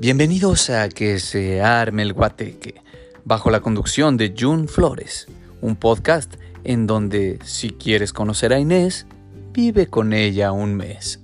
Bienvenidos 0.00 0.70
a 0.70 0.88
Que 0.88 1.18
se 1.18 1.60
arme 1.60 2.00
el 2.00 2.14
guateque, 2.14 2.80
bajo 3.26 3.50
la 3.50 3.60
conducción 3.60 4.16
de 4.16 4.34
June 4.34 4.66
Flores, 4.66 5.26
un 5.60 5.76
podcast 5.76 6.36
en 6.64 6.86
donde 6.86 7.38
si 7.44 7.68
quieres 7.68 8.14
conocer 8.14 8.54
a 8.54 8.58
Inés, 8.58 9.06
vive 9.52 9.88
con 9.88 10.14
ella 10.14 10.52
un 10.52 10.74
mes. 10.74 11.20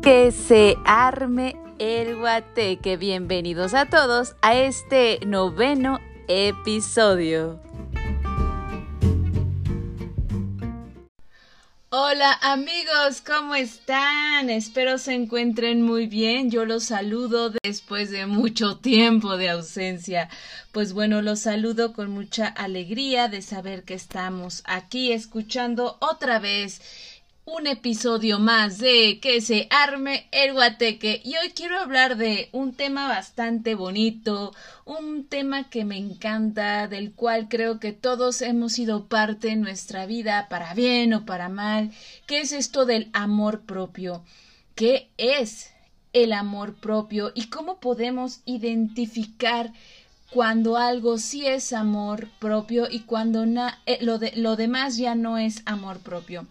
Que 0.00 0.32
se 0.32 0.76
arme 0.86 1.56
el 1.78 2.16
guateque. 2.16 2.96
Bienvenidos 2.96 3.74
a 3.74 3.84
todos 3.84 4.34
a 4.40 4.54
este 4.54 5.20
noveno 5.26 5.98
episodio. 6.26 7.60
Hola 12.18 12.36
amigos, 12.42 13.22
¿cómo 13.24 13.54
están? 13.54 14.50
Espero 14.50 14.98
se 14.98 15.14
encuentren 15.14 15.82
muy 15.82 16.08
bien. 16.08 16.50
Yo 16.50 16.64
los 16.64 16.82
saludo 16.82 17.52
después 17.62 18.10
de 18.10 18.26
mucho 18.26 18.78
tiempo 18.78 19.36
de 19.36 19.50
ausencia. 19.50 20.28
Pues 20.72 20.94
bueno, 20.94 21.22
los 21.22 21.38
saludo 21.38 21.92
con 21.92 22.10
mucha 22.10 22.48
alegría 22.48 23.28
de 23.28 23.40
saber 23.40 23.84
que 23.84 23.94
estamos 23.94 24.64
aquí 24.66 25.12
escuchando 25.12 25.96
otra 26.00 26.40
vez 26.40 26.80
un 27.50 27.66
episodio 27.66 28.38
más 28.38 28.76
de 28.76 29.20
Que 29.22 29.40
se 29.40 29.68
arme 29.70 30.28
el 30.32 30.52
guateque 30.52 31.22
y 31.24 31.36
hoy 31.36 31.50
quiero 31.54 31.78
hablar 31.78 32.18
de 32.18 32.50
un 32.52 32.74
tema 32.74 33.08
bastante 33.08 33.74
bonito, 33.74 34.52
un 34.84 35.24
tema 35.24 35.70
que 35.70 35.86
me 35.86 35.96
encanta, 35.96 36.88
del 36.88 37.12
cual 37.12 37.48
creo 37.48 37.80
que 37.80 37.92
todos 37.92 38.42
hemos 38.42 38.74
sido 38.74 39.06
parte 39.06 39.48
en 39.48 39.62
nuestra 39.62 40.04
vida, 40.04 40.48
para 40.50 40.74
bien 40.74 41.14
o 41.14 41.24
para 41.24 41.48
mal, 41.48 41.90
que 42.26 42.40
es 42.40 42.52
esto 42.52 42.84
del 42.84 43.08
amor 43.14 43.62
propio. 43.62 44.22
¿Qué 44.74 45.08
es 45.16 45.70
el 46.12 46.34
amor 46.34 46.74
propio 46.74 47.32
y 47.34 47.48
cómo 47.48 47.80
podemos 47.80 48.40
identificar 48.44 49.72
cuando 50.30 50.76
algo 50.76 51.16
sí 51.16 51.46
es 51.46 51.72
amor 51.72 52.28
propio 52.40 52.88
y 52.90 53.00
cuando 53.00 53.44
eh, 53.86 53.98
lo, 54.02 54.18
de 54.18 54.32
lo 54.36 54.56
demás 54.56 54.98
ya 54.98 55.14
no 55.14 55.38
es 55.38 55.62
amor 55.64 56.00
propio? 56.00 56.46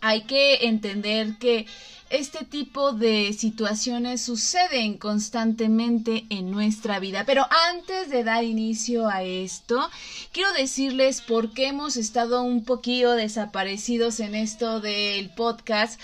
Hay 0.00 0.22
que 0.22 0.66
entender 0.66 1.36
que 1.38 1.66
este 2.10 2.44
tipo 2.44 2.92
de 2.92 3.32
situaciones 3.32 4.20
suceden 4.20 4.98
constantemente 4.98 6.24
en 6.28 6.50
nuestra 6.50 6.98
vida. 6.98 7.24
Pero 7.24 7.46
antes 7.70 8.10
de 8.10 8.24
dar 8.24 8.42
inicio 8.42 9.08
a 9.08 9.22
esto, 9.22 9.88
quiero 10.32 10.52
decirles 10.52 11.20
por 11.20 11.52
qué 11.52 11.68
hemos 11.68 11.96
estado 11.96 12.42
un 12.42 12.64
poquito 12.64 13.12
desaparecidos 13.12 14.18
en 14.18 14.34
esto 14.34 14.80
del 14.80 15.30
podcast 15.30 16.00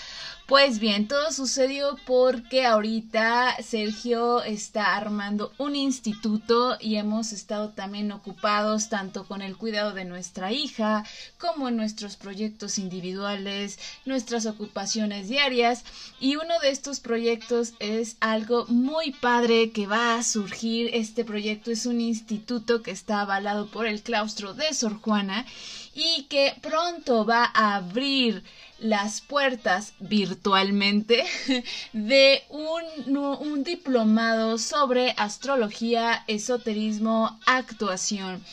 pues 0.47 0.79
bien, 0.79 1.09
todo 1.09 1.33
sucedió 1.33 1.97
porque 2.05 2.65
ahorita 2.65 3.57
Sergio 3.61 4.41
está 4.43 4.95
armando 4.95 5.51
un 5.57 5.75
instituto 5.75 6.77
y 6.79 6.95
hemos 6.95 7.33
estado 7.33 7.71
también 7.71 8.13
ocupados 8.13 8.87
tanto 8.87 9.25
con 9.25 9.41
el 9.41 9.57
cuidado 9.57 9.91
de 9.91 10.05
nuestra 10.05 10.53
hija 10.53 11.03
como 11.37 11.67
en 11.67 11.75
nuestros 11.75 12.15
proyectos 12.15 12.77
individuales, 12.77 13.77
nuestras 14.05 14.45
ocupaciones 14.45 15.27
diarias 15.27 15.83
y 16.21 16.37
uno 16.37 16.57
de 16.61 16.69
estos 16.69 17.01
proyectos 17.01 17.73
es 17.79 18.15
algo 18.21 18.65
muy 18.67 19.11
padre 19.11 19.71
que 19.71 19.85
va 19.85 20.15
a 20.15 20.23
surgir. 20.23 20.91
Este 20.93 21.25
proyecto 21.25 21.71
es 21.71 21.85
un 21.85 21.99
instituto 21.99 22.81
que 22.81 22.91
está 22.91 23.19
avalado 23.19 23.67
por 23.67 23.85
el 23.85 24.01
claustro 24.01 24.53
de 24.53 24.73
Sor 24.73 25.01
Juana 25.01 25.45
y 25.93 26.23
que 26.29 26.53
pronto 26.61 27.25
va 27.25 27.51
a 27.53 27.75
abrir 27.75 28.43
las 28.79 29.21
puertas 29.21 29.93
virtualmente 29.99 31.25
de 31.93 32.43
un, 32.49 33.17
un, 33.17 33.63
diplomado 33.63 34.57
sobre 34.57 35.11
astrología, 35.17 36.23
esoterismo, 36.27 37.39
actuación. 37.45 38.43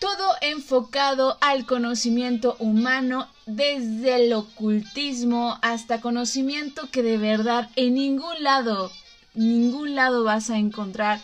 Todo 0.00 0.34
enfocado 0.40 1.38
al 1.40 1.66
conocimiento 1.66 2.56
humano 2.58 3.28
desde 3.46 4.26
el 4.26 4.32
ocultismo 4.32 5.58
hasta 5.62 6.00
conocimiento 6.00 6.90
que 6.90 7.02
de 7.02 7.16
verdad 7.16 7.70
en 7.76 7.94
ningún 7.94 8.42
lado, 8.42 8.90
ningún 9.34 9.94
lado 9.94 10.24
vas 10.24 10.50
a 10.50 10.58
encontrar 10.58 11.20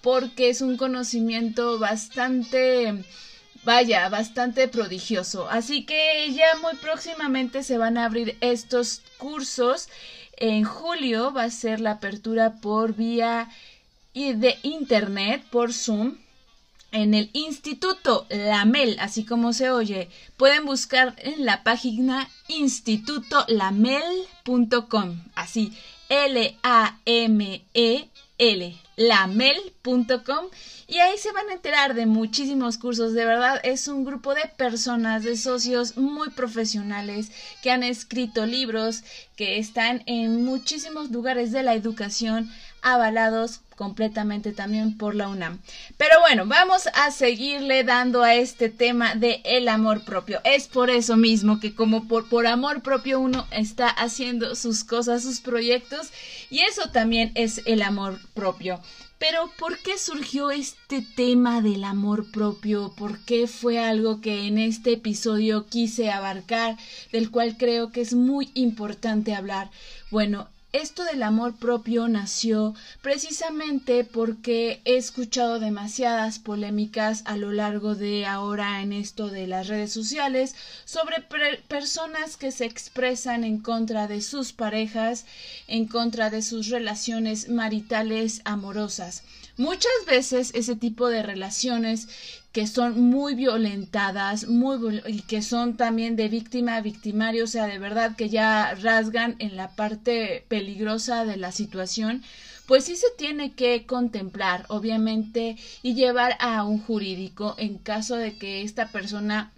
porque 0.00 0.48
es 0.48 0.60
un 0.60 0.76
conocimiento 0.76 1.78
bastante 1.78 3.04
vaya, 3.64 4.08
bastante 4.08 4.68
prodigioso. 4.68 5.48
Así 5.50 5.84
que 5.84 6.32
ya 6.32 6.56
muy 6.62 6.76
próximamente 6.76 7.62
se 7.62 7.78
van 7.78 7.98
a 7.98 8.04
abrir 8.04 8.36
estos 8.40 9.02
cursos. 9.18 9.88
En 10.36 10.64
julio 10.64 11.32
va 11.32 11.44
a 11.44 11.50
ser 11.50 11.80
la 11.80 11.92
apertura 11.92 12.60
por 12.60 12.94
vía 12.94 13.48
de 14.14 14.58
internet, 14.62 15.42
por 15.50 15.72
Zoom. 15.72 16.16
En 16.92 17.14
el 17.14 17.30
Instituto 17.34 18.26
Lamel, 18.30 18.96
así 18.98 19.24
como 19.24 19.52
se 19.52 19.70
oye, 19.70 20.08
pueden 20.36 20.66
buscar 20.66 21.14
en 21.18 21.46
la 21.46 21.62
página 21.62 22.28
institutolamel.com, 22.48 25.22
así 25.36 25.72
L-A-M-E-L, 28.40 28.80
lamel.com 28.96 30.46
y 30.88 30.98
ahí 30.98 31.16
se 31.18 31.30
van 31.32 31.48
a 31.48 31.52
enterar 31.52 31.94
de 31.94 32.06
muchísimos 32.06 32.78
cursos. 32.78 33.12
De 33.12 33.24
verdad, 33.24 33.60
es 33.62 33.86
un 33.86 34.04
grupo 34.04 34.34
de 34.34 34.50
personas, 34.56 35.22
de 35.22 35.36
socios 35.36 35.96
muy 35.96 36.30
profesionales 36.30 37.30
que 37.62 37.70
han 37.70 37.82
escrito 37.82 38.46
libros, 38.46 39.04
que 39.36 39.58
están 39.58 40.02
en 40.06 40.44
muchísimos 40.44 41.10
lugares 41.10 41.52
de 41.52 41.62
la 41.62 41.74
educación 41.74 42.50
avalados 42.82 43.60
completamente 43.76 44.52
también 44.52 44.98
por 44.98 45.14
la 45.14 45.28
UNAM. 45.28 45.58
Pero 45.96 46.20
bueno, 46.20 46.44
vamos 46.44 46.86
a 46.92 47.10
seguirle 47.10 47.82
dando 47.82 48.22
a 48.22 48.34
este 48.34 48.68
tema 48.68 49.14
de 49.14 49.40
el 49.44 49.68
amor 49.68 50.04
propio. 50.04 50.40
Es 50.44 50.68
por 50.68 50.90
eso 50.90 51.16
mismo 51.16 51.60
que 51.60 51.74
como 51.74 52.06
por, 52.06 52.28
por 52.28 52.46
amor 52.46 52.82
propio 52.82 53.18
uno 53.20 53.46
está 53.50 53.88
haciendo 53.88 54.54
sus 54.54 54.84
cosas, 54.84 55.22
sus 55.22 55.40
proyectos 55.40 56.10
y 56.50 56.60
eso 56.60 56.90
también 56.90 57.32
es 57.34 57.62
el 57.64 57.80
amor 57.80 58.18
propio. 58.34 58.80
Pero 59.20 59.50
¿por 59.58 59.78
qué 59.78 59.98
surgió 59.98 60.50
este 60.50 61.02
tema 61.14 61.60
del 61.60 61.84
amor 61.84 62.30
propio? 62.30 62.94
¿Por 62.96 63.18
qué 63.24 63.46
fue 63.46 63.78
algo 63.78 64.22
que 64.22 64.46
en 64.46 64.56
este 64.56 64.92
episodio 64.92 65.66
quise 65.66 66.10
abarcar, 66.10 66.78
del 67.12 67.30
cual 67.30 67.58
creo 67.58 67.92
que 67.92 68.00
es 68.00 68.14
muy 68.14 68.50
importante 68.54 69.34
hablar? 69.34 69.70
Bueno, 70.10 70.48
esto 70.72 71.02
del 71.02 71.24
amor 71.24 71.56
propio 71.56 72.06
nació 72.06 72.74
precisamente 73.02 74.04
porque 74.04 74.80
he 74.84 74.96
escuchado 74.96 75.58
demasiadas 75.58 76.38
polémicas 76.38 77.22
a 77.26 77.36
lo 77.36 77.52
largo 77.52 77.96
de 77.96 78.24
ahora 78.24 78.80
en 78.80 78.92
esto 78.92 79.28
de 79.28 79.48
las 79.48 79.66
redes 79.66 79.92
sociales 79.92 80.54
sobre 80.84 81.26
personas 81.66 82.36
que 82.36 82.52
se 82.52 82.66
expresan 82.66 83.42
en 83.42 83.58
contra 83.58 84.06
de 84.06 84.22
sus 84.22 84.52
parejas, 84.52 85.26
en 85.66 85.86
contra 85.86 86.30
de 86.30 86.42
sus 86.42 86.68
relaciones 86.68 87.48
maritales 87.48 88.40
amorosas. 88.44 89.24
Muchas 89.56 89.92
veces 90.06 90.52
ese 90.54 90.76
tipo 90.76 91.08
de 91.08 91.22
relaciones 91.22 92.08
que 92.52 92.66
son 92.66 93.00
muy 93.00 93.34
violentadas, 93.34 94.48
muy 94.48 95.02
y 95.06 95.22
que 95.22 95.40
son 95.40 95.76
también 95.76 96.16
de 96.16 96.28
víctima 96.28 96.76
a 96.76 96.80
victimario, 96.80 97.44
o 97.44 97.46
sea, 97.46 97.66
de 97.66 97.78
verdad 97.78 98.16
que 98.16 98.28
ya 98.28 98.74
rasgan 98.74 99.36
en 99.38 99.56
la 99.56 99.76
parte 99.76 100.44
peligrosa 100.48 101.24
de 101.24 101.36
la 101.36 101.52
situación, 101.52 102.22
pues 102.66 102.84
sí 102.84 102.96
se 102.96 103.06
tiene 103.16 103.52
que 103.52 103.86
contemplar, 103.86 104.64
obviamente, 104.68 105.56
y 105.82 105.94
llevar 105.94 106.36
a 106.40 106.64
un 106.64 106.80
jurídico 106.80 107.54
en 107.58 107.78
caso 107.78 108.16
de 108.16 108.36
que 108.36 108.62
esta 108.62 108.88
persona 108.88 109.52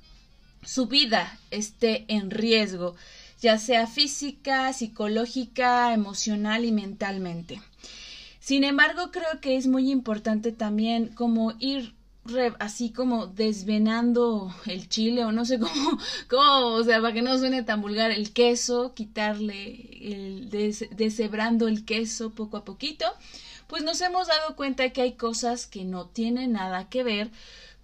su 0.62 0.86
vida 0.86 1.38
esté 1.50 2.04
en 2.08 2.30
riesgo, 2.30 2.94
ya 3.40 3.58
sea 3.58 3.86
física, 3.86 4.72
psicológica, 4.72 5.92
emocional 5.92 6.64
y 6.64 6.72
mentalmente. 6.72 7.60
Sin 8.38 8.64
embargo, 8.64 9.10
creo 9.12 9.40
que 9.40 9.56
es 9.56 9.66
muy 9.66 9.90
importante 9.90 10.52
también 10.52 11.08
como 11.08 11.54
ir 11.58 11.94
así 12.58 12.90
como 12.90 13.26
desvenando 13.26 14.54
el 14.66 14.88
chile 14.88 15.24
o 15.24 15.32
no 15.32 15.44
sé 15.44 15.58
cómo, 16.28 16.66
o 16.74 16.84
sea, 16.84 17.00
para 17.00 17.14
que 17.14 17.22
no 17.22 17.38
suene 17.38 17.62
tan 17.62 17.80
vulgar, 17.80 18.10
el 18.10 18.32
queso, 18.32 18.94
quitarle, 18.94 20.48
deshebrando 20.92 21.68
el 21.68 21.84
queso 21.84 22.30
poco 22.30 22.56
a 22.56 22.64
poquito, 22.64 23.06
pues 23.66 23.82
nos 23.82 24.00
hemos 24.00 24.28
dado 24.28 24.54
cuenta 24.54 24.90
que 24.90 25.02
hay 25.02 25.12
cosas 25.12 25.66
que 25.66 25.84
no 25.84 26.06
tienen 26.06 26.52
nada 26.52 26.88
que 26.88 27.02
ver 27.02 27.30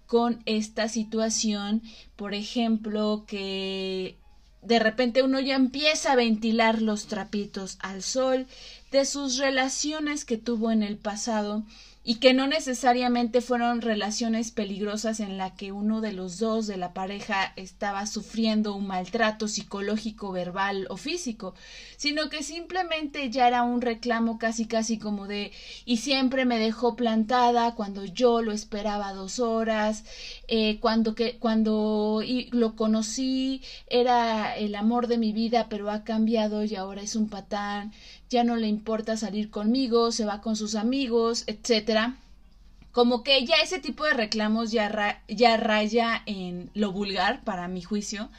con 0.07 0.41
esta 0.45 0.87
situación, 0.87 1.83
por 2.15 2.33
ejemplo, 2.33 3.25
que 3.27 4.17
de 4.61 4.79
repente 4.79 5.23
uno 5.23 5.39
ya 5.39 5.55
empieza 5.55 6.11
a 6.11 6.15
ventilar 6.15 6.81
los 6.81 7.07
trapitos 7.07 7.77
al 7.79 8.01
sol 8.01 8.47
de 8.91 9.05
sus 9.05 9.37
relaciones 9.37 10.25
que 10.25 10.37
tuvo 10.37 10.71
en 10.71 10.83
el 10.83 10.97
pasado 10.97 11.63
y 12.09 12.15
que 12.15 12.33
no 12.33 12.47
necesariamente 12.47 13.39
fueron 13.39 13.81
relaciones 13.81 14.49
peligrosas 14.49 15.19
en 15.19 15.37
la 15.37 15.53
que 15.53 15.71
uno 15.71 16.01
de 16.01 16.11
los 16.11 16.39
dos 16.39 16.65
de 16.65 16.75
la 16.75 16.91
pareja 16.91 17.53
estaba 17.55 18.07
sufriendo 18.07 18.73
un 18.73 18.87
maltrato 18.87 19.47
psicológico, 19.47 20.31
verbal 20.31 20.87
o 20.89 20.97
físico, 20.97 21.53
sino 21.97 22.29
que 22.29 22.41
simplemente 22.41 23.29
ya 23.29 23.47
era 23.47 23.61
un 23.61 23.79
reclamo 23.79 24.39
casi 24.39 24.65
casi 24.65 24.97
como 24.97 25.27
de 25.27 25.51
y 25.85 25.97
siempre 25.97 26.45
me 26.45 26.57
dejó 26.57 26.95
plantada 26.95 27.75
cuando 27.75 28.05
yo 28.05 28.41
lo 28.41 28.53
esperaba 28.53 29.13
dos 29.13 29.37
horas, 29.37 30.03
eh, 30.47 30.79
cuando 30.79 31.13
que 31.13 31.37
cuando 31.37 32.23
lo 32.49 32.75
conocí 32.75 33.61
era 33.85 34.57
el 34.57 34.73
amor 34.73 35.05
de 35.05 35.19
mi 35.19 35.31
vida, 35.31 35.67
pero 35.69 35.91
ha 35.91 36.03
cambiado 36.03 36.63
y 36.63 36.75
ahora 36.75 37.03
es 37.03 37.15
un 37.15 37.29
patán, 37.29 37.93
ya 38.29 38.43
no 38.43 38.55
le 38.55 38.67
importa 38.67 39.17
salir 39.17 39.49
conmigo, 39.49 40.11
se 40.11 40.25
va 40.25 40.41
con 40.41 40.55
sus 40.55 40.75
amigos, 40.75 41.43
etcétera. 41.47 42.15
Como 42.91 43.23
que 43.23 43.45
ya 43.45 43.55
ese 43.63 43.79
tipo 43.79 44.05
de 44.05 44.13
reclamos 44.13 44.71
ya, 44.71 45.21
ya 45.27 45.57
raya 45.57 46.21
en 46.25 46.69
lo 46.73 46.91
vulgar, 46.91 47.43
para 47.43 47.67
mi 47.67 47.81
juicio, 47.81 48.29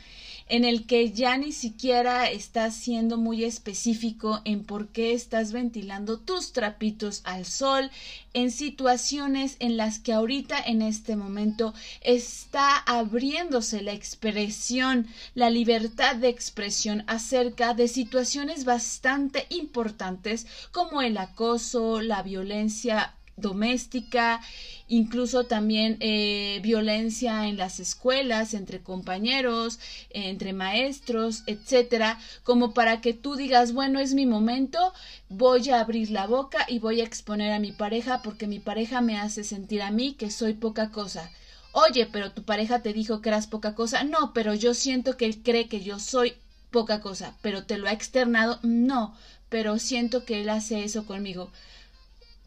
en 0.51 0.65
el 0.65 0.85
que 0.85 1.13
ya 1.13 1.37
ni 1.37 1.53
siquiera 1.53 2.29
estás 2.29 2.75
siendo 2.75 3.17
muy 3.17 3.45
específico 3.45 4.43
en 4.45 4.65
por 4.65 4.89
qué 4.89 5.13
estás 5.13 5.53
ventilando 5.53 6.19
tus 6.19 6.53
trapitos 6.53 7.23
al 7.25 7.47
sol 7.47 7.89
en 8.35 8.51
situaciones 8.51 9.57
en 9.61 9.77
las 9.77 10.01
que 10.01 10.13
ahorita 10.13 10.59
en 10.59 10.83
este 10.83 11.15
momento 11.15 11.73
está 12.01 12.79
abriéndose 12.79 13.81
la 13.83 13.93
expresión, 13.93 15.07
la 15.35 15.51
libertad 15.51 16.17
de 16.17 16.29
expresión 16.29 17.05
acerca 17.07 17.73
de 17.73 17.87
situaciones 17.87 18.65
bastante 18.65 19.47
importantes 19.51 20.49
como 20.73 21.01
el 21.01 21.17
acoso, 21.17 22.03
la 22.03 22.23
violencia 22.23 23.15
doméstica, 23.41 24.41
incluso 24.89 25.45
también 25.45 25.97
eh, 26.01 26.61
violencia 26.63 27.47
en 27.49 27.57
las 27.57 27.81
escuelas, 27.81 28.55
entre 28.55 28.81
compañeros, 28.81 29.79
entre 30.11 30.53
maestros, 30.53 31.43
etcétera, 31.47 32.19
como 32.43 32.75
para 32.75 33.01
que 33.01 33.15
tú 33.15 33.37
digas, 33.37 33.73
bueno, 33.73 34.01
es 34.01 34.15
mi 34.15 34.27
momento, 34.27 34.93
voy 35.29 35.71
a 35.71 35.81
abrir 35.81 36.11
la 36.11 36.27
boca 36.27 36.67
y 36.69 36.79
voy 36.79 37.01
a 37.01 37.05
exponer 37.05 37.53
a 37.53 37.61
mi 37.61 37.73
pareja 37.73 38.21
porque 38.23 38.47
mi 38.47 38.59
pareja 38.59 39.01
me 39.01 39.19
hace 39.19 39.45
sentir 39.45 39.83
a 39.83 39.91
mí 39.91 40.15
que 40.15 40.31
soy 40.31 40.55
poca 40.55 40.91
cosa. 40.91 41.31
Oye, 41.73 42.07
pero 42.07 42.33
tu 42.33 42.43
pareja 42.43 42.83
te 42.83 42.93
dijo 42.93 43.21
que 43.21 43.29
eras 43.29 43.47
poca 43.47 43.75
cosa. 43.75 44.03
No, 44.05 44.33
pero 44.33 44.55
yo 44.55 44.75
siento 44.75 45.17
que 45.17 45.27
él 45.27 45.43
cree 45.43 45.69
que 45.69 45.83
yo 45.83 46.01
soy 46.01 46.35
poca 46.71 47.01
cosa, 47.01 47.37
pero 47.43 47.65
te 47.65 47.79
lo 47.79 47.89
ha 47.89 47.93
externado. 47.93 48.59
No, 48.63 49.15
pero 49.49 49.79
siento 49.79 50.25
que 50.25 50.41
él 50.41 50.49
hace 50.49 50.85
eso 50.85 51.07
conmigo. 51.07 51.51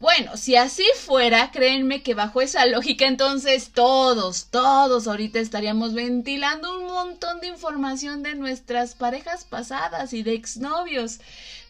Bueno, 0.04 0.36
si 0.36 0.54
así 0.54 0.84
fuera, 0.98 1.50
créanme 1.50 2.02
que 2.02 2.12
bajo 2.12 2.42
esa 2.42 2.66
lógica 2.66 3.06
entonces 3.06 3.70
todos, 3.72 4.48
todos 4.50 5.08
ahorita 5.08 5.38
estaríamos 5.38 5.94
ventilando 5.94 6.78
un 6.78 6.88
montón 6.88 7.40
de 7.40 7.46
información 7.46 8.22
de 8.22 8.34
nuestras 8.34 8.94
parejas 8.94 9.46
pasadas 9.46 10.12
y 10.12 10.22
de 10.22 10.34
exnovios. 10.34 11.20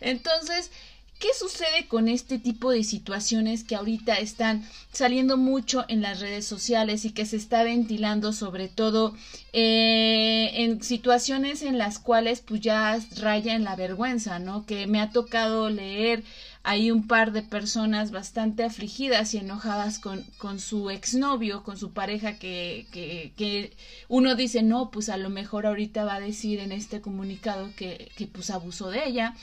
Entonces, 0.01 0.73
¿qué 1.21 1.29
sucede 1.39 1.87
con 1.87 2.09
este 2.09 2.41
tipo 2.41 2.73
de 2.73 2.83
situaciones 2.83 3.63
que 3.63 3.77
ahorita 3.77 4.15
están 4.15 4.69
saliendo 4.93 5.37
mucho 5.37 5.85
en 5.87 6.03
las 6.03 6.19
redes 6.19 6.45
sociales 6.45 7.05
y 7.05 7.13
que 7.13 7.27
se 7.27 7.37
está 7.37 7.63
ventilando 7.63 8.33
sobre 8.33 8.67
todo 8.67 9.15
eh, 9.53 10.51
en 10.55 10.83
situaciones 10.83 11.63
en 11.63 11.79
las 11.79 12.01
cuales 12.01 12.41
pues 12.41 12.61
ya 12.61 12.99
raya 13.17 13.55
en 13.55 13.63
la 13.63 13.77
vergüenza, 13.77 14.41
¿no? 14.41 14.67
Que 14.67 14.89
me 14.89 15.01
ha 15.01 15.11
tocado 15.11 15.71
leer 15.71 16.25
hay 16.67 16.91
un 16.91 17.07
par 17.07 17.33
de 17.33 17.43
personas 17.43 18.11
bastante 18.11 18.65
afligidas 18.65 19.35
y 19.35 19.39
enojadas 19.39 19.99
con, 19.99 20.23
con 20.39 20.59
su 20.59 20.89
exnovio, 20.89 21.63
con 21.63 21.77
su 21.77 21.93
pareja, 21.93 22.39
que, 22.39 22.87
que, 22.91 23.35
que, 23.37 23.77
uno 24.09 24.35
dice, 24.35 24.63
no, 24.63 24.91
pues 24.91 25.11
a 25.11 25.19
lo 25.19 25.29
mejor 25.29 25.67
ahorita 25.67 26.05
va 26.07 26.15
a 26.15 26.21
decir 26.21 26.61
en 26.61 26.73
este 26.73 27.03
comunicado 27.03 27.71
que, 27.77 28.11
que 28.17 28.27
pues 28.27 28.49
abusó 28.49 28.89
de 28.89 29.07
ella, 29.07 29.35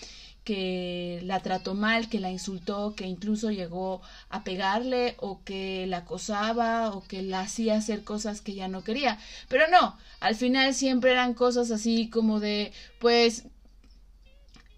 que 0.43 1.21
la 1.23 1.41
trató 1.41 1.75
mal, 1.75 2.09
que 2.09 2.19
la 2.19 2.31
insultó, 2.31 2.95
que 2.95 3.05
incluso 3.05 3.51
llegó 3.51 4.01
a 4.29 4.43
pegarle 4.43 5.15
o 5.19 5.43
que 5.43 5.85
la 5.85 5.97
acosaba 5.97 6.89
o 6.89 7.03
que 7.03 7.21
la 7.21 7.41
hacía 7.41 7.75
hacer 7.75 8.03
cosas 8.03 8.41
que 8.41 8.55
ya 8.55 8.67
no 8.67 8.83
quería. 8.83 9.19
Pero 9.47 9.65
no, 9.69 9.95
al 10.19 10.33
final 10.33 10.73
siempre 10.73 11.11
eran 11.11 11.35
cosas 11.35 11.69
así 11.69 12.09
como 12.09 12.39
de, 12.39 12.73
pues 12.99 13.45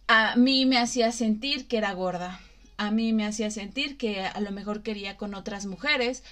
a 0.08 0.36
mí 0.36 0.66
me 0.66 0.78
hacía 0.78 1.12
sentir 1.12 1.68
que 1.68 1.78
era 1.78 1.94
gorda. 1.94 2.40
A 2.78 2.92
mí 2.92 3.14
me 3.14 3.26
hacía 3.26 3.52
sentir 3.52 3.98
que 3.98 4.22
a 4.22 4.40
lo 4.42 4.52
mejor 4.52 4.84
quería 4.84 5.18
con 5.18 5.36
otras 5.36 5.66
mujeres. 5.66 6.24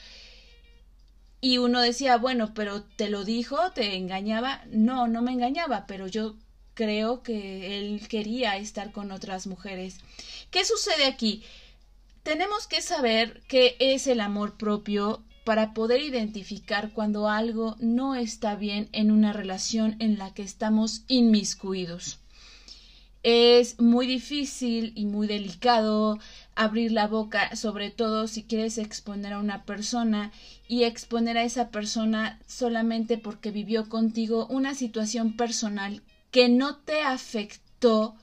Y 1.39 1.57
uno 1.57 1.81
decía, 1.81 2.17
bueno, 2.17 2.53
pero 2.53 2.83
te 2.83 3.09
lo 3.09 3.23
dijo, 3.23 3.71
te 3.71 3.95
engañaba. 3.95 4.63
No, 4.71 5.07
no 5.07 5.21
me 5.21 5.31
engañaba, 5.31 5.85
pero 5.87 6.07
yo 6.07 6.35
creo 6.73 7.23
que 7.23 7.77
él 7.77 8.07
quería 8.07 8.57
estar 8.57 8.91
con 8.91 9.11
otras 9.11 9.47
mujeres. 9.47 9.99
¿Qué 10.51 10.65
sucede 10.65 11.05
aquí? 11.05 11.43
Tenemos 12.23 12.67
que 12.67 12.81
saber 12.81 13.41
qué 13.47 13.75
es 13.79 14.07
el 14.07 14.19
amor 14.19 14.57
propio 14.57 15.23
para 15.43 15.73
poder 15.73 16.01
identificar 16.01 16.91
cuando 16.91 17.27
algo 17.27 17.75
no 17.79 18.15
está 18.15 18.55
bien 18.55 18.89
en 18.91 19.11
una 19.11 19.33
relación 19.33 19.95
en 19.99 20.19
la 20.19 20.33
que 20.33 20.43
estamos 20.43 21.03
inmiscuidos 21.07 22.20
es 23.23 23.79
muy 23.79 24.07
difícil 24.07 24.93
y 24.95 25.05
muy 25.05 25.27
delicado 25.27 26.19
abrir 26.55 26.91
la 26.91 27.07
boca, 27.07 27.55
sobre 27.55 27.91
todo 27.91 28.27
si 28.27 28.43
quieres 28.43 28.77
exponer 28.77 29.33
a 29.33 29.39
una 29.39 29.63
persona 29.65 30.31
y 30.67 30.83
exponer 30.83 31.37
a 31.37 31.43
esa 31.43 31.69
persona 31.69 32.39
solamente 32.47 33.17
porque 33.17 33.51
vivió 33.51 33.89
contigo 33.89 34.47
una 34.47 34.73
situación 34.73 35.33
personal 35.33 36.01
que 36.31 36.49
no 36.49 36.77
te 36.77 37.01
afectó 37.01 38.15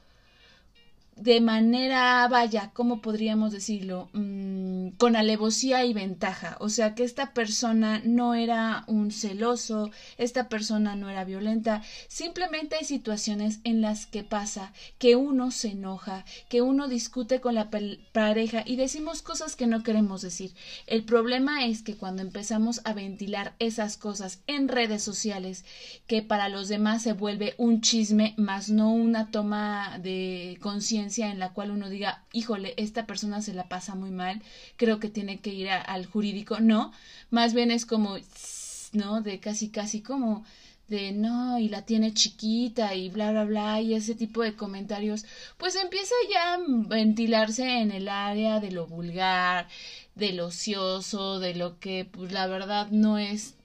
de 1.21 1.41
manera, 1.41 2.27
vaya, 2.29 2.71
¿cómo 2.75 3.01
podríamos 3.01 3.53
decirlo? 3.53 4.09
Mm, 4.13 4.91
con 4.91 5.17
alevosía 5.17 5.85
y 5.85 5.93
ventaja. 5.93 6.57
O 6.61 6.69
sea, 6.69 6.95
que 6.95 7.05
esta 7.05 7.33
persona 7.33 8.01
no 8.05 8.35
era 8.35 8.85
un 8.87 9.11
celoso, 9.11 9.91
esta 10.17 10.49
persona 10.49 10.97
no 10.97 11.11
era 11.11 11.25
violenta. 11.25 11.83
Simplemente 12.09 12.77
hay 12.77 12.85
situaciones 12.85 13.61
en 13.65 13.81
las 13.81 14.07
que 14.07 14.23
pasa 14.23 14.73
que 14.99 15.17
uno 15.17 15.51
se 15.51 15.71
enoja, 15.73 16.25
que 16.49 16.63
uno 16.63 16.89
discute 16.89 17.41
con 17.41 17.55
la 17.55 17.71
pareja 18.13 18.63
y 18.65 18.77
decimos 18.77 19.23
cosas 19.23 19.57
que 19.57 19.67
no 19.67 19.83
queremos 19.83 20.23
decir. 20.23 20.55
El 20.87 21.05
problema 21.05 21.67
es 21.67 21.83
que 21.83 21.97
cuando 21.97 22.23
empezamos 22.23 22.81
a 22.85 22.93
ventilar 22.93 23.55
esas 23.59 23.97
cosas 23.97 24.41
en 24.47 24.69
redes 24.69 25.03
sociales, 25.03 25.65
que 26.07 26.23
para 26.23 26.49
los 26.49 26.69
demás 26.69 27.03
se 27.03 27.13
vuelve 27.13 27.55
un 27.59 27.81
chisme, 27.81 28.35
más 28.37 28.69
no 28.71 28.93
una 28.93 29.31
toma 29.31 29.99
de 30.01 30.59
conciencia, 30.61 31.08
en 31.17 31.39
la 31.39 31.53
cual 31.53 31.71
uno 31.71 31.89
diga, 31.89 32.25
híjole, 32.33 32.75
esta 32.77 33.07
persona 33.07 33.43
se 33.43 33.55
la 33.55 33.69
pasa 33.69 33.95
muy 33.95 34.11
mal, 34.11 34.43
creo 34.77 35.01
que 35.01 35.09
tiene 35.09 35.41
que 35.41 35.53
ir 35.53 35.71
al 35.71 36.07
jurídico. 36.07 36.61
No, 36.61 36.93
más 37.31 37.55
bien 37.55 37.71
es 37.71 37.87
como, 37.87 38.17
¿no? 38.93 39.21
De 39.23 39.41
casi, 39.41 39.71
casi 39.71 40.03
como 40.03 40.45
de 40.89 41.13
no, 41.13 41.59
y 41.59 41.69
la 41.69 41.83
tiene 41.83 42.15
chiquita 42.15 42.95
y 42.95 43.11
bla, 43.11 43.31
bla, 43.31 43.45
bla, 43.45 43.81
y 43.81 43.95
ese 43.95 44.15
tipo 44.15 44.43
de 44.43 44.55
comentarios, 44.55 45.27
pues 45.59 45.77
empieza 45.77 46.15
ya 46.33 46.55
a 46.55 46.59
ventilarse 46.67 47.81
en 47.81 47.93
el 47.93 48.09
área 48.09 48.59
de 48.59 48.71
lo 48.71 48.87
vulgar, 48.87 49.69
de 50.15 50.33
lo 50.33 50.47
ocioso, 50.47 51.41
de 51.41 51.55
lo 51.55 51.79
que, 51.79 52.07
pues 52.07 52.33
la 52.33 52.47
verdad 52.47 52.89
no 52.91 53.19
es 53.19 53.58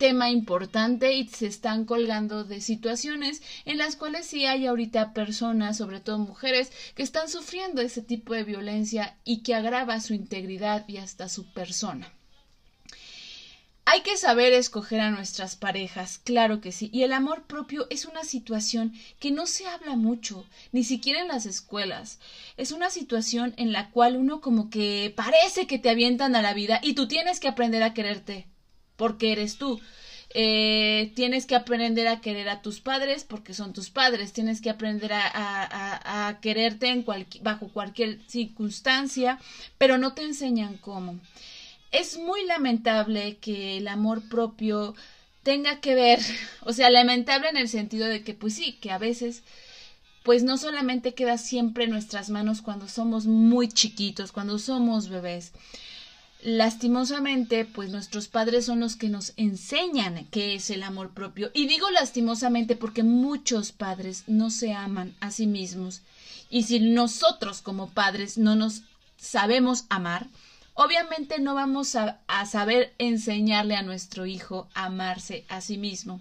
tema 0.00 0.30
importante 0.30 1.12
y 1.12 1.28
se 1.28 1.46
están 1.46 1.84
colgando 1.84 2.42
de 2.42 2.62
situaciones 2.62 3.42
en 3.66 3.76
las 3.76 3.96
cuales 3.96 4.24
sí 4.24 4.46
hay 4.46 4.66
ahorita 4.66 5.12
personas, 5.12 5.76
sobre 5.76 6.00
todo 6.00 6.18
mujeres, 6.18 6.72
que 6.94 7.02
están 7.02 7.28
sufriendo 7.28 7.82
ese 7.82 8.00
tipo 8.00 8.32
de 8.32 8.44
violencia 8.44 9.18
y 9.26 9.42
que 9.42 9.54
agrava 9.54 10.00
su 10.00 10.14
integridad 10.14 10.88
y 10.88 10.96
hasta 10.96 11.28
su 11.28 11.52
persona. 11.52 12.10
Hay 13.84 14.00
que 14.00 14.16
saber 14.16 14.54
escoger 14.54 15.00
a 15.00 15.10
nuestras 15.10 15.54
parejas, 15.54 16.18
claro 16.24 16.62
que 16.62 16.72
sí, 16.72 16.88
y 16.94 17.02
el 17.02 17.12
amor 17.12 17.42
propio 17.42 17.86
es 17.90 18.06
una 18.06 18.24
situación 18.24 18.94
que 19.18 19.30
no 19.30 19.46
se 19.46 19.66
habla 19.66 19.96
mucho, 19.96 20.46
ni 20.72 20.82
siquiera 20.82 21.20
en 21.20 21.28
las 21.28 21.44
escuelas. 21.44 22.20
Es 22.56 22.72
una 22.72 22.88
situación 22.88 23.52
en 23.58 23.72
la 23.72 23.90
cual 23.90 24.16
uno 24.16 24.40
como 24.40 24.70
que 24.70 25.12
parece 25.14 25.66
que 25.66 25.78
te 25.78 25.90
avientan 25.90 26.36
a 26.36 26.42
la 26.42 26.54
vida 26.54 26.80
y 26.82 26.94
tú 26.94 27.06
tienes 27.06 27.38
que 27.38 27.48
aprender 27.48 27.82
a 27.82 27.92
quererte 27.92 28.46
porque 29.00 29.32
eres 29.32 29.56
tú. 29.56 29.80
Eh, 30.34 31.10
tienes 31.16 31.46
que 31.46 31.54
aprender 31.54 32.06
a 32.06 32.20
querer 32.20 32.50
a 32.50 32.60
tus 32.60 32.80
padres 32.80 33.24
porque 33.24 33.54
son 33.54 33.72
tus 33.72 33.88
padres, 33.88 34.34
tienes 34.34 34.60
que 34.60 34.68
aprender 34.68 35.10
a, 35.14 36.38
quererte 36.42 36.88
en 36.88 37.06
bajo 37.40 37.68
cualquier 37.68 38.20
circunstancia, 38.28 39.38
pero 39.78 39.96
no 39.96 40.12
te 40.12 40.22
enseñan 40.22 40.76
cómo. 40.76 41.18
Es 41.92 42.18
muy 42.18 42.44
lamentable 42.44 43.38
que 43.38 43.78
el 43.78 43.88
amor 43.88 44.28
propio 44.28 44.94
tenga 45.42 45.80
que 45.80 45.94
ver, 45.94 46.20
o 46.60 46.74
sea, 46.74 46.90
lamentable 46.90 47.48
en 47.48 47.56
el 47.56 47.70
sentido 47.70 48.06
de 48.06 48.22
que, 48.22 48.34
pues 48.34 48.52
sí, 48.52 48.74
que 48.82 48.90
a 48.90 48.98
veces, 48.98 49.44
pues 50.24 50.42
no 50.42 50.58
solamente 50.58 51.14
queda 51.14 51.38
siempre 51.38 51.84
en 51.84 51.90
nuestras 51.90 52.28
manos 52.28 52.60
cuando 52.60 52.86
somos 52.86 53.24
muy 53.24 53.68
chiquitos, 53.68 54.30
cuando 54.30 54.58
somos 54.58 55.08
bebés, 55.08 55.52
lastimosamente, 56.42 57.64
pues 57.64 57.90
nuestros 57.90 58.28
padres 58.28 58.66
son 58.66 58.80
los 58.80 58.96
que 58.96 59.08
nos 59.08 59.32
enseñan 59.36 60.26
qué 60.30 60.54
es 60.54 60.70
el 60.70 60.82
amor 60.82 61.10
propio. 61.10 61.50
Y 61.54 61.66
digo 61.66 61.90
lastimosamente 61.90 62.76
porque 62.76 63.02
muchos 63.02 63.72
padres 63.72 64.24
no 64.26 64.50
se 64.50 64.72
aman 64.72 65.14
a 65.20 65.30
sí 65.30 65.46
mismos. 65.46 66.02
Y 66.50 66.64
si 66.64 66.80
nosotros 66.80 67.62
como 67.62 67.90
padres 67.90 68.38
no 68.38 68.56
nos 68.56 68.82
sabemos 69.18 69.84
amar, 69.88 70.26
obviamente 70.74 71.38
no 71.38 71.54
vamos 71.54 71.94
a, 71.94 72.18
saber 72.46 72.94
enseñarle 72.98 73.76
a 73.76 73.82
nuestro 73.82 74.26
hijo 74.26 74.68
a 74.74 74.86
amarse 74.86 75.44
a 75.48 75.60
sí 75.60 75.76
mismo. 75.78 76.20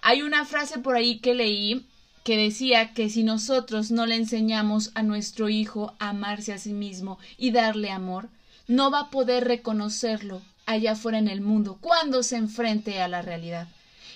Hay 0.00 0.22
una 0.22 0.44
frase 0.44 0.78
por 0.78 0.96
ahí 0.96 1.18
que 1.18 1.34
leí 1.34 1.86
que 2.24 2.36
decía 2.36 2.94
que 2.94 3.10
si 3.10 3.24
nosotros 3.24 3.90
no 3.90 4.06
le 4.06 4.14
enseñamos 4.14 4.92
a 4.94 5.02
nuestro 5.02 5.48
hijo 5.48 5.94
a 5.98 6.10
amarse 6.10 6.52
a 6.52 6.58
sí 6.58 6.72
mismo 6.72 7.18
y 7.36 7.50
darle 7.50 7.90
amor, 7.90 8.28
no 8.68 8.90
va 8.90 9.00
a 9.00 9.10
poder 9.10 9.44
reconocerlo 9.44 10.42
allá 10.66 10.92
afuera 10.92 11.18
en 11.18 11.28
el 11.28 11.40
mundo 11.40 11.78
cuando 11.80 12.22
se 12.22 12.36
enfrente 12.36 13.00
a 13.00 13.08
la 13.08 13.22
realidad. 13.22 13.68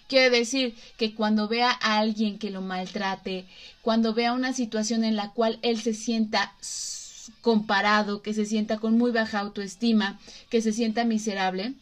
Quiere 0.09 0.31
decir 0.31 0.77
que 0.97 1.15
cuando 1.15 1.49
vea 1.49 1.71
a 1.71 1.99
alguien 1.99 2.39
que 2.39 2.51
lo 2.51 2.61
maltrate, 2.61 3.47
cuando 3.83 4.15
vea 4.15 4.33
una 4.33 4.53
situación 4.53 5.03
en 5.03 5.17
la 5.17 5.33
cual 5.33 5.59
él 5.63 5.81
se 5.81 5.95
sienta 5.95 6.55
comparado, 7.41 8.23
que 8.23 8.35
se 8.35 8.47
sienta 8.47 8.79
con 8.79 8.97
muy 8.97 9.11
baja 9.11 9.41
autoestima, 9.41 10.21
que 10.49 10.63
se 10.63 10.73
sienta 10.73 11.05
miserable, 11.05 11.75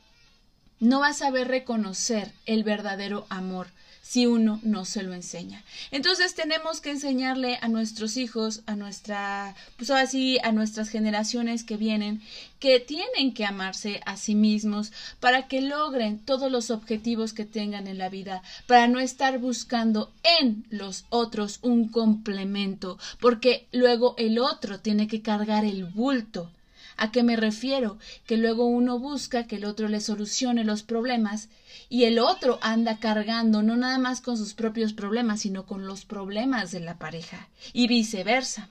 no 0.84 1.00
va 1.00 1.08
a 1.08 1.14
saber 1.14 1.48
reconocer 1.48 2.30
el 2.44 2.62
verdadero 2.62 3.26
amor 3.30 3.68
si 4.02 4.26
uno 4.26 4.60
no 4.62 4.84
se 4.84 5.02
lo 5.02 5.14
enseña. 5.14 5.64
Entonces 5.90 6.34
tenemos 6.34 6.82
que 6.82 6.90
enseñarle 6.90 7.58
a 7.62 7.68
nuestros 7.68 8.18
hijos, 8.18 8.60
a 8.66 8.76
nuestra, 8.76 9.54
pues 9.78 9.88
así, 9.88 10.38
a 10.42 10.52
nuestras 10.52 10.90
generaciones 10.90 11.64
que 11.64 11.78
vienen, 11.78 12.20
que 12.60 12.80
tienen 12.80 13.32
que 13.32 13.46
amarse 13.46 14.02
a 14.04 14.18
sí 14.18 14.34
mismos 14.34 14.92
para 15.20 15.48
que 15.48 15.62
logren 15.62 16.18
todos 16.18 16.52
los 16.52 16.70
objetivos 16.70 17.32
que 17.32 17.46
tengan 17.46 17.86
en 17.86 17.96
la 17.96 18.10
vida, 18.10 18.42
para 18.66 18.86
no 18.86 19.00
estar 19.00 19.38
buscando 19.38 20.12
en 20.38 20.66
los 20.68 21.06
otros 21.08 21.60
un 21.62 21.88
complemento, 21.88 22.98
porque 23.20 23.66
luego 23.72 24.16
el 24.18 24.38
otro 24.38 24.80
tiene 24.80 25.08
que 25.08 25.22
cargar 25.22 25.64
el 25.64 25.86
bulto 25.86 26.50
¿A 26.96 27.10
qué 27.10 27.22
me 27.22 27.36
refiero? 27.36 27.98
Que 28.26 28.36
luego 28.36 28.66
uno 28.66 28.98
busca 28.98 29.46
que 29.46 29.56
el 29.56 29.64
otro 29.64 29.88
le 29.88 30.00
solucione 30.00 30.64
los 30.64 30.82
problemas 30.82 31.48
y 31.88 32.04
el 32.04 32.18
otro 32.18 32.58
anda 32.62 32.98
cargando 32.98 33.62
no 33.62 33.76
nada 33.76 33.98
más 33.98 34.20
con 34.20 34.36
sus 34.36 34.54
propios 34.54 34.92
problemas, 34.92 35.40
sino 35.40 35.66
con 35.66 35.86
los 35.86 36.04
problemas 36.04 36.70
de 36.70 36.80
la 36.80 36.98
pareja 36.98 37.48
y 37.72 37.88
viceversa. 37.88 38.68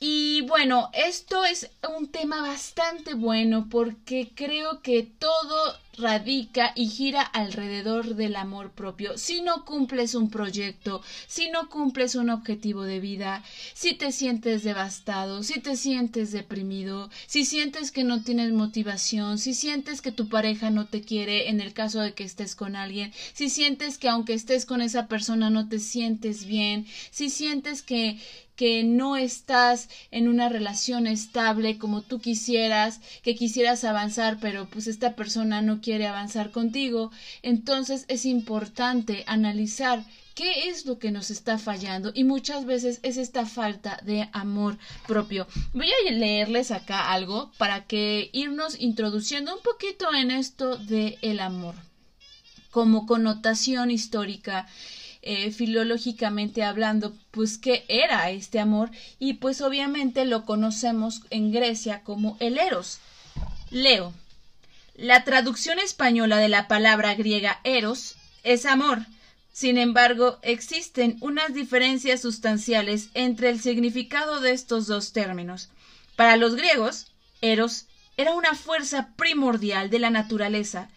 Y 0.00 0.42
bueno, 0.42 0.90
esto 0.92 1.44
es 1.44 1.70
un 1.96 2.06
tema 2.08 2.40
bastante 2.40 3.14
bueno 3.14 3.68
porque 3.68 4.30
creo 4.34 4.80
que 4.80 5.02
todo 5.02 5.76
radica 5.98 6.72
y 6.74 6.88
gira 6.88 7.22
alrededor 7.22 8.14
del 8.14 8.36
amor 8.36 8.70
propio. 8.70 9.18
Si 9.18 9.40
no 9.40 9.64
cumples 9.64 10.14
un 10.14 10.30
proyecto, 10.30 11.02
si 11.26 11.50
no 11.50 11.68
cumples 11.68 12.14
un 12.14 12.30
objetivo 12.30 12.84
de 12.84 13.00
vida, 13.00 13.42
si 13.74 13.94
te 13.94 14.12
sientes 14.12 14.62
devastado, 14.62 15.42
si 15.42 15.60
te 15.60 15.76
sientes 15.76 16.32
deprimido, 16.32 17.10
si 17.26 17.44
sientes 17.44 17.90
que 17.90 18.04
no 18.04 18.22
tienes 18.22 18.52
motivación, 18.52 19.38
si 19.38 19.54
sientes 19.54 20.00
que 20.00 20.12
tu 20.12 20.28
pareja 20.28 20.70
no 20.70 20.86
te 20.86 21.02
quiere 21.02 21.48
en 21.48 21.60
el 21.60 21.72
caso 21.72 22.00
de 22.00 22.14
que 22.14 22.24
estés 22.24 22.54
con 22.54 22.76
alguien, 22.76 23.12
si 23.32 23.50
sientes 23.50 23.98
que 23.98 24.08
aunque 24.08 24.34
estés 24.34 24.64
con 24.64 24.80
esa 24.80 25.06
persona 25.06 25.50
no 25.50 25.68
te 25.68 25.78
sientes 25.78 26.44
bien, 26.44 26.86
si 27.10 27.30
sientes 27.30 27.82
que 27.82 28.18
que 28.58 28.82
no 28.82 29.16
estás 29.16 29.88
en 30.10 30.26
una 30.26 30.48
relación 30.48 31.06
estable 31.06 31.78
como 31.78 32.02
tú 32.02 32.18
quisieras, 32.18 33.00
que 33.22 33.36
quisieras 33.36 33.84
avanzar, 33.84 34.38
pero 34.40 34.68
pues 34.68 34.88
esta 34.88 35.14
persona 35.14 35.62
no 35.62 35.80
quiere 35.80 35.87
avanzar 36.06 36.50
contigo, 36.50 37.10
entonces 37.42 38.04
es 38.08 38.24
importante 38.24 39.24
analizar 39.26 40.04
qué 40.34 40.68
es 40.68 40.86
lo 40.86 40.98
que 40.98 41.10
nos 41.10 41.30
está 41.30 41.58
fallando 41.58 42.12
y 42.14 42.24
muchas 42.24 42.64
veces 42.64 43.00
es 43.02 43.16
esta 43.16 43.46
falta 43.46 43.98
de 44.04 44.28
amor 44.32 44.78
propio. 45.06 45.46
Voy 45.72 45.88
a 45.88 46.12
leerles 46.12 46.70
acá 46.70 47.10
algo 47.12 47.50
para 47.58 47.86
que 47.86 48.30
irnos 48.32 48.78
introduciendo 48.78 49.54
un 49.54 49.62
poquito 49.62 50.14
en 50.14 50.30
esto 50.30 50.76
de 50.76 51.18
el 51.22 51.40
amor 51.40 51.74
como 52.70 53.06
connotación 53.06 53.90
histórica 53.90 54.68
eh, 55.22 55.50
filológicamente 55.50 56.62
hablando, 56.62 57.12
pues 57.32 57.58
qué 57.58 57.84
era 57.88 58.30
este 58.30 58.60
amor 58.60 58.90
y 59.18 59.34
pues 59.34 59.60
obviamente 59.60 60.24
lo 60.24 60.44
conocemos 60.44 61.22
en 61.30 61.50
Grecia 61.50 62.04
como 62.04 62.36
el 62.38 62.58
eros. 62.58 63.00
Leo. 63.70 64.12
La 64.98 65.22
traducción 65.22 65.78
española 65.78 66.38
de 66.38 66.48
la 66.48 66.66
palabra 66.66 67.14
griega 67.14 67.60
eros 67.62 68.16
es 68.42 68.66
amor. 68.66 68.98
Sin 69.52 69.78
embargo, 69.78 70.40
existen 70.42 71.18
unas 71.20 71.54
diferencias 71.54 72.20
sustanciales 72.20 73.08
entre 73.14 73.50
el 73.50 73.60
significado 73.60 74.40
de 74.40 74.50
estos 74.50 74.88
dos 74.88 75.12
términos. 75.12 75.68
Para 76.16 76.36
los 76.36 76.56
griegos, 76.56 77.12
eros 77.40 77.86
era 78.16 78.34
una 78.34 78.56
fuerza 78.56 79.10
primordial 79.14 79.88
de 79.88 80.00
la 80.00 80.10
naturaleza 80.10 80.88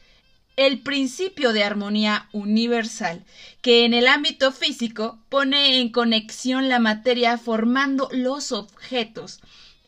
el 0.56 0.80
principio 0.80 1.54
de 1.54 1.64
armonía 1.64 2.28
universal, 2.34 3.24
que 3.62 3.86
en 3.86 3.94
el 3.94 4.08
ámbito 4.08 4.52
físico 4.52 5.20
pone 5.30 5.80
en 5.80 5.90
conexión 5.90 6.70
la 6.70 6.80
materia 6.80 7.38
formando 7.38 8.10
los 8.12 8.52
objetos. 8.52 9.40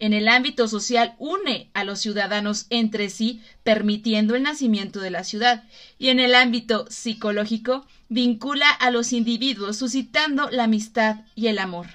En 0.04 0.12
el 0.12 0.28
ámbito 0.28 0.68
social 0.68 1.16
une 1.18 1.70
a 1.74 1.86
los 1.86 2.02
ciudadanos 2.02 2.66
entre 2.70 3.10
sí, 3.10 3.42
permitiendo 3.64 4.36
el 4.36 4.44
nacimiento 4.44 5.00
de 5.00 5.10
la 5.10 5.24
ciudad, 5.24 5.64
y 5.98 6.10
en 6.10 6.20
el 6.20 6.36
ámbito 6.36 6.86
psicológico 6.90 7.88
vincula 8.10 8.70
a 8.70 8.92
los 8.92 9.14
individuos, 9.14 9.78
suscitando 9.78 10.50
la 10.50 10.66
amistad 10.66 11.22
y 11.36 11.48
el 11.48 11.58
amor. 11.58 11.88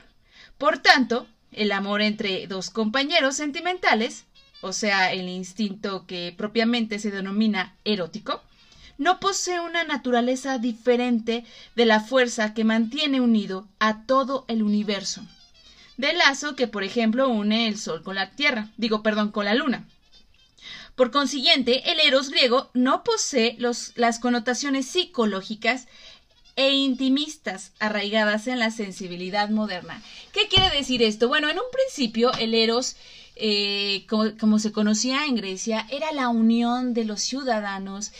Por 0.57 0.79
tanto, 0.79 1.27
el 1.53 1.71
amor 1.71 2.01
entre 2.01 2.47
dos 2.47 2.71
compañeros 2.71 3.37
sentimentales, 3.37 4.25
o 4.63 4.73
sea, 4.73 5.13
el 5.13 5.29
instinto 5.29 6.07
que 6.07 6.35
propiamente 6.35 7.01
se 7.01 7.11
denomina 7.11 7.77
erótico, 7.85 8.43
no 8.97 9.21
posee 9.21 9.61
una 9.61 9.85
naturaleza 9.85 10.57
diferente 10.57 11.45
de 11.77 11.85
la 11.85 12.01
fuerza 12.01 12.55
que 12.55 12.65
mantiene 12.65 13.21
unido 13.21 13.69
a 13.81 14.07
todo 14.07 14.47
el 14.49 14.63
universo. 14.63 15.27
Del 15.99 16.17
lazo 16.17 16.57
que, 16.57 16.69
por 16.69 16.85
ejemplo, 16.85 17.29
une 17.29 17.69
el 17.69 17.77
Sol 17.77 18.03
con 18.03 18.15
la 18.15 18.31
Tierra, 18.31 18.69
digo, 18.77 19.03
perdón, 19.03 19.31
con 19.31 19.45
la 19.45 19.55
Luna. 19.55 19.87
Por 20.95 21.11
consiguiente, 21.11 21.93
el 21.93 22.01
eros 22.01 22.31
griego 22.31 22.71
no 22.73 23.05
posee 23.05 23.57
las 23.59 24.19
connotaciones 24.21 24.87
psicológicas 24.87 25.87
e 26.57 26.71
intimistas 26.71 27.73
arraigadas 27.79 28.47
en 28.47 28.59
la 28.59 28.71
sensibilidad 28.71 29.51
moderna. 29.51 30.03
¿Qué 30.33 30.49
quiere 30.49 30.71
decir 30.71 31.03
esto? 31.03 31.29
Bueno, 31.29 31.49
en 31.49 31.59
un 31.59 31.71
principio 31.73 32.33
el 32.35 32.55
eros 32.55 32.97
eh, 33.41 34.07
como, 34.09 34.59
se 34.59 34.73
conocía 34.73 35.27
en 35.27 35.37
Grecia, 35.37 35.87
era 35.91 36.11
la 36.13 36.29
unión 36.29 36.95
de 36.95 37.05
los 37.05 37.23
ciudadanos 37.23 38.11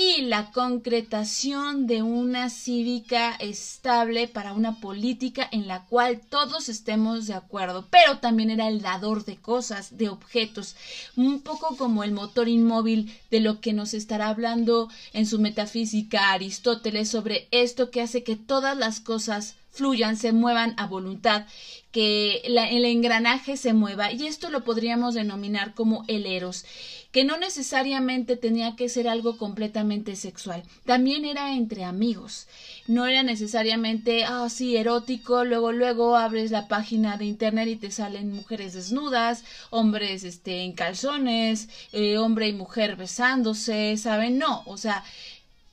y 0.00 0.22
la 0.22 0.52
concretación 0.52 1.88
de 1.88 2.02
una 2.02 2.50
cívica 2.50 3.34
estable 3.40 4.28
para 4.28 4.52
una 4.52 4.78
política 4.78 5.48
en 5.50 5.66
la 5.66 5.86
cual 5.86 6.20
todos 6.20 6.68
estemos 6.68 7.26
de 7.26 7.34
acuerdo, 7.34 7.88
pero 7.90 8.18
también 8.18 8.50
era 8.50 8.68
el 8.68 8.80
dador 8.80 9.24
de 9.24 9.38
cosas, 9.38 9.98
de 9.98 10.08
objetos, 10.08 10.76
un 11.16 11.40
poco 11.40 11.76
como 11.76 12.04
el 12.04 12.12
motor 12.12 12.46
inmóvil 12.46 13.12
de 13.32 13.40
lo 13.40 13.60
que 13.60 13.72
nos 13.72 13.92
estará 13.92 14.28
hablando 14.28 14.88
en 15.12 15.26
su 15.26 15.40
metafísica 15.40 16.30
Aristóteles 16.30 17.08
sobre 17.08 17.48
esto 17.50 17.90
que 17.90 18.00
hace 18.00 18.22
que 18.22 18.36
todas 18.36 18.76
las 18.76 19.00
cosas 19.00 19.56
fluyan, 19.70 20.16
se 20.16 20.32
muevan 20.32 20.74
a 20.76 20.86
voluntad, 20.86 21.46
que 21.92 22.42
el 22.44 22.84
engranaje 22.84 23.56
se 23.56 23.72
mueva 23.72 24.12
y 24.12 24.26
esto 24.26 24.50
lo 24.50 24.62
podríamos 24.62 25.14
denominar 25.14 25.74
como 25.74 26.04
el 26.06 26.26
eros 26.26 26.64
que 27.12 27.24
no 27.24 27.38
necesariamente 27.38 28.36
tenía 28.36 28.76
que 28.76 28.88
ser 28.88 29.08
algo 29.08 29.38
completamente 29.38 30.14
sexual, 30.14 30.62
también 30.84 31.24
era 31.24 31.54
entre 31.54 31.84
amigos, 31.84 32.46
no 32.86 33.06
era 33.06 33.22
necesariamente, 33.22 34.24
ah, 34.24 34.48
sí, 34.50 34.76
erótico, 34.76 35.44
luego, 35.44 35.72
luego 35.72 36.16
abres 36.16 36.50
la 36.50 36.68
página 36.68 37.16
de 37.16 37.24
internet 37.24 37.68
y 37.68 37.76
te 37.76 37.90
salen 37.90 38.32
mujeres 38.32 38.74
desnudas, 38.74 39.44
hombres, 39.70 40.22
este, 40.24 40.64
en 40.64 40.72
calzones, 40.72 41.68
eh, 41.92 42.18
hombre 42.18 42.48
y 42.48 42.52
mujer 42.52 42.96
besándose, 42.96 43.96
¿saben? 43.96 44.36
No, 44.38 44.62
o 44.66 44.76
sea, 44.76 45.02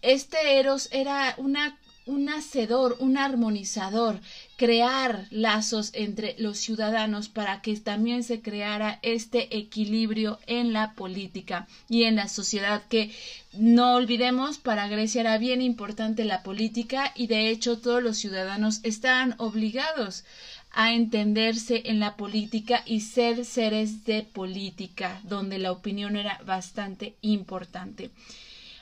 este 0.02 0.60
Eros 0.60 0.88
era 0.92 1.36
una 1.38 1.78
un 2.06 2.30
hacedor, 2.30 2.98
un 3.00 3.18
armonizador, 3.18 4.20
crear 4.58 5.28
lazos 5.32 5.92
entre 5.94 6.36
los 6.38 6.58
ciudadanos 6.58 7.30
para 7.30 7.62
que 7.62 7.76
también 7.78 8.24
se 8.24 8.42
creara 8.42 9.00
este 9.02 9.58
equilibrio 9.58 10.40
en 10.46 10.72
la 10.72 10.94
política 10.94 11.68
y 11.90 12.04
en 12.04 12.16
la 12.16 12.28
sociedad 12.28 12.84
que 12.88 13.12
no 13.54 13.96
olvidemos 13.96 14.58
para 14.58 14.88
Grecia 14.88 15.22
era 15.22 15.38
bien 15.38 15.62
importante 15.62 16.26
la 16.26 16.44
política 16.44 17.12
y 17.16 17.28
de 17.28 17.50
hecho 17.50 17.80
todos 17.80 18.04
los 18.04 18.18
ciudadanos 18.18 18.82
estaban 18.84 19.36
obligados 19.40 20.24
a 20.72 20.94
entenderse 20.94 21.84
en 21.86 22.00
la 22.02 22.18
política 22.18 22.84
y 22.86 23.00
ser 23.00 23.46
seres 23.46 24.04
de 24.04 24.24
política, 24.24 25.22
donde 25.24 25.58
la 25.58 25.72
opinión 25.72 26.18
era 26.18 26.42
bastante 26.46 27.16
importante. 27.22 28.12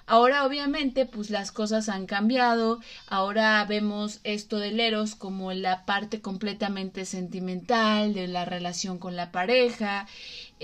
Ahora 0.06 0.46
obviamente 0.46 1.06
pues 1.06 1.30
las 1.30 1.52
cosas 1.52 1.88
han 1.88 2.06
cambiado, 2.08 2.80
ahora 3.08 3.64
vemos 3.66 4.20
esto 4.24 4.60
del 4.60 4.80
eros 4.82 5.16
como 5.16 5.54
la 5.54 5.86
parte 5.86 6.20
completamente 6.22 7.06
sentimental 7.06 8.14
de 8.14 8.28
la 8.28 8.44
relación 8.46 9.00
con 9.00 9.16
la 9.16 9.32
pareja 9.32 10.06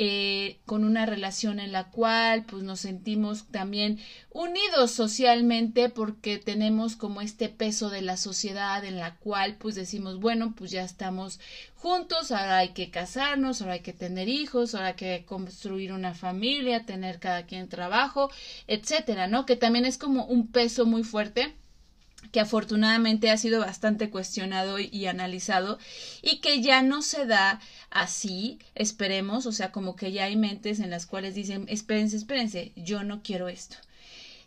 eh, 0.01 0.61
con 0.65 0.85
una 0.85 1.05
relación 1.05 1.59
en 1.59 1.73
la 1.73 1.89
cual 1.91 2.45
pues 2.45 2.63
nos 2.63 2.79
sentimos 2.79 3.47
también 3.47 3.99
unidos 4.29 4.91
socialmente 4.91 5.89
porque 5.89 6.37
tenemos 6.37 6.95
como 6.95 7.19
este 7.19 7.49
peso 7.49 7.89
de 7.89 8.01
la 8.01 8.15
sociedad 8.15 8.85
en 8.85 8.97
la 8.97 9.17
cual 9.17 9.57
pues 9.57 9.75
decimos 9.75 10.21
bueno 10.21 10.53
pues 10.55 10.71
ya 10.71 10.85
estamos 10.85 11.41
juntos 11.75 12.31
ahora 12.31 12.59
hay 12.59 12.69
que 12.69 12.89
casarnos 12.89 13.59
ahora 13.59 13.73
hay 13.73 13.81
que 13.81 13.91
tener 13.91 14.29
hijos 14.29 14.73
ahora 14.73 14.87
hay 14.87 14.93
que 14.93 15.25
construir 15.25 15.91
una 15.91 16.13
familia 16.13 16.85
tener 16.85 17.19
cada 17.19 17.45
quien 17.45 17.67
trabajo 17.67 18.31
etcétera 18.67 19.27
no 19.27 19.45
que 19.45 19.57
también 19.57 19.83
es 19.83 19.97
como 19.97 20.23
un 20.27 20.47
peso 20.47 20.85
muy 20.85 21.03
fuerte 21.03 21.53
que 22.31 22.39
afortunadamente 22.39 23.29
ha 23.29 23.37
sido 23.37 23.59
bastante 23.59 24.09
cuestionado 24.09 24.77
y 24.79 25.05
analizado 25.07 25.79
y 26.21 26.41
que 26.41 26.61
ya 26.61 26.81
no 26.81 27.01
se 27.01 27.25
da 27.25 27.59
así, 27.91 28.59
esperemos, 28.75 29.45
o 29.45 29.51
sea, 29.51 29.71
como 29.71 29.95
que 29.95 30.11
ya 30.11 30.25
hay 30.25 30.35
mentes 30.35 30.79
en 30.79 30.89
las 30.89 31.05
cuales 31.05 31.35
dicen, 31.35 31.65
espérense, 31.69 32.17
espérense, 32.17 32.71
yo 32.75 33.03
no 33.03 33.21
quiero 33.23 33.49
esto. 33.49 33.77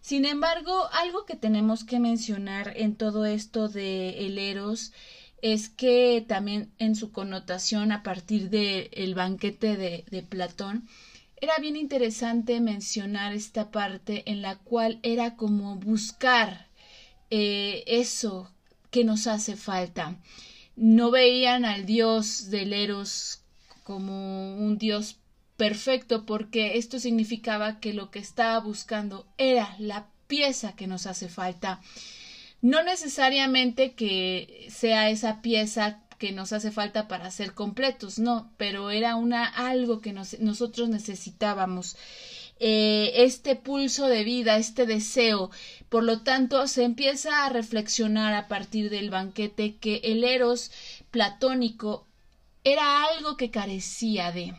Sin 0.01 0.25
embargo, 0.25 0.89
algo 0.93 1.27
que 1.27 1.37
tenemos 1.37 1.85
que 1.85 2.01
mencionar 2.01 2.73
en 2.77 2.97
todo 2.97 3.25
esto 3.25 3.69
de 3.69 4.27
el 4.27 4.39
Eros 4.39 4.93
es 5.43 5.69
que 5.69 6.25
también 6.27 6.71
en 6.79 6.97
su 6.97 7.13
connotación 7.13 7.93
a 7.93 8.03
partir 8.03 8.51
del 8.51 8.89
el 8.93 9.15
banquete 9.15 9.77
de, 9.77 10.05
de 10.11 10.23
Platón, 10.23 10.89
era 11.41 11.59
bien 11.59 11.75
interesante 11.75 12.61
mencionar 12.61 13.33
esta 13.33 13.73
parte 13.73 14.23
en 14.31 14.43
la 14.43 14.57
cual 14.59 15.01
era 15.03 15.35
como 15.35 15.75
buscar 15.75 16.69
eh, 17.31 17.83
eso 17.89 18.49
que 18.93 19.03
nos 19.03 19.27
hace 19.27 19.57
falta. 19.57 20.17
No 20.77 21.11
veían 21.11 21.65
al 21.65 21.87
dios 21.87 22.51
del 22.51 22.73
Eros 22.73 23.43
como 23.85 24.57
un 24.57 24.79
dios 24.79 25.17
perfecto 25.57 26.25
porque 26.25 26.79
esto 26.79 26.99
significaba 26.99 27.79
que 27.79 27.93
lo 27.93 28.11
que 28.11 28.19
estaba 28.19 28.59
buscando 28.59 29.27
era 29.39 29.77
la 29.79 30.09
pieza 30.27 30.75
que 30.75 30.87
nos 30.87 31.07
hace 31.07 31.29
falta. 31.29 31.81
No 32.63 32.83
necesariamente 32.83 33.95
que 33.95 34.69
sea 34.71 35.11
esa 35.11 35.43
pieza 35.43 36.01
que 36.19 36.33
nos 36.33 36.53
hace 36.53 36.71
falta 36.71 37.09
para 37.09 37.31
ser 37.33 37.53
completos, 37.53 38.21
no, 38.21 38.53
pero 38.57 38.91
era 38.91 39.17
una 39.17 39.45
algo 39.45 40.01
que 40.01 40.13
nosotros 40.13 40.89
necesitábamos. 40.89 41.97
Eh, 42.65 43.25
este 43.25 43.57
pulso 43.57 44.07
de 44.07 44.23
vida, 44.23 44.57
este 44.57 44.87
deseo. 44.87 45.51
Por 45.89 46.05
lo 46.05 46.23
tanto, 46.23 46.69
se 46.69 46.85
empieza 46.85 47.45
a 47.45 47.49
reflexionar 47.49 48.35
a 48.35 48.47
partir 48.47 48.89
del 48.89 49.11
banquete 49.11 49.75
que 49.79 49.97
el 50.05 50.23
eros 50.23 50.71
platónico 51.11 52.07
era 52.63 53.05
algo 53.05 53.37
que 53.37 53.51
carecía 53.51 54.31
de 54.31 54.55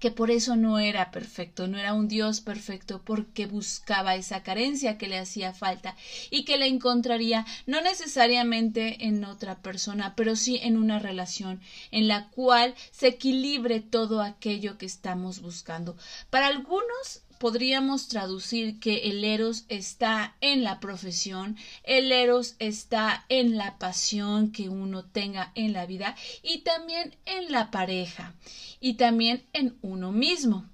que 0.00 0.10
por 0.10 0.30
eso 0.30 0.56
no 0.56 0.80
era 0.80 1.10
perfecto, 1.12 1.68
no 1.68 1.78
era 1.78 1.94
un 1.94 2.08
Dios 2.08 2.40
perfecto, 2.40 3.02
porque 3.04 3.46
buscaba 3.46 4.16
esa 4.16 4.42
carencia 4.42 4.98
que 4.98 5.06
le 5.06 5.18
hacía 5.18 5.52
falta 5.52 5.94
y 6.30 6.44
que 6.44 6.58
la 6.58 6.66
encontraría 6.66 7.46
no 7.66 7.80
necesariamente 7.82 9.06
en 9.06 9.24
otra 9.24 9.62
persona, 9.62 10.14
pero 10.16 10.34
sí 10.34 10.58
en 10.62 10.76
una 10.76 10.98
relación 10.98 11.60
en 11.90 12.08
la 12.08 12.28
cual 12.30 12.74
se 12.90 13.08
equilibre 13.08 13.80
todo 13.80 14.22
aquello 14.22 14.78
que 14.78 14.86
estamos 14.86 15.40
buscando. 15.40 15.96
Para 16.30 16.48
algunos 16.48 17.22
podríamos 17.40 18.08
traducir 18.08 18.78
que 18.80 19.08
el 19.10 19.24
eros 19.24 19.64
está 19.70 20.36
en 20.42 20.62
la 20.62 20.78
profesión, 20.78 21.56
el 21.84 22.12
eros 22.12 22.54
está 22.58 23.24
en 23.30 23.56
la 23.56 23.78
pasión 23.78 24.52
que 24.52 24.68
uno 24.68 25.06
tenga 25.06 25.50
en 25.54 25.72
la 25.72 25.86
vida 25.86 26.14
y 26.42 26.58
también 26.58 27.16
en 27.24 27.50
la 27.50 27.70
pareja 27.70 28.34
y 28.78 28.94
también 28.94 29.42
en 29.54 29.74
uno 29.80 30.12
mismo. 30.12 30.66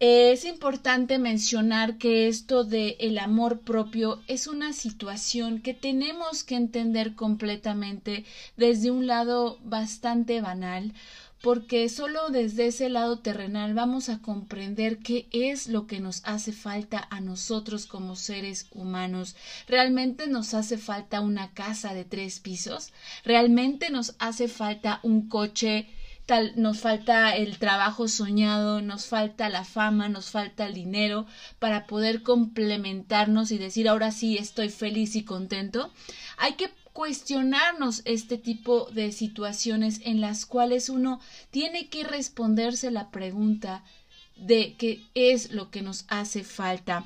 Es 0.00 0.44
importante 0.44 1.18
mencionar 1.18 1.96
que 1.96 2.26
esto 2.26 2.64
de 2.64 2.96
el 2.98 3.16
amor 3.16 3.60
propio 3.60 4.20
es 4.26 4.48
una 4.48 4.72
situación 4.72 5.62
que 5.62 5.72
tenemos 5.72 6.42
que 6.42 6.56
entender 6.56 7.14
completamente 7.14 8.24
desde 8.56 8.90
un 8.90 9.06
lado 9.06 9.60
bastante 9.62 10.40
banal, 10.40 10.92
porque 11.44 11.90
solo 11.90 12.30
desde 12.30 12.68
ese 12.68 12.88
lado 12.88 13.18
terrenal 13.18 13.74
vamos 13.74 14.08
a 14.08 14.22
comprender 14.22 15.00
qué 15.00 15.28
es 15.30 15.68
lo 15.68 15.86
que 15.86 16.00
nos 16.00 16.22
hace 16.24 16.52
falta 16.52 17.06
a 17.10 17.20
nosotros 17.20 17.84
como 17.84 18.16
seres 18.16 18.66
humanos. 18.70 19.36
¿Realmente 19.68 20.26
nos 20.26 20.54
hace 20.54 20.78
falta 20.78 21.20
una 21.20 21.52
casa 21.52 21.92
de 21.92 22.06
tres 22.06 22.40
pisos? 22.40 22.94
¿Realmente 23.26 23.90
nos 23.90 24.14
hace 24.18 24.48
falta 24.48 25.00
un 25.02 25.28
coche? 25.28 25.86
Tal, 26.24 26.54
nos 26.56 26.80
falta 26.80 27.36
el 27.36 27.58
trabajo 27.58 28.08
soñado, 28.08 28.80
nos 28.80 29.04
falta 29.04 29.50
la 29.50 29.64
fama, 29.64 30.08
nos 30.08 30.30
falta 30.30 30.64
el 30.64 30.72
dinero 30.72 31.26
para 31.58 31.86
poder 31.86 32.22
complementarnos 32.22 33.52
y 33.52 33.58
decir 33.58 33.90
ahora 33.90 34.12
sí 34.12 34.38
estoy 34.38 34.70
feliz 34.70 35.14
y 35.14 35.24
contento. 35.24 35.92
Hay 36.38 36.54
que 36.54 36.70
cuestionarnos 36.94 38.02
este 38.04 38.38
tipo 38.38 38.88
de 38.92 39.10
situaciones 39.10 40.00
en 40.04 40.20
las 40.20 40.46
cuales 40.46 40.88
uno 40.88 41.20
tiene 41.50 41.88
que 41.88 42.04
responderse 42.04 42.92
la 42.92 43.10
pregunta 43.10 43.82
de 44.36 44.76
qué 44.78 45.02
es 45.14 45.50
lo 45.50 45.70
que 45.70 45.82
nos 45.82 46.04
hace 46.08 46.44
falta. 46.44 47.04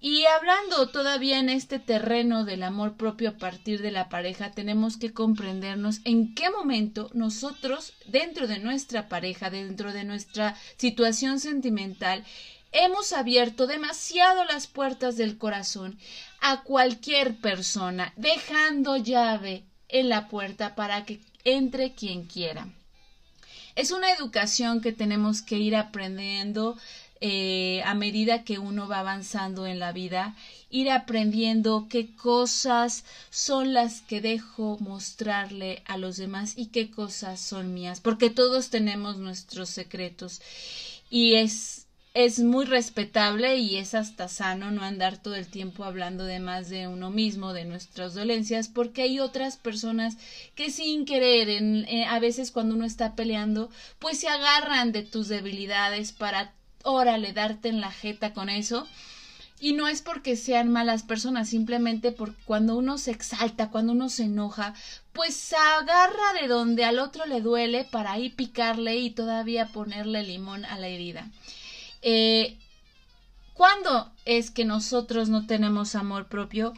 Y 0.00 0.24
hablando 0.24 0.88
todavía 0.88 1.40
en 1.40 1.50
este 1.50 1.78
terreno 1.78 2.44
del 2.44 2.62
amor 2.62 2.96
propio 2.96 3.30
a 3.30 3.36
partir 3.36 3.82
de 3.82 3.90
la 3.90 4.08
pareja, 4.08 4.52
tenemos 4.52 4.96
que 4.96 5.12
comprendernos 5.12 6.00
en 6.04 6.34
qué 6.34 6.48
momento 6.50 7.10
nosotros, 7.12 7.92
dentro 8.06 8.46
de 8.46 8.60
nuestra 8.60 9.08
pareja, 9.08 9.50
dentro 9.50 9.92
de 9.92 10.04
nuestra 10.04 10.56
situación 10.78 11.38
sentimental, 11.38 12.24
hemos 12.72 13.12
abierto 13.12 13.66
demasiado 13.66 14.44
las 14.44 14.68
puertas 14.68 15.16
del 15.16 15.36
corazón 15.36 15.98
a 16.40 16.62
cualquier 16.62 17.36
persona, 17.36 18.12
dejando 18.16 18.96
llave 18.96 19.64
en 19.88 20.08
la 20.08 20.28
puerta 20.28 20.74
para 20.74 21.04
que 21.04 21.20
entre 21.44 21.92
quien 21.92 22.24
quiera. 22.24 22.68
Es 23.74 23.90
una 23.90 24.12
educación 24.12 24.80
que 24.80 24.92
tenemos 24.92 25.42
que 25.42 25.58
ir 25.58 25.76
aprendiendo 25.76 26.76
eh, 27.20 27.82
a 27.84 27.94
medida 27.94 28.44
que 28.44 28.60
uno 28.60 28.86
va 28.86 29.00
avanzando 29.00 29.66
en 29.66 29.80
la 29.80 29.90
vida, 29.90 30.36
ir 30.70 30.88
aprendiendo 30.90 31.88
qué 31.90 32.14
cosas 32.14 33.04
son 33.30 33.74
las 33.74 34.02
que 34.02 34.20
dejo 34.20 34.78
mostrarle 34.78 35.82
a 35.86 35.96
los 35.96 36.16
demás 36.16 36.54
y 36.56 36.66
qué 36.66 36.92
cosas 36.92 37.40
son 37.40 37.74
mías, 37.74 38.00
porque 38.00 38.30
todos 38.30 38.70
tenemos 38.70 39.16
nuestros 39.16 39.68
secretos 39.68 40.40
y 41.10 41.34
es 41.34 41.87
es 42.18 42.40
muy 42.40 42.64
respetable 42.64 43.58
y 43.58 43.76
es 43.76 43.94
hasta 43.94 44.26
sano 44.26 44.72
no 44.72 44.82
andar 44.82 45.18
todo 45.18 45.36
el 45.36 45.46
tiempo 45.46 45.84
hablando 45.84 46.24
de 46.24 46.40
más 46.40 46.68
de 46.68 46.88
uno 46.88 47.10
mismo, 47.10 47.52
de 47.52 47.64
nuestras 47.64 48.12
dolencias, 48.12 48.66
porque 48.66 49.02
hay 49.02 49.20
otras 49.20 49.56
personas 49.56 50.16
que 50.56 50.72
sin 50.72 51.04
querer, 51.04 51.48
en, 51.48 51.84
eh, 51.86 52.06
a 52.06 52.18
veces 52.18 52.50
cuando 52.50 52.74
uno 52.74 52.84
está 52.84 53.14
peleando, 53.14 53.70
pues 54.00 54.18
se 54.18 54.26
agarran 54.26 54.90
de 54.90 55.04
tus 55.04 55.28
debilidades 55.28 56.10
para, 56.10 56.54
órale, 56.82 57.32
darte 57.32 57.68
en 57.68 57.80
la 57.80 57.92
jeta 57.92 58.32
con 58.32 58.48
eso. 58.48 58.88
Y 59.60 59.74
no 59.74 59.86
es 59.86 60.02
porque 60.02 60.34
sean 60.34 60.72
malas 60.72 61.04
personas, 61.04 61.48
simplemente 61.48 62.10
porque 62.10 62.42
cuando 62.46 62.76
uno 62.76 62.98
se 62.98 63.12
exalta, 63.12 63.70
cuando 63.70 63.92
uno 63.92 64.08
se 64.08 64.24
enoja, 64.24 64.74
pues 65.12 65.34
se 65.34 65.54
agarra 65.56 66.32
de 66.40 66.48
donde 66.48 66.84
al 66.84 66.98
otro 66.98 67.26
le 67.26 67.40
duele 67.40 67.84
para 67.84 68.10
ahí 68.10 68.28
picarle 68.28 68.96
y 68.96 69.10
todavía 69.10 69.66
ponerle 69.66 70.24
limón 70.24 70.64
a 70.64 70.78
la 70.78 70.88
herida. 70.88 71.30
Eh, 72.02 72.58
¿Cuándo 73.54 74.12
es 74.24 74.50
que 74.50 74.64
nosotros 74.64 75.28
no 75.28 75.46
tenemos 75.46 75.94
amor 75.94 76.28
propio? 76.28 76.74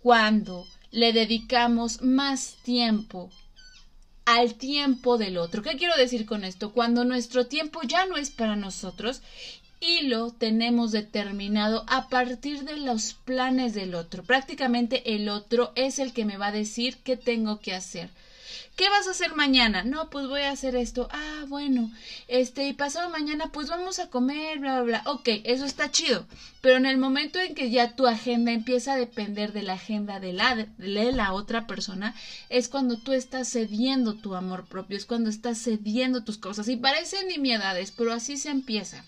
Cuando 0.00 0.66
le 0.90 1.12
dedicamos 1.12 2.02
más 2.02 2.56
tiempo 2.62 3.30
al 4.24 4.54
tiempo 4.54 5.18
del 5.18 5.36
otro. 5.36 5.62
¿Qué 5.62 5.76
quiero 5.76 5.96
decir 5.96 6.26
con 6.26 6.44
esto? 6.44 6.72
Cuando 6.72 7.04
nuestro 7.04 7.46
tiempo 7.46 7.82
ya 7.82 8.06
no 8.06 8.16
es 8.16 8.30
para 8.30 8.56
nosotros 8.56 9.20
y 9.80 10.02
lo 10.02 10.30
tenemos 10.30 10.92
determinado 10.92 11.84
a 11.88 12.08
partir 12.08 12.64
de 12.64 12.76
los 12.76 13.14
planes 13.14 13.74
del 13.74 13.94
otro. 13.94 14.22
Prácticamente 14.22 15.14
el 15.14 15.28
otro 15.28 15.72
es 15.74 15.98
el 15.98 16.12
que 16.12 16.24
me 16.24 16.36
va 16.36 16.46
a 16.46 16.52
decir 16.52 16.98
qué 17.02 17.16
tengo 17.16 17.58
que 17.58 17.74
hacer. 17.74 18.10
¿Qué 18.76 18.88
vas 18.88 19.06
a 19.06 19.10
hacer 19.12 19.34
mañana? 19.34 19.84
No, 19.84 20.10
pues 20.10 20.26
voy 20.26 20.42
a 20.42 20.50
hacer 20.50 20.76
esto. 20.76 21.08
Ah, 21.10 21.44
bueno. 21.48 21.90
Este, 22.28 22.66
y 22.66 22.72
pasado 22.72 23.10
mañana, 23.10 23.52
pues 23.52 23.68
vamos 23.68 23.98
a 23.98 24.08
comer, 24.08 24.58
bla, 24.58 24.82
bla, 24.82 25.00
bla. 25.00 25.12
Ok, 25.12 25.28
eso 25.44 25.64
está 25.64 25.90
chido. 25.90 26.26
Pero 26.60 26.76
en 26.76 26.86
el 26.86 26.98
momento 26.98 27.38
en 27.38 27.54
que 27.54 27.70
ya 27.70 27.94
tu 27.96 28.06
agenda 28.06 28.52
empieza 28.52 28.94
a 28.94 28.96
depender 28.96 29.52
de 29.52 29.62
la 29.62 29.74
agenda 29.74 30.20
de 30.20 30.32
la, 30.32 30.54
de 30.54 31.12
la 31.12 31.32
otra 31.32 31.66
persona, 31.66 32.14
es 32.48 32.68
cuando 32.68 32.98
tú 32.98 33.12
estás 33.12 33.48
cediendo 33.50 34.14
tu 34.14 34.34
amor 34.34 34.66
propio, 34.66 34.96
es 34.96 35.06
cuando 35.06 35.30
estás 35.30 35.58
cediendo 35.62 36.24
tus 36.24 36.38
cosas. 36.38 36.68
Y 36.68 36.76
parecen 36.76 37.28
nimiedades, 37.28 37.90
pero 37.90 38.12
así 38.12 38.36
se 38.36 38.50
empieza. 38.50 39.04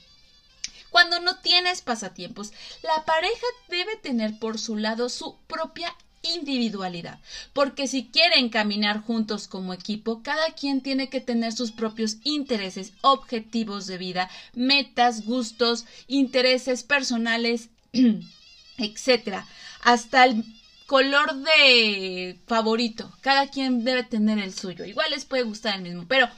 Cuando 0.95 1.19
no 1.19 1.39
tienes 1.39 1.83
pasatiempos, 1.83 2.53
la 2.83 3.05
pareja 3.05 3.47
debe 3.69 3.97
tener 3.97 4.39
por 4.39 4.61
su 4.61 4.77
lado 4.77 5.09
su 5.09 5.37
propia 5.49 5.93
individualidad, 6.35 7.21
porque 7.53 7.87
si 7.87 8.07
quieren 8.07 8.49
caminar 8.49 9.03
juntos 9.03 9.49
como 9.49 9.73
equipo, 9.73 10.23
cada 10.23 10.53
quien 10.53 10.81
tiene 10.81 11.09
que 11.09 11.21
tener 11.21 11.53
sus 11.53 11.73
propios 11.73 12.17
intereses, 12.25 12.93
objetivos 13.03 13.87
de 13.87 13.99
vida, 13.99 14.31
metas, 14.55 15.25
gustos, 15.25 15.85
intereses 16.09 16.83
personales, 16.83 17.69
etcétera, 18.79 19.47
hasta 19.83 20.25
el 20.25 20.45
color 20.87 21.35
de 21.35 22.39
favorito. 22.47 23.13
Cada 23.21 23.49
quien 23.49 23.85
debe 23.85 24.03
tener 24.03 24.39
el 24.39 24.55
suyo. 24.55 24.85
Igual 24.85 25.11
les 25.11 25.25
puede 25.25 25.45
gustar 25.45 25.77
el 25.77 25.83
mismo, 25.83 26.07
pero 26.09 26.29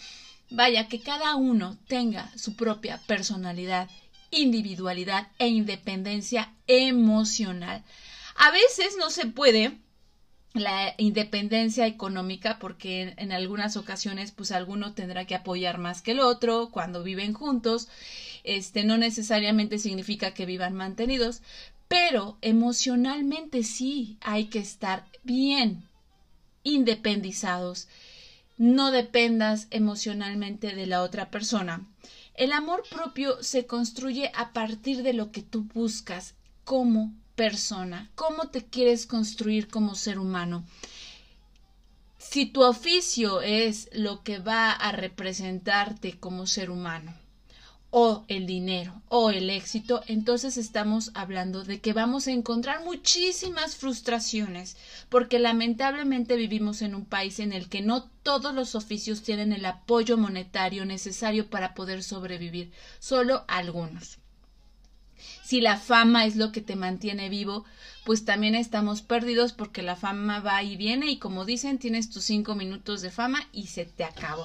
vaya 0.51 0.89
que 0.89 1.01
cada 1.01 1.35
uno 1.37 1.77
tenga 1.89 2.31
su 2.37 2.55
propia 2.55 3.01
personalidad 3.07 3.89
individualidad 4.31 5.29
e 5.39 5.49
independencia 5.49 6.53
emocional. 6.67 7.83
A 8.39 8.51
veces 8.51 8.97
no 8.99 9.11
se 9.11 9.27
puede 9.27 9.79
la 10.55 10.95
independencia 10.97 11.87
económica 11.87 12.59
porque 12.59 13.15
en, 13.17 13.33
algunas 13.33 13.77
ocasiones 13.77 14.33
pues 14.33 14.53
alguno 14.53 14.95
tendrá 14.95 15.27
que 15.27 15.35
apoyar 15.35 15.79
más 15.79 16.01
que 16.01 16.13
el 16.13 16.21
otro 16.21 16.71
cuando 16.71 17.03
viven 17.03 17.35
juntos. 17.35 17.89
Este 18.45 18.85
no 18.85 18.97
necesariamente 18.97 19.79
significa 19.79 20.33
que 20.33 20.47
vivan 20.47 20.75
mantenidos 20.75 21.43
pero 21.89 22.37
emocionalmente 22.41 23.63
sí 23.63 24.19
hay 24.21 24.47
que 24.47 24.59
estar 24.59 25.07
bien 25.23 25.89
independizados. 26.63 27.89
No 28.59 28.91
dependas 28.91 29.69
emocionalmente 29.71 30.75
de 30.75 30.87
la 30.87 31.03
otra 31.03 31.31
persona. 31.31 31.87
El 32.35 32.53
amor 32.53 32.83
propio 32.91 33.43
se 33.43 33.67
construye 33.67 34.33
a 34.35 34.53
partir 34.53 35.03
de 35.03 35.13
lo 35.13 35.31
que 35.31 35.43
tú 35.43 35.65
buscas 35.75 36.35
como 36.65 37.15
persona, 37.37 38.11
cómo 38.15 38.49
te 38.49 38.65
quieres 38.65 39.07
construir 39.07 39.69
como 39.69 39.95
ser 39.95 40.19
humano. 40.19 40.65
Si 42.19 42.47
tu 42.47 42.65
oficio 42.65 43.41
es 43.43 43.89
lo 43.93 44.25
que 44.25 44.41
va 44.41 44.73
a 44.73 44.91
representarte 44.91 46.19
como 46.19 46.47
ser 46.47 46.71
humano, 46.71 47.15
o 47.91 48.25
el 48.29 48.47
dinero 48.47 49.01
o 49.09 49.31
el 49.31 49.49
éxito, 49.49 50.03
entonces 50.07 50.57
estamos 50.57 51.13
hablando 51.15 51.65
de 51.65 51.81
que 51.81 51.93
vamos 51.93 52.27
a 52.27 52.33
encontrar 52.33 52.85
muchísimas 52.85 53.77
frustraciones, 53.77 54.77
porque 55.09 55.39
lamentablemente 55.39 56.37
vivimos 56.37 56.83
en 56.83 56.95
un 56.95 57.05
país 57.05 57.39
en 57.39 57.53
el 57.53 57.69
que 57.69 57.81
no 57.81 58.11
todos 58.23 58.55
los 58.55 58.75
oficios 58.75 59.23
tienen 59.23 59.53
el 59.53 59.65
apoyo 59.65 60.19
monetario 60.19 60.85
necesario 60.85 61.49
para 61.49 61.75
poder 61.75 62.03
sobrevivir, 62.03 62.73
solo 62.99 63.45
algunos. 63.47 64.19
Si 65.47 65.61
la 65.61 65.77
fama 65.77 66.25
es 66.27 66.35
lo 66.35 66.51
que 66.51 66.61
te 66.61 66.75
mantiene 66.75 67.29
vivo, 67.29 67.65
pues 68.05 68.25
también 68.25 68.57
estamos 68.57 69.01
perdidos 69.01 69.53
porque 69.53 69.81
la 69.81 69.95
fama 69.95 70.41
va 70.41 70.61
y 70.65 70.75
viene 70.75 71.09
y 71.09 71.19
como 71.19 71.45
dicen, 71.45 71.79
tienes 71.79 72.11
tus 72.11 72.25
cinco 72.25 72.57
minutos 72.57 73.01
de 73.01 73.13
fama 73.13 73.47
y 73.53 73.69
se 73.69 73.85
te 73.85 74.03
acabó. 74.03 74.45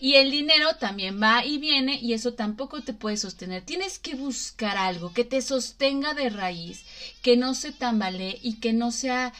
Y 0.00 0.16
el 0.16 0.30
dinero 0.30 0.76
también 0.78 1.18
va 1.18 1.46
y 1.46 1.56
viene 1.56 1.98
y 1.98 2.12
eso 2.12 2.34
tampoco 2.34 2.82
te 2.82 2.92
puede 2.92 3.16
sostener. 3.16 3.62
Tienes 3.62 3.98
que 3.98 4.14
buscar 4.14 4.76
algo 4.76 5.14
que 5.14 5.24
te 5.24 5.40
sostenga 5.40 6.12
de 6.12 6.28
raíz, 6.28 6.84
que 7.22 7.38
no 7.38 7.54
se 7.54 7.72
tambalee 7.72 8.38
y 8.42 8.60
que 8.60 8.74
no 8.74 8.90
sea 8.90 9.32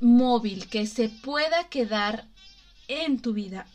móvil, 0.00 0.70
que 0.70 0.86
se 0.86 1.10
pueda 1.10 1.68
quedar 1.68 2.24
en 2.88 3.20
tu 3.20 3.34
vida. 3.34 3.66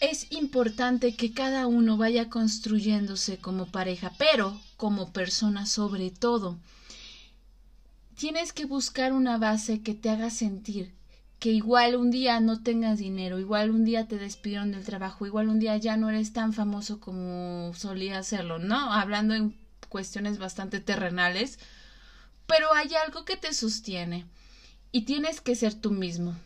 Es 0.00 0.32
importante 0.32 1.14
que 1.14 1.32
cada 1.32 1.66
uno 1.66 1.98
vaya 1.98 2.30
construyéndose 2.30 3.38
como 3.38 3.66
pareja, 3.66 4.12
pero 4.18 4.58
como 4.76 5.12
persona 5.12 5.66
sobre 5.66 6.10
todo. 6.10 6.58
Tienes 8.16 8.52
que 8.52 8.64
buscar 8.64 9.12
una 9.12 9.36
base 9.36 9.82
que 9.82 9.94
te 9.94 10.08
haga 10.08 10.30
sentir 10.30 10.92
que 11.40 11.50
igual 11.50 11.96
un 11.96 12.10
día 12.10 12.38
no 12.38 12.62
tengas 12.62 12.98
dinero, 12.98 13.38
igual 13.38 13.70
un 13.70 13.84
día 13.84 14.06
te 14.06 14.18
despidieron 14.18 14.72
del 14.72 14.84
trabajo, 14.84 15.24
igual 15.24 15.48
un 15.48 15.58
día 15.58 15.76
ya 15.78 15.96
no 15.96 16.10
eres 16.10 16.34
tan 16.34 16.52
famoso 16.52 17.00
como 17.00 17.72
solía 17.74 18.18
hacerlo, 18.18 18.58
¿no? 18.58 18.92
Hablando 18.92 19.34
en 19.34 19.56
cuestiones 19.88 20.38
bastante 20.38 20.80
terrenales, 20.80 21.58
pero 22.46 22.74
hay 22.74 22.90
algo 22.94 23.24
que 23.24 23.38
te 23.38 23.54
sostiene 23.54 24.26
y 24.92 25.02
tienes 25.06 25.40
que 25.40 25.56
ser 25.56 25.72
tú 25.72 25.90
mismo. 25.90 26.36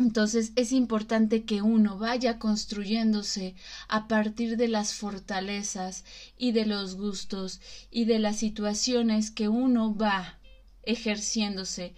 Entonces 0.00 0.52
es 0.56 0.72
importante 0.72 1.44
que 1.44 1.60
uno 1.60 1.98
vaya 1.98 2.38
construyéndose 2.38 3.54
a 3.86 4.08
partir 4.08 4.56
de 4.56 4.66
las 4.66 4.94
fortalezas 4.94 6.04
y 6.38 6.52
de 6.52 6.64
los 6.64 6.96
gustos 6.96 7.60
y 7.90 8.06
de 8.06 8.18
las 8.18 8.38
situaciones 8.38 9.30
que 9.30 9.48
uno 9.48 9.94
va 9.94 10.38
ejerciéndose 10.82 11.94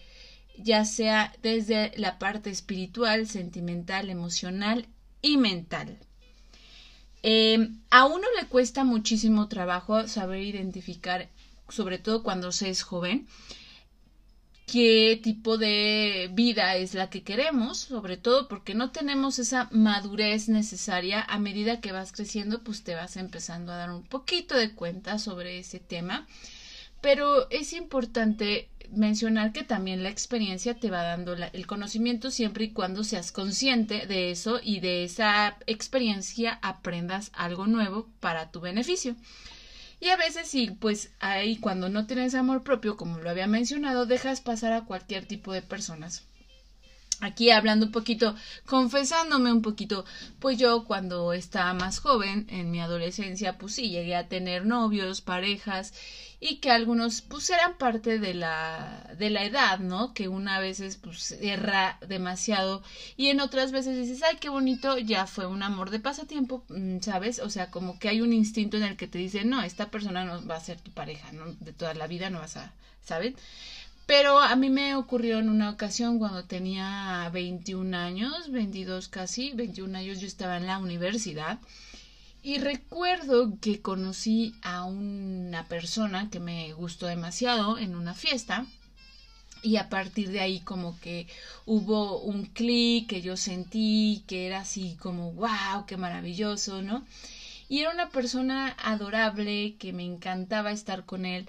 ya 0.59 0.85
sea 0.85 1.33
desde 1.43 1.93
la 1.97 2.19
parte 2.19 2.51
espiritual, 2.51 3.27
sentimental, 3.27 4.11
emocional 4.11 4.87
y 5.23 5.37
mental. 5.37 5.99
Eh, 7.23 7.71
a 7.91 8.05
uno 8.07 8.27
le 8.39 8.49
cuesta 8.49 8.85
muchísimo 8.85 9.49
trabajo 9.49 10.09
saber 10.09 10.43
identificar, 10.43 11.29
sobre 11.69 11.99
todo 11.99 12.23
cuando 12.23 12.53
se 12.53 12.69
es 12.69 12.83
joven, 12.83 13.29
qué 14.73 15.21
tipo 15.23 15.59
de 15.59 16.31
vida 16.33 16.77
es 16.77 16.95
la 16.95 17.11
que 17.11 17.23
queremos, 17.23 17.77
sobre 17.77 18.17
todo 18.17 18.49
porque 18.49 18.75
no 18.75 18.91
tenemos 18.91 19.39
esa 19.39 19.69
madurez 19.71 20.49
necesaria. 20.49 21.21
A 21.21 21.39
medida 21.39 21.83
que 21.83 21.93
vas 21.93 22.11
creciendo, 22.11 22.63
pues 22.63 22.83
te 22.83 22.95
vas 22.95 23.19
empezando 23.19 23.71
a 23.71 23.77
dar 23.77 23.91
un 23.91 24.03
poquito 24.03 24.57
de 24.57 24.75
cuenta 24.75 25.19
sobre 25.19 25.59
ese 25.59 25.79
tema. 25.79 26.27
Pero 27.03 27.51
es 27.51 27.75
importante 27.75 28.71
mencionar 28.91 29.53
que 29.53 29.63
también 29.63 30.03
la 30.03 30.09
experiencia 30.09 30.73
te 30.81 30.91
va 30.91 31.03
dando 31.03 31.35
el 31.35 31.67
conocimiento 31.67 32.31
siempre 32.31 32.65
y 32.65 32.73
cuando 32.73 33.05
seas 33.05 33.31
consciente 33.31 34.07
de 34.07 34.31
eso 34.31 34.59
y 34.63 34.81
de 34.81 35.05
esa 35.05 35.59
experiencia 35.67 36.59
aprendas 36.63 37.31
algo 37.35 37.67
nuevo 37.67 38.09
para 38.21 38.51
tu 38.51 38.61
beneficio. 38.61 39.17
Y 40.03 40.11
a 40.11 40.17
veces 40.17 40.49
sí, 40.49 40.71
pues 40.81 41.13
ahí 41.19 41.57
cuando 41.57 41.89
no 41.89 42.07
tienes 42.07 42.35
amor 42.35 42.63
propio, 42.63 42.99
como 42.99 43.21
lo 43.21 43.31
había 43.31 43.47
mencionado, 43.47 44.05
dejas 44.05 44.43
pasar 44.43 44.75
a 44.75 44.85
cualquier 44.85 45.25
tipo 45.25 45.51
de 45.55 45.63
personas. 45.63 46.25
Aquí 47.25 47.51
hablando 47.53 47.87
un 47.87 47.93
poquito, 47.93 48.35
confesándome 48.67 49.53
un 49.53 49.63
poquito, 49.63 50.05
pues 50.41 50.59
yo 50.59 50.83
cuando 50.83 51.33
estaba 51.33 51.73
más 51.73 52.01
joven, 52.01 52.45
en 52.49 52.73
mi 52.73 52.81
adolescencia, 52.81 53.53
pues 53.59 53.75
sí, 53.75 53.91
llegué 53.91 54.17
a 54.17 54.27
tener 54.27 54.67
novios, 54.67 55.21
parejas, 55.21 55.93
y 56.41 56.57
que 56.57 56.73
algunos 56.73 57.21
pues 57.21 57.49
eran 57.51 57.75
parte 57.79 58.19
de 58.19 58.35
la 58.35 59.09
de 59.17 59.31
la 59.31 59.45
edad, 59.45 59.79
¿no? 59.79 60.13
Que 60.15 60.27
una 60.27 60.59
veces 60.59 60.97
pues 60.97 61.31
erra 61.41 61.97
demasiado 62.05 62.83
y 63.17 63.29
en 63.29 63.39
otras 63.39 63.71
veces 63.71 63.97
dices, 63.97 64.21
"Ay, 64.25 64.35
qué 64.41 64.49
bonito, 64.49 64.99
ya 64.99 65.25
fue 65.27 65.47
un 65.47 65.63
amor 65.63 65.91
de 65.91 66.01
pasatiempo", 66.01 66.65
mm, 66.71 66.99
¿sabes? 67.03 67.39
O 67.39 67.49
sea, 67.51 67.71
como 67.71 68.01
que 68.01 68.09
hay 68.09 68.21
un 68.21 68.33
instinto 68.33 68.77
en 68.77 68.83
el 68.83 68.97
que 68.97 69.07
te 69.07 69.19
dice, 69.19 69.45
"No, 69.45 69.63
esta 69.63 69.87
persona 69.93 70.25
no 70.25 70.45
va 70.45 70.57
a 70.57 70.61
ser 70.61 70.81
tu 70.81 70.91
pareja, 70.91 71.31
¿no? 71.31 71.55
De 71.61 71.73
toda 71.73 71.95
la 71.95 72.09
vida 72.09 72.31
no 72.31 72.41
vas 72.41 72.57
a, 72.57 72.73
¿sabes? 73.05 73.33
Pero 74.15 74.41
a 74.41 74.55
mí 74.57 74.69
me 74.69 74.95
ocurrió 74.95 75.39
en 75.39 75.49
una 75.49 75.71
ocasión 75.71 76.19
cuando 76.19 76.45
tenía 76.45 77.31
21 77.33 77.97
años, 77.97 78.51
22 78.51 79.09
casi, 79.09 79.53
21 79.53 79.97
años 79.97 80.21
yo 80.21 80.27
estaba 80.27 80.59
en 80.59 80.67
la 80.67 80.77
universidad 80.77 81.59
y 82.43 82.59
recuerdo 82.59 83.59
que 83.59 83.81
conocí 83.81 84.55
a 84.61 84.85
una 84.85 85.65
persona 85.67 86.29
que 86.29 86.41
me 86.41 86.75
gustó 86.75 87.07
demasiado 87.07 87.79
en 87.79 87.95
una 87.95 88.13
fiesta 88.13 88.67
y 89.63 89.77
a 89.77 89.89
partir 89.89 90.31
de 90.31 90.41
ahí 90.41 90.61
como 90.61 91.01
que 91.01 91.27
hubo 91.65 92.21
un 92.21 92.45
clic 92.45 93.09
que 93.09 93.23
yo 93.23 93.39
sentí 93.39 94.25
que 94.27 94.47
era 94.47 94.61
así 94.61 94.95
como 95.01 95.33
wow, 95.33 95.87
qué 95.87 95.97
maravilloso, 95.97 96.83
¿no? 96.83 97.07
Y 97.71 97.79
era 97.81 97.91
una 97.91 98.11
persona 98.11 98.77
adorable 98.85 99.77
que 99.79 99.95
me 99.95 100.05
encantaba 100.05 100.71
estar 100.73 101.07
con 101.07 101.25
él, 101.25 101.49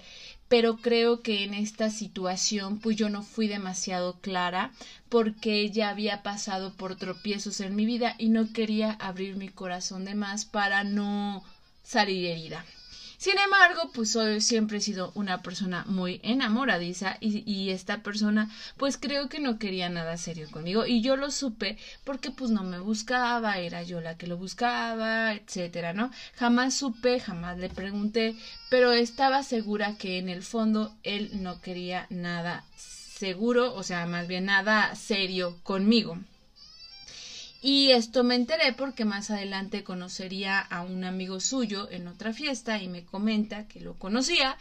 pero 0.54 0.76
creo 0.76 1.20
que 1.20 1.42
en 1.42 1.52
esta 1.52 1.90
situación 1.90 2.78
pues 2.78 2.96
yo 2.96 3.08
no 3.08 3.24
fui 3.24 3.48
demasiado 3.48 4.20
clara 4.20 4.70
porque 5.08 5.62
ella 5.62 5.88
había 5.88 6.22
pasado 6.22 6.72
por 6.74 6.94
tropiezos 6.94 7.58
en 7.58 7.74
mi 7.74 7.86
vida 7.86 8.14
y 8.18 8.28
no 8.28 8.52
quería 8.52 8.92
abrir 8.92 9.34
mi 9.34 9.48
corazón 9.48 10.04
de 10.04 10.14
más 10.14 10.44
para 10.44 10.84
no 10.84 11.42
salir 11.82 12.26
herida. 12.26 12.64
Sin 13.24 13.38
embargo, 13.38 13.90
pues 13.94 14.10
soy, 14.10 14.42
siempre 14.42 14.76
he 14.76 14.80
sido 14.82 15.10
una 15.14 15.40
persona 15.40 15.86
muy 15.88 16.20
enamoradiza 16.22 17.16
y, 17.20 17.42
y, 17.50 17.70
esta 17.70 18.02
persona 18.02 18.50
pues 18.76 18.98
creo 18.98 19.30
que 19.30 19.40
no 19.40 19.58
quería 19.58 19.88
nada 19.88 20.18
serio 20.18 20.50
conmigo 20.50 20.84
y 20.84 21.00
yo 21.00 21.16
lo 21.16 21.30
supe 21.30 21.78
porque 22.04 22.30
pues 22.30 22.50
no 22.50 22.64
me 22.64 22.80
buscaba, 22.80 23.56
era 23.56 23.82
yo 23.82 24.02
la 24.02 24.18
que 24.18 24.26
lo 24.26 24.36
buscaba, 24.36 25.32
etcétera, 25.32 25.94
¿no? 25.94 26.10
Jamás 26.34 26.74
supe, 26.74 27.18
jamás 27.18 27.56
le 27.56 27.70
pregunté, 27.70 28.36
pero 28.68 28.92
estaba 28.92 29.42
segura 29.42 29.96
que 29.96 30.18
en 30.18 30.28
el 30.28 30.42
fondo 30.42 30.94
él 31.02 31.30
no 31.42 31.62
quería 31.62 32.06
nada 32.10 32.62
seguro, 32.76 33.74
o 33.74 33.82
sea, 33.82 34.04
más 34.04 34.28
bien 34.28 34.44
nada 34.44 34.94
serio 34.96 35.56
conmigo. 35.62 36.18
Y 37.66 37.92
esto 37.92 38.24
me 38.24 38.34
enteré 38.34 38.74
porque 38.74 39.06
más 39.06 39.30
adelante 39.30 39.84
conocería 39.84 40.60
a 40.60 40.82
un 40.82 41.02
amigo 41.02 41.40
suyo 41.40 41.88
en 41.90 42.08
otra 42.08 42.34
fiesta 42.34 42.82
y 42.82 42.88
me 42.88 43.06
comenta 43.06 43.66
que 43.66 43.80
lo 43.80 43.94
conocía 43.94 44.58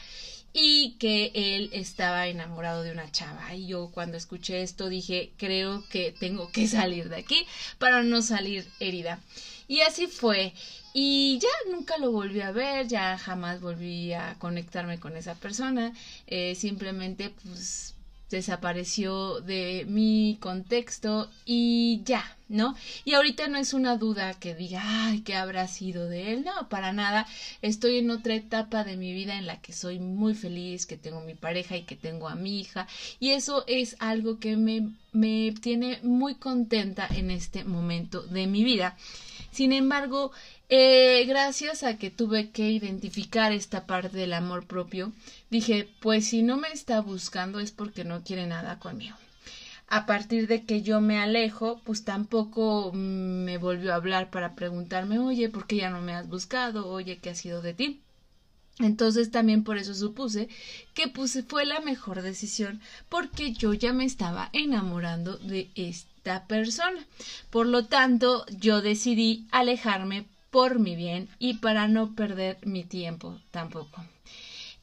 y 0.53 0.95
que 0.99 1.33
él 1.35 1.69
estaba 1.73 2.27
enamorado 2.27 2.81
de 2.81 2.93
una 2.93 3.11
chava. 3.11 3.53
Y 3.53 3.67
yo 3.67 3.91
cuando 3.93 4.15
escuché 4.15 4.63
esto 4.63 4.87
dije, 4.87 5.33
creo 5.35 5.83
que 5.89 6.13
tengo 6.17 6.49
que 6.53 6.65
salir 6.69 7.09
de 7.09 7.17
aquí 7.17 7.45
para 7.77 8.03
no 8.03 8.21
salir 8.21 8.65
herida. 8.79 9.19
Y 9.67 9.81
así 9.81 10.07
fue. 10.07 10.53
Y 10.93 11.39
ya 11.39 11.73
nunca 11.73 11.97
lo 11.97 12.09
volví 12.09 12.39
a 12.39 12.51
ver, 12.51 12.87
ya 12.87 13.17
jamás 13.17 13.59
volví 13.59 14.13
a 14.13 14.35
conectarme 14.39 14.97
con 15.01 15.17
esa 15.17 15.35
persona. 15.35 15.91
Eh, 16.25 16.55
simplemente 16.55 17.33
pues 17.43 17.95
desapareció 18.37 19.39
de 19.41 19.85
mi 19.87 20.37
contexto 20.39 21.29
y 21.45 22.01
ya, 22.03 22.37
¿no? 22.49 22.75
Y 23.05 23.13
ahorita 23.13 23.47
no 23.47 23.57
es 23.57 23.73
una 23.73 23.97
duda 23.97 24.33
que 24.33 24.55
diga, 24.55 24.81
ay, 24.83 25.21
¿qué 25.21 25.35
habrá 25.35 25.67
sido 25.67 26.07
de 26.07 26.33
él? 26.33 26.43
No, 26.45 26.69
para 26.69 26.93
nada. 26.93 27.25
Estoy 27.61 27.99
en 27.99 28.11
otra 28.11 28.35
etapa 28.35 28.83
de 28.83 28.97
mi 28.97 29.13
vida 29.13 29.37
en 29.37 29.47
la 29.47 29.61
que 29.61 29.73
soy 29.73 29.99
muy 29.99 30.33
feliz, 30.33 30.85
que 30.85 30.97
tengo 30.97 31.21
mi 31.21 31.35
pareja 31.35 31.77
y 31.77 31.83
que 31.83 31.95
tengo 31.95 32.27
a 32.27 32.35
mi 32.35 32.59
hija. 32.59 32.87
Y 33.19 33.31
eso 33.31 33.63
es 33.67 33.95
algo 33.99 34.39
que 34.39 34.57
me, 34.57 34.89
me 35.11 35.53
tiene 35.61 35.99
muy 36.03 36.35
contenta 36.35 37.07
en 37.07 37.31
este 37.31 37.63
momento 37.63 38.21
de 38.21 38.47
mi 38.47 38.63
vida. 38.63 38.97
Sin 39.51 39.71
embargo, 39.71 40.31
eh, 40.75 41.25
gracias 41.25 41.83
a 41.83 41.99
que 41.99 42.09
tuve 42.09 42.49
que 42.49 42.71
identificar 42.71 43.51
esta 43.51 43.85
parte 43.85 44.17
del 44.17 44.33
amor 44.33 44.65
propio, 44.65 45.11
dije, 45.51 45.87
pues 45.99 46.25
si 46.29 46.41
no 46.41 46.57
me 46.57 46.69
está 46.69 46.99
buscando 46.99 47.59
es 47.59 47.71
porque 47.71 48.03
no 48.03 48.23
quiere 48.23 48.47
nada 48.47 48.79
conmigo. 48.79 49.15
A 49.87 50.07
partir 50.07 50.47
de 50.47 50.65
que 50.65 50.81
yo 50.81 50.99
me 50.99 51.19
alejo, 51.19 51.79
pues 51.83 52.03
tampoco 52.03 52.91
me 52.91 53.59
volvió 53.59 53.93
a 53.93 53.97
hablar 53.97 54.31
para 54.31 54.55
preguntarme, 54.55 55.19
oye, 55.19 55.47
¿por 55.47 55.67
qué 55.67 55.75
ya 55.75 55.91
no 55.91 56.01
me 56.01 56.15
has 56.15 56.27
buscado? 56.27 56.87
Oye, 56.87 57.19
¿qué 57.19 57.29
ha 57.29 57.35
sido 57.35 57.61
de 57.61 57.75
ti? 57.75 58.01
Entonces 58.79 59.29
también 59.29 59.63
por 59.63 59.77
eso 59.77 59.93
supuse 59.93 60.49
que 60.95 61.07
pues 61.07 61.37
fue 61.47 61.67
la 61.67 61.81
mejor 61.81 62.23
decisión 62.23 62.81
porque 63.09 63.53
yo 63.53 63.75
ya 63.75 63.93
me 63.93 64.05
estaba 64.05 64.49
enamorando 64.53 65.37
de 65.37 65.69
esta 65.75 66.47
persona. 66.47 67.05
Por 67.51 67.67
lo 67.67 67.85
tanto, 67.85 68.47
yo 68.57 68.81
decidí 68.81 69.45
alejarme 69.51 70.25
por 70.53 70.77
mi 70.77 70.95
bien 70.95 71.27
y 71.39 71.55
para 71.55 71.87
no 71.87 72.13
perder 72.13 72.59
mi 72.63 72.83
tiempo 72.83 73.39
tampoco. 73.49 74.05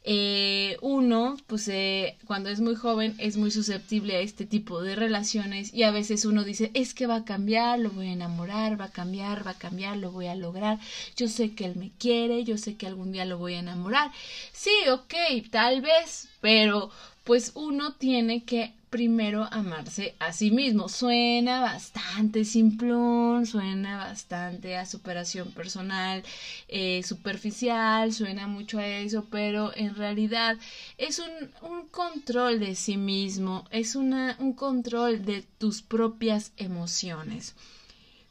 Eh, 0.02 0.76
uno, 0.80 1.36
pues 1.46 1.68
eh, 1.68 2.16
cuando 2.26 2.48
es 2.48 2.60
muy 2.60 2.74
joven 2.74 3.14
es 3.18 3.36
muy 3.36 3.52
susceptible 3.52 4.16
a 4.16 4.20
este 4.20 4.46
tipo 4.46 4.82
de 4.82 4.96
relaciones 4.96 5.72
y 5.72 5.84
a 5.84 5.92
veces 5.92 6.24
uno 6.24 6.42
dice, 6.42 6.72
es 6.74 6.92
que 6.92 7.06
va 7.06 7.16
a 7.16 7.24
cambiar, 7.24 7.78
lo 7.78 7.90
voy 7.90 8.08
a 8.08 8.12
enamorar, 8.12 8.80
va 8.80 8.86
a 8.86 8.92
cambiar, 8.92 9.46
va 9.46 9.52
a 9.52 9.58
cambiar, 9.58 9.96
lo 9.98 10.10
voy 10.10 10.26
a 10.26 10.34
lograr, 10.34 10.80
yo 11.16 11.28
sé 11.28 11.54
que 11.54 11.66
él 11.66 11.76
me 11.76 11.92
quiere, 11.98 12.42
yo 12.42 12.58
sé 12.58 12.74
que 12.74 12.88
algún 12.88 13.12
día 13.12 13.24
lo 13.24 13.38
voy 13.38 13.54
a 13.54 13.60
enamorar. 13.60 14.10
Sí, 14.52 14.72
ok, 14.90 15.14
tal 15.50 15.82
vez, 15.82 16.28
pero 16.40 16.90
pues 17.22 17.52
uno 17.54 17.92
tiene 17.92 18.42
que 18.42 18.72
primero 18.90 19.48
amarse 19.50 20.14
a 20.18 20.32
sí 20.32 20.50
mismo. 20.50 20.88
Suena 20.88 21.60
bastante 21.60 22.44
simplón, 22.44 23.46
suena 23.46 23.96
bastante 23.96 24.76
a 24.76 24.84
superación 24.84 25.52
personal, 25.52 26.22
eh, 26.68 27.02
superficial, 27.04 28.12
suena 28.12 28.48
mucho 28.48 28.78
a 28.78 28.86
eso, 28.86 29.26
pero 29.30 29.74
en 29.76 29.94
realidad 29.94 30.58
es 30.98 31.20
un, 31.20 31.52
un 31.62 31.86
control 31.88 32.58
de 32.58 32.74
sí 32.74 32.96
mismo, 32.96 33.64
es 33.70 33.94
una, 33.94 34.36
un 34.40 34.52
control 34.52 35.24
de 35.24 35.42
tus 35.58 35.82
propias 35.82 36.52
emociones. 36.56 37.54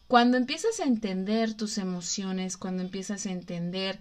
Cuando 0.07 0.37
empiezas 0.37 0.79
a 0.79 0.85
entender 0.85 1.53
tus 1.53 1.77
emociones, 1.77 2.57
cuando 2.57 2.81
empiezas 2.81 3.25
a 3.25 3.31
entender 3.31 3.99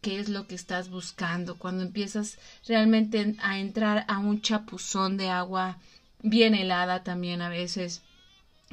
qué 0.00 0.20
es 0.20 0.28
lo 0.28 0.46
que 0.46 0.54
estás 0.54 0.88
buscando, 0.88 1.58
cuando 1.58 1.82
empiezas 1.82 2.38
realmente 2.66 3.34
a 3.40 3.58
entrar 3.58 4.04
a 4.08 4.18
un 4.18 4.40
chapuzón 4.40 5.16
de 5.16 5.28
agua 5.28 5.78
bien 6.22 6.54
helada 6.54 7.04
también 7.04 7.42
a 7.42 7.48
veces, 7.48 8.02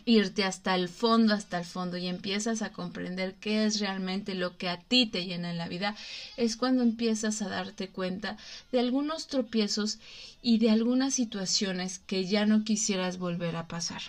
irte 0.05 0.43
hasta 0.43 0.75
el 0.75 0.89
fondo, 0.89 1.33
hasta 1.33 1.57
el 1.57 1.65
fondo 1.65 1.97
y 1.97 2.07
empiezas 2.07 2.61
a 2.61 2.71
comprender 2.71 3.35
qué 3.35 3.65
es 3.65 3.79
realmente 3.79 4.35
lo 4.35 4.57
que 4.57 4.69
a 4.69 4.79
ti 4.79 5.05
te 5.05 5.25
llena 5.25 5.51
en 5.51 5.57
la 5.57 5.67
vida, 5.67 5.95
es 6.37 6.57
cuando 6.57 6.83
empiezas 6.83 7.41
a 7.41 7.49
darte 7.49 7.89
cuenta 7.89 8.37
de 8.71 8.79
algunos 8.79 9.27
tropiezos 9.27 9.99
y 10.41 10.57
de 10.59 10.69
algunas 10.69 11.13
situaciones 11.13 11.99
que 11.99 12.25
ya 12.25 12.45
no 12.45 12.63
quisieras 12.63 13.17
volver 13.17 13.55
a 13.55 13.67
pasar. 13.67 14.01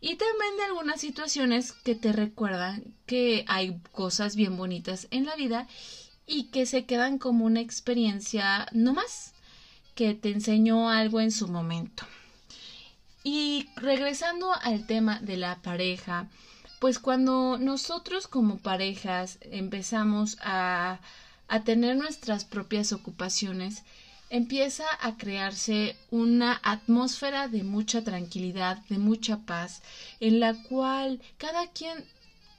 Y 0.00 0.16
también 0.16 0.56
de 0.56 0.64
algunas 0.64 1.00
situaciones 1.00 1.72
que 1.72 1.94
te 1.94 2.12
recuerdan 2.12 2.84
que 3.06 3.44
hay 3.48 3.80
cosas 3.92 4.36
bien 4.36 4.56
bonitas 4.56 5.08
en 5.10 5.26
la 5.26 5.34
vida 5.34 5.66
y 6.26 6.44
que 6.44 6.66
se 6.66 6.84
quedan 6.84 7.18
como 7.18 7.46
una 7.46 7.60
experiencia 7.60 8.68
no 8.72 8.92
más, 8.92 9.32
que 9.94 10.14
te 10.14 10.30
enseñó 10.30 10.90
algo 10.90 11.20
en 11.20 11.32
su 11.32 11.48
momento. 11.48 12.04
Y 13.24 13.68
regresando 13.76 14.52
al 14.54 14.86
tema 14.86 15.18
de 15.20 15.36
la 15.36 15.56
pareja, 15.62 16.28
pues 16.78 16.98
cuando 16.98 17.58
nosotros 17.58 18.28
como 18.28 18.58
parejas 18.58 19.38
empezamos 19.42 20.38
a, 20.40 21.00
a 21.48 21.64
tener 21.64 21.96
nuestras 21.96 22.44
propias 22.44 22.92
ocupaciones, 22.92 23.82
empieza 24.30 24.84
a 25.00 25.16
crearse 25.16 25.96
una 26.10 26.60
atmósfera 26.62 27.48
de 27.48 27.64
mucha 27.64 28.04
tranquilidad, 28.04 28.78
de 28.88 28.98
mucha 28.98 29.38
paz, 29.38 29.82
en 30.20 30.40
la 30.40 30.62
cual 30.64 31.20
cada 31.38 31.66
quien 31.68 32.04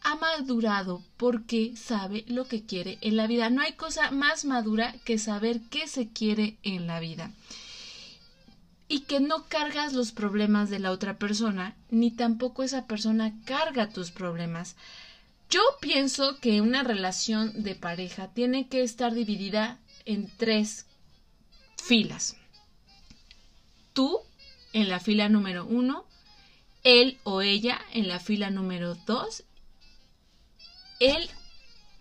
ha 0.01 0.15
madurado 0.15 1.03
porque 1.17 1.75
sabe 1.75 2.25
lo 2.27 2.47
que 2.47 2.63
quiere 2.65 2.97
en 3.01 3.15
la 3.15 3.27
vida. 3.27 3.49
No 3.49 3.61
hay 3.61 3.73
cosa 3.73 4.11
más 4.11 4.45
madura 4.45 4.95
que 5.05 5.17
saber 5.17 5.61
qué 5.69 5.87
se 5.87 6.09
quiere 6.09 6.57
en 6.63 6.87
la 6.87 6.99
vida. 6.99 7.31
Y 8.89 9.01
que 9.01 9.21
no 9.21 9.45
cargas 9.47 9.93
los 9.93 10.11
problemas 10.11 10.69
de 10.69 10.79
la 10.79 10.91
otra 10.91 11.17
persona, 11.17 11.77
ni 11.89 12.11
tampoco 12.11 12.63
esa 12.63 12.87
persona 12.87 13.33
carga 13.45 13.89
tus 13.89 14.11
problemas. 14.11 14.75
Yo 15.49 15.61
pienso 15.79 16.39
que 16.41 16.59
una 16.59 16.83
relación 16.83 17.63
de 17.63 17.75
pareja 17.75 18.33
tiene 18.33 18.67
que 18.67 18.83
estar 18.83 19.13
dividida 19.13 19.79
en 20.03 20.29
tres 20.35 20.85
filas. 21.81 22.35
Tú 23.93 24.19
en 24.73 24.89
la 24.89 24.99
fila 24.99 25.29
número 25.29 25.65
uno, 25.65 26.05
él 26.83 27.17
o 27.23 27.41
ella 27.41 27.79
en 27.93 28.09
la 28.09 28.19
fila 28.19 28.49
número 28.49 28.95
dos 29.05 29.45
él 30.99 31.29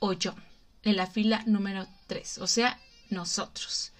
o 0.01 0.13
yo 0.13 0.35
en 0.83 0.97
la 0.97 1.07
fila 1.07 1.43
número 1.47 1.87
3, 2.07 2.39
o 2.39 2.47
sea, 2.47 2.81
nosotros. 3.11 3.93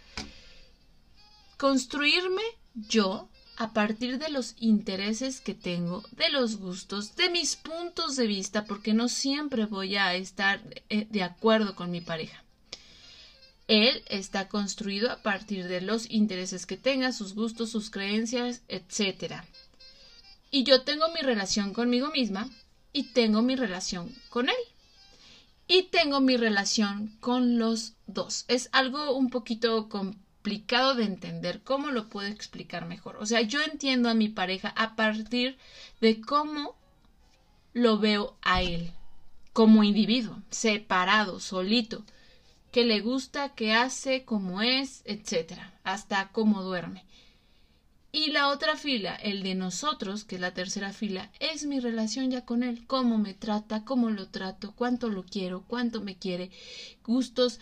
Construirme 1.57 2.43
yo 2.87 3.29
a 3.57 3.73
partir 3.73 4.19
de 4.19 4.29
los 4.29 4.55
intereses 4.59 5.41
que 5.41 5.55
tengo, 5.55 6.05
de 6.13 6.31
los 6.31 6.59
gustos, 6.59 7.17
de 7.17 7.29
mis 7.29 7.57
puntos 7.57 8.15
de 8.15 8.29
vista, 8.29 8.65
porque 8.67 8.95
no 8.95 9.09
siempre 9.09 9.67
voy 9.67 9.97
a 9.97 10.15
estar 10.15 10.63
eh, 10.89 11.09
de 11.11 11.25
acuerdo 11.25 11.75
con 11.75 11.91
mi 11.91 12.01
pareja. 12.01 12.45
Él 13.67 14.03
está 14.09 14.49
construido 14.49 15.11
a 15.11 15.23
partir 15.23 15.67
de 15.67 15.81
los 15.81 16.09
intereses 16.09 16.67
que 16.67 16.77
tenga, 16.77 17.13
sus 17.13 17.35
gustos, 17.35 17.71
sus 17.71 17.91
creencias, 17.91 18.63
etc. 18.69 19.43
Y 20.53 20.63
yo 20.63 20.83
tengo 20.83 21.09
mi 21.09 21.21
relación 21.21 21.75
conmigo 21.75 22.11
misma 22.11 22.49
y 22.93 23.13
tengo 23.13 23.43
mi 23.43 23.57
relación 23.57 24.15
con 24.31 24.49
él 24.49 24.57
y 25.67 25.83
tengo 25.85 26.21
mi 26.21 26.37
relación 26.37 27.17
con 27.21 27.59
los 27.59 27.95
dos. 28.07 28.45
Es 28.49 28.69
algo 28.73 29.17
un 29.17 29.31
poquito 29.31 29.89
complicado 29.89 30.28
de 30.43 31.05
entender. 31.05 31.61
¿Cómo 31.63 31.91
lo 31.91 32.09
puedo 32.09 32.29
explicar 32.29 32.87
mejor? 32.87 33.17
O 33.17 33.27
sea, 33.27 33.43
yo 33.43 33.61
entiendo 33.61 34.09
a 34.09 34.15
mi 34.15 34.29
pareja 34.29 34.73
a 34.77 34.97
partir 34.97 35.59
de 36.01 36.21
cómo 36.21 36.75
lo 37.75 37.99
veo 37.99 38.37
a 38.43 38.63
él 38.63 38.93
como 39.53 39.85
individuo, 39.85 40.41
separado, 40.51 41.41
solito, 41.41 42.05
que 42.71 42.85
le 42.85 43.01
gusta, 43.01 43.51
que 43.51 43.75
hace, 43.75 44.25
cómo 44.25 44.63
es, 44.63 45.03
etcétera, 45.05 45.75
hasta 45.85 46.29
cómo 46.29 46.63
duerme. 46.63 47.05
Y 48.11 48.31
la 48.31 48.49
otra 48.49 48.77
fila, 48.77 49.17
el 49.17 49.43
de 49.43 49.55
nosotros, 49.55 50.25
que 50.25 50.37
es 50.37 50.41
la 50.41 50.55
tercera 50.55 50.93
fila, 50.93 51.31
es 51.41 51.67
mi 51.67 51.79
relación 51.79 52.31
ya 52.31 52.45
con 52.45 52.63
él, 52.63 52.87
cómo 52.87 53.19
me 53.19 53.35
trata, 53.35 53.85
cómo 53.85 54.11
lo 54.11 54.29
trato, 54.29 54.73
cuánto 54.75 55.09
lo 55.11 55.25
quiero, 55.25 55.65
cuánto 55.67 56.01
me 56.01 56.17
quiere, 56.17 56.51
gustos, 57.05 57.61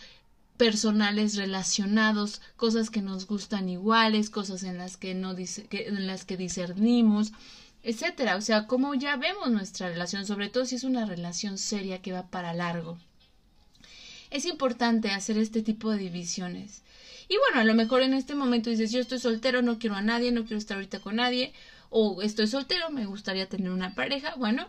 personales 0.57 1.35
relacionados, 1.35 2.41
cosas 2.55 2.89
que 2.89 3.01
nos 3.01 3.27
gustan 3.27 3.69
iguales, 3.69 4.29
cosas 4.29 4.63
en 4.63 4.77
las 4.77 4.97
que 4.97 5.13
no 5.15 5.35
en 5.37 6.07
las 6.07 6.25
que 6.25 6.37
discernimos, 6.37 7.31
etcétera. 7.83 8.35
O 8.35 8.41
sea, 8.41 8.67
como 8.67 8.95
ya 8.95 9.15
vemos 9.15 9.49
nuestra 9.49 9.89
relación, 9.89 10.25
sobre 10.25 10.49
todo 10.49 10.65
si 10.65 10.75
es 10.75 10.83
una 10.83 11.05
relación 11.05 11.57
seria 11.57 12.01
que 12.01 12.11
va 12.11 12.27
para 12.27 12.53
largo. 12.53 12.97
Es 14.29 14.45
importante 14.45 15.11
hacer 15.11 15.37
este 15.37 15.61
tipo 15.61 15.91
de 15.91 15.99
divisiones. 15.99 16.83
Y 17.29 17.37
bueno, 17.37 17.61
a 17.61 17.63
lo 17.63 17.73
mejor 17.75 18.01
en 18.01 18.13
este 18.13 18.35
momento 18.35 18.69
dices, 18.69 18.91
yo 18.91 18.99
estoy 18.99 19.19
soltero, 19.19 19.61
no 19.61 19.79
quiero 19.79 19.95
a 19.95 20.01
nadie, 20.01 20.31
no 20.31 20.43
quiero 20.43 20.57
estar 20.57 20.77
ahorita 20.77 20.99
con 20.99 21.17
nadie, 21.17 21.53
o 21.89 22.21
estoy 22.21 22.47
soltero, 22.47 22.89
me 22.89 23.05
gustaría 23.05 23.47
tener 23.47 23.71
una 23.71 23.95
pareja. 23.95 24.35
Bueno, 24.35 24.67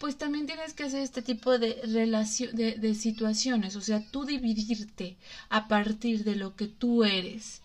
pues 0.00 0.16
también 0.16 0.46
tienes 0.46 0.72
que 0.72 0.84
hacer 0.84 1.02
este 1.02 1.20
tipo 1.20 1.58
de 1.58 1.78
relación, 1.84 2.56
de, 2.56 2.94
situaciones, 2.94 3.76
o 3.76 3.82
sea, 3.82 4.02
tú 4.10 4.24
dividirte 4.24 5.18
a 5.50 5.68
partir 5.68 6.24
de 6.24 6.36
lo 6.36 6.56
que 6.56 6.68
tú 6.68 7.04
eres 7.04 7.60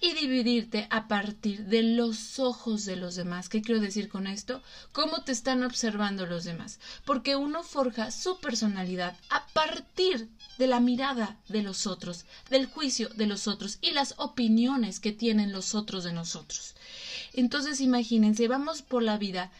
y 0.00 0.12
dividirte 0.14 0.88
a 0.90 1.06
partir 1.06 1.66
de 1.66 1.84
los 1.84 2.40
ojos 2.40 2.86
de 2.86 2.96
los 2.96 3.14
demás. 3.14 3.48
¿Qué 3.48 3.62
quiero 3.62 3.80
decir 3.80 4.08
con 4.08 4.26
esto? 4.26 4.60
¿Cómo 4.90 5.22
te 5.22 5.30
están 5.30 5.62
observando 5.62 6.26
los 6.26 6.42
demás? 6.42 6.80
Porque 7.04 7.36
uno 7.36 7.62
forja 7.62 8.10
su 8.10 8.40
personalidad 8.40 9.16
a 9.28 9.46
partir 9.52 10.28
de 10.58 10.66
la 10.66 10.80
mirada 10.80 11.36
de 11.48 11.62
los 11.62 11.86
otros, 11.86 12.24
del 12.50 12.66
juicio 12.66 13.10
de 13.10 13.28
los 13.28 13.46
otros 13.46 13.78
y 13.80 13.92
las 13.92 14.14
opiniones 14.16 14.98
que 14.98 15.12
tienen 15.12 15.52
los 15.52 15.76
otros 15.76 16.02
de 16.02 16.12
nosotros. 16.12 16.74
Entonces 17.32 17.80
imagínense, 17.80 18.48
vamos 18.48 18.82
por 18.82 19.04
la 19.04 19.18
vida 19.18 19.52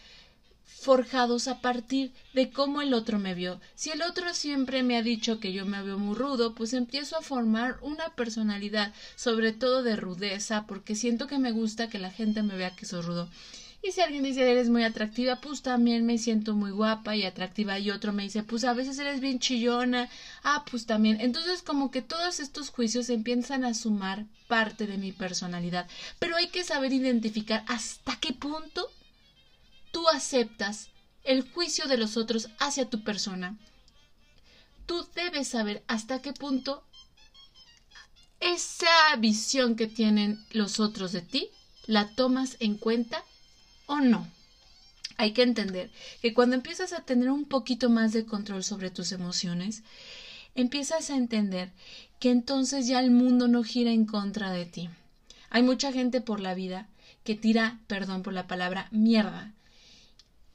forjados 0.81 1.47
a 1.47 1.61
partir 1.61 2.11
de 2.33 2.51
cómo 2.51 2.81
el 2.81 2.95
otro 2.95 3.19
me 3.19 3.35
vio. 3.35 3.61
Si 3.75 3.90
el 3.90 4.01
otro 4.01 4.33
siempre 4.33 4.83
me 4.83 4.97
ha 4.97 5.03
dicho 5.03 5.38
que 5.38 5.53
yo 5.53 5.66
me 5.66 5.83
veo 5.83 5.99
muy 5.99 6.14
rudo, 6.14 6.55
pues 6.55 6.73
empiezo 6.73 7.19
a 7.19 7.23
formar 7.23 7.77
una 7.83 8.14
personalidad, 8.16 8.95
sobre 9.14 9.53
todo 9.53 9.83
de 9.83 9.97
rudeza, 9.97 10.64
porque 10.66 10.95
siento 10.95 11.27
que 11.27 11.38
me 11.38 11.53
gusta 11.53 11.90
que 11.90 11.99
la 11.99 12.11
gente 12.11 12.43
me 12.43 12.57
vea 12.57 12.75
que 12.75 12.87
soy 12.87 13.03
rudo. 13.03 13.29
Y 13.83 13.93
si 13.93 14.01
alguien 14.01 14.23
dice 14.23 14.51
eres 14.51 14.71
muy 14.71 14.83
atractiva, 14.83 15.37
pues 15.37 15.61
también 15.62 16.07
me 16.07 16.16
siento 16.16 16.55
muy 16.55 16.71
guapa 16.71 17.14
y 17.14 17.25
atractiva. 17.25 17.79
Y 17.79 17.90
otro 17.90 18.12
me 18.12 18.23
dice, 18.23 18.43
pues 18.43 18.64
a 18.64 18.75
veces 18.75 18.99
eres 18.99 19.21
bien 19.21 19.38
chillona. 19.38 20.09
Ah, 20.43 20.64
pues 20.71 20.85
también. 20.85 21.19
Entonces 21.21 21.62
como 21.62 21.90
que 21.90 22.03
todos 22.03 22.40
estos 22.40 22.69
juicios 22.69 23.09
empiezan 23.09 23.64
a 23.64 23.73
sumar 23.73 24.27
parte 24.49 24.87
de 24.87 24.99
mi 24.99 25.12
personalidad. 25.12 25.87
Pero 26.19 26.37
hay 26.37 26.49
que 26.49 26.64
saber 26.64 26.93
identificar 26.93 27.64
hasta 27.69 28.16
qué 28.16 28.35
punto 28.35 28.90
tú 29.90 30.09
aceptas 30.09 30.90
el 31.24 31.48
juicio 31.50 31.87
de 31.87 31.96
los 31.96 32.16
otros 32.16 32.48
hacia 32.59 32.88
tu 32.88 33.03
persona, 33.03 33.59
tú 34.87 35.07
debes 35.14 35.48
saber 35.48 35.83
hasta 35.87 36.22
qué 36.22 36.33
punto 36.33 36.85
esa 38.40 39.14
visión 39.18 39.76
que 39.76 39.87
tienen 39.87 40.42
los 40.53 40.81
otros 40.81 41.12
de 41.12 41.22
ti 41.22 41.50
la 41.87 42.14
tomas 42.14 42.57
en 42.61 42.76
cuenta 42.76 43.22
o 43.87 44.00
no. 44.00 44.26
Hay 45.16 45.33
que 45.33 45.42
entender 45.42 45.90
que 46.22 46.33
cuando 46.33 46.57
empiezas 46.57 46.94
a 46.94 47.05
tener 47.05 47.31
un 47.31 47.44
poquito 47.44 47.90
más 47.90 48.12
de 48.12 48.24
control 48.24 48.64
sobre 48.64 48.90
tus 48.90 49.12
emociones, 49.12 49.83
empiezas 50.55 51.11
a 51.11 51.16
entender 51.16 51.72
que 52.18 52.31
entonces 52.31 52.87
ya 52.87 53.00
el 53.00 53.11
mundo 53.11 53.46
no 53.46 53.62
gira 53.62 53.90
en 53.90 54.07
contra 54.07 54.50
de 54.50 54.64
ti. 54.64 54.88
Hay 55.50 55.62
mucha 55.62 55.92
gente 55.92 56.20
por 56.22 56.40
la 56.40 56.55
vida 56.55 56.88
que 57.22 57.35
tira, 57.35 57.81
perdón 57.87 58.22
por 58.22 58.33
la 58.33 58.46
palabra, 58.46 58.88
mierda 58.92 59.53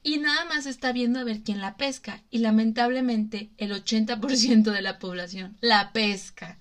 y 0.06 0.18
nada 0.18 0.44
más 0.44 0.66
está 0.66 0.92
viendo 0.92 1.18
a 1.18 1.24
ver 1.24 1.42
quién 1.42 1.60
la 1.60 1.76
pesca. 1.76 2.22
Y 2.30 2.38
lamentablemente 2.38 3.50
el 3.58 3.72
80% 3.72 4.70
de 4.70 4.80
la 4.80 5.00
población 5.00 5.56
la 5.60 5.92
pesca. 5.92 6.58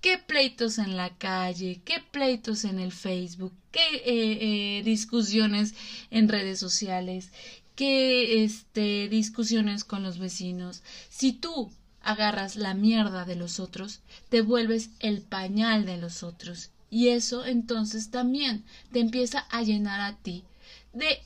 ¿Qué 0.00 0.16
pleitos 0.16 0.78
en 0.78 0.96
la 0.96 1.10
calle? 1.18 1.80
¿Qué 1.84 1.96
pleitos 2.12 2.64
en 2.64 2.78
el 2.78 2.92
Facebook? 2.92 3.52
¿Qué 3.72 3.80
eh, 3.80 4.38
eh, 4.76 4.82
discusiones 4.84 5.74
en 6.12 6.28
redes 6.28 6.60
sociales? 6.60 7.32
¿Qué 7.74 8.44
este, 8.44 9.08
discusiones 9.08 9.82
con 9.82 10.04
los 10.04 10.20
vecinos? 10.20 10.84
Si 11.10 11.32
tú 11.32 11.72
agarras 12.00 12.54
la 12.54 12.74
mierda 12.74 13.24
de 13.24 13.34
los 13.34 13.58
otros, 13.58 14.02
te 14.28 14.40
vuelves 14.40 14.90
el 15.00 15.22
pañal 15.22 15.84
de 15.84 15.96
los 15.96 16.22
otros. 16.22 16.70
Y 16.90 17.08
eso 17.08 17.44
entonces 17.44 18.12
también 18.12 18.64
te 18.92 19.00
empieza 19.00 19.40
a 19.50 19.62
llenar 19.62 20.00
a 20.00 20.16
ti 20.18 20.44
de 20.92 21.20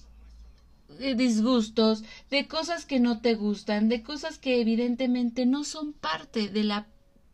disgustos, 1.16 2.02
de 2.30 2.46
cosas 2.48 2.86
que 2.86 3.00
no 3.00 3.20
te 3.20 3.34
gustan, 3.34 3.88
de 3.88 4.02
cosas 4.02 4.38
que 4.38 4.60
evidentemente 4.60 5.46
no 5.46 5.64
son 5.64 5.92
parte 5.92 6.48
de 6.48 6.64
la 6.64 6.86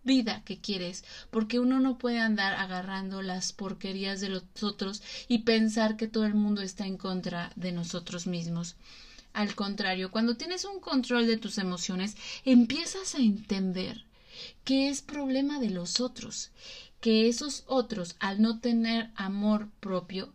vida 0.05 0.43
que 0.45 0.59
quieres, 0.59 1.05
porque 1.31 1.59
uno 1.59 1.81
no 1.81 1.99
puede 1.99 2.19
andar 2.19 2.55
agarrando 2.55 3.23
las 3.23 3.53
porquerías 3.53 4.21
de 4.21 4.31
los 4.31 4.45
otros 4.63 5.03
y 5.29 5.41
pensar 5.41 5.97
que 5.97 6.09
todo 6.09 6.25
el 6.25 6.35
mundo 6.35 6.63
está 6.63 6.87
en 6.87 6.97
contra 6.97 7.53
de 7.57 7.73
nosotros 7.73 8.27
mismos. 8.27 8.77
Al 9.35 9.55
contrario, 9.55 10.11
cuando 10.11 10.37
tienes 10.37 10.65
un 10.65 10.81
control 10.81 11.27
de 11.27 11.37
tus 11.37 11.59
emociones, 11.59 12.17
empiezas 12.45 13.15
a 13.15 13.19
entender 13.19 14.05
que 14.65 14.89
es 14.89 15.03
problema 15.03 15.61
de 15.61 15.71
los 15.71 16.01
otros, 16.01 16.51
que 17.01 17.29
esos 17.29 17.65
otros, 17.67 18.17
al 18.19 18.41
no 18.41 18.61
tener 18.61 19.11
amor 19.15 19.69
propio, 19.81 20.33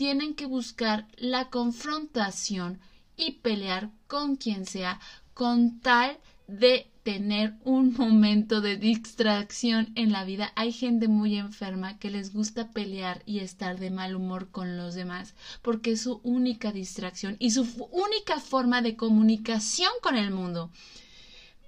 tienen 0.00 0.34
que 0.34 0.46
buscar 0.46 1.06
la 1.18 1.50
confrontación 1.50 2.80
y 3.18 3.32
pelear 3.32 3.90
con 4.06 4.36
quien 4.36 4.64
sea 4.64 4.98
con 5.34 5.78
tal 5.80 6.16
de 6.48 6.90
tener 7.02 7.52
un 7.64 7.92
momento 7.98 8.62
de 8.62 8.78
distracción 8.78 9.92
en 9.96 10.10
la 10.10 10.24
vida. 10.24 10.54
Hay 10.56 10.72
gente 10.72 11.06
muy 11.06 11.36
enferma 11.36 11.98
que 11.98 12.08
les 12.08 12.32
gusta 12.32 12.70
pelear 12.70 13.20
y 13.26 13.40
estar 13.40 13.78
de 13.78 13.90
mal 13.90 14.16
humor 14.16 14.50
con 14.50 14.78
los 14.78 14.94
demás 14.94 15.34
porque 15.60 15.92
es 15.92 16.00
su 16.00 16.22
única 16.24 16.72
distracción 16.72 17.36
y 17.38 17.50
su 17.50 17.66
única 17.90 18.40
forma 18.40 18.80
de 18.80 18.96
comunicación 18.96 19.92
con 20.00 20.16
el 20.16 20.30
mundo. 20.30 20.70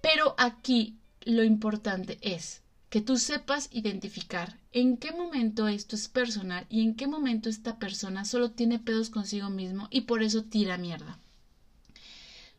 Pero 0.00 0.34
aquí 0.38 0.96
lo 1.26 1.44
importante 1.44 2.16
es 2.22 2.61
que 2.92 3.00
tú 3.00 3.16
sepas 3.16 3.70
identificar 3.72 4.58
en 4.70 4.98
qué 4.98 5.12
momento 5.12 5.66
esto 5.66 5.96
es 5.96 6.08
personal 6.08 6.66
y 6.68 6.82
en 6.82 6.94
qué 6.94 7.06
momento 7.06 7.48
esta 7.48 7.78
persona 7.78 8.26
solo 8.26 8.50
tiene 8.50 8.78
pedos 8.78 9.08
consigo 9.08 9.48
mismo 9.48 9.88
y 9.90 10.02
por 10.02 10.22
eso 10.22 10.44
tira 10.44 10.76
mierda. 10.76 11.18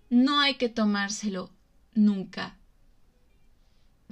No 0.10 0.40
hay 0.40 0.56
que 0.56 0.70
tomárselo 0.70 1.52
nunca 1.94 2.58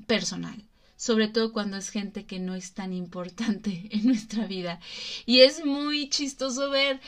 personal, 0.05 0.63
sobre 0.95 1.27
todo 1.27 1.51
cuando 1.53 1.77
es 1.77 1.89
gente 1.89 2.27
que 2.27 2.37
no 2.37 2.53
es 2.53 2.73
tan 2.73 2.93
importante 2.93 3.87
en 3.89 4.05
nuestra 4.05 4.45
vida. 4.45 4.79
Y 5.25 5.39
es 5.39 5.65
muy 5.65 6.07
chistoso 6.09 6.69
ver 6.69 7.01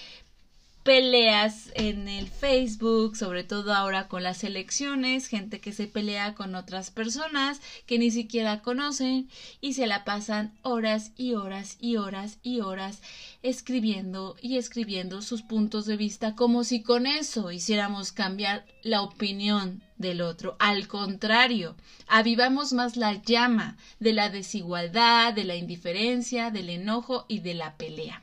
peleas 0.84 1.72
en 1.76 2.10
el 2.10 2.28
Facebook, 2.28 3.16
sobre 3.16 3.46
todo 3.46 3.74
ahora 3.74 4.10
con 4.10 4.22
las 4.22 4.44
elecciones, 4.44 5.28
gente 5.28 5.62
que 5.62 5.72
se 5.72 5.88
pelea 5.88 6.36
con 6.36 6.56
otras 6.56 6.92
personas 6.92 7.62
que 7.86 7.98
ni 7.98 8.12
siquiera 8.12 8.62
conocen 8.62 9.30
y 9.62 9.74
se 9.74 9.88
la 9.88 10.04
pasan 10.04 10.54
horas 10.62 11.12
y 11.16 11.36
horas 11.36 11.78
y 11.80 11.96
horas 11.96 12.38
y 12.44 12.60
horas 12.60 13.02
escribiendo 13.44 14.36
y 14.42 14.58
escribiendo 14.58 15.22
sus 15.22 15.42
puntos 15.42 15.86
de 15.86 15.96
vista 15.96 16.36
como 16.36 16.66
si 16.66 16.84
con 16.84 17.08
eso 17.08 17.52
hiciéramos 17.52 18.12
cambiar 18.12 18.66
la 18.82 19.02
opinión 19.02 19.82
del 19.98 20.22
otro. 20.22 20.58
Al 20.60 20.90
contrario, 20.90 21.78
avivamos 22.08 22.74
más 22.74 22.98
la 22.98 23.22
llama 23.22 23.78
de 24.00 24.12
la 24.12 24.30
desigualdad, 24.30 25.34
de 25.34 25.46
la 25.46 25.56
indiferencia, 25.56 26.52
del 26.52 26.70
enojo 26.70 27.26
y 27.30 27.40
de 27.40 27.54
la 27.54 27.78
pelea. 27.78 28.23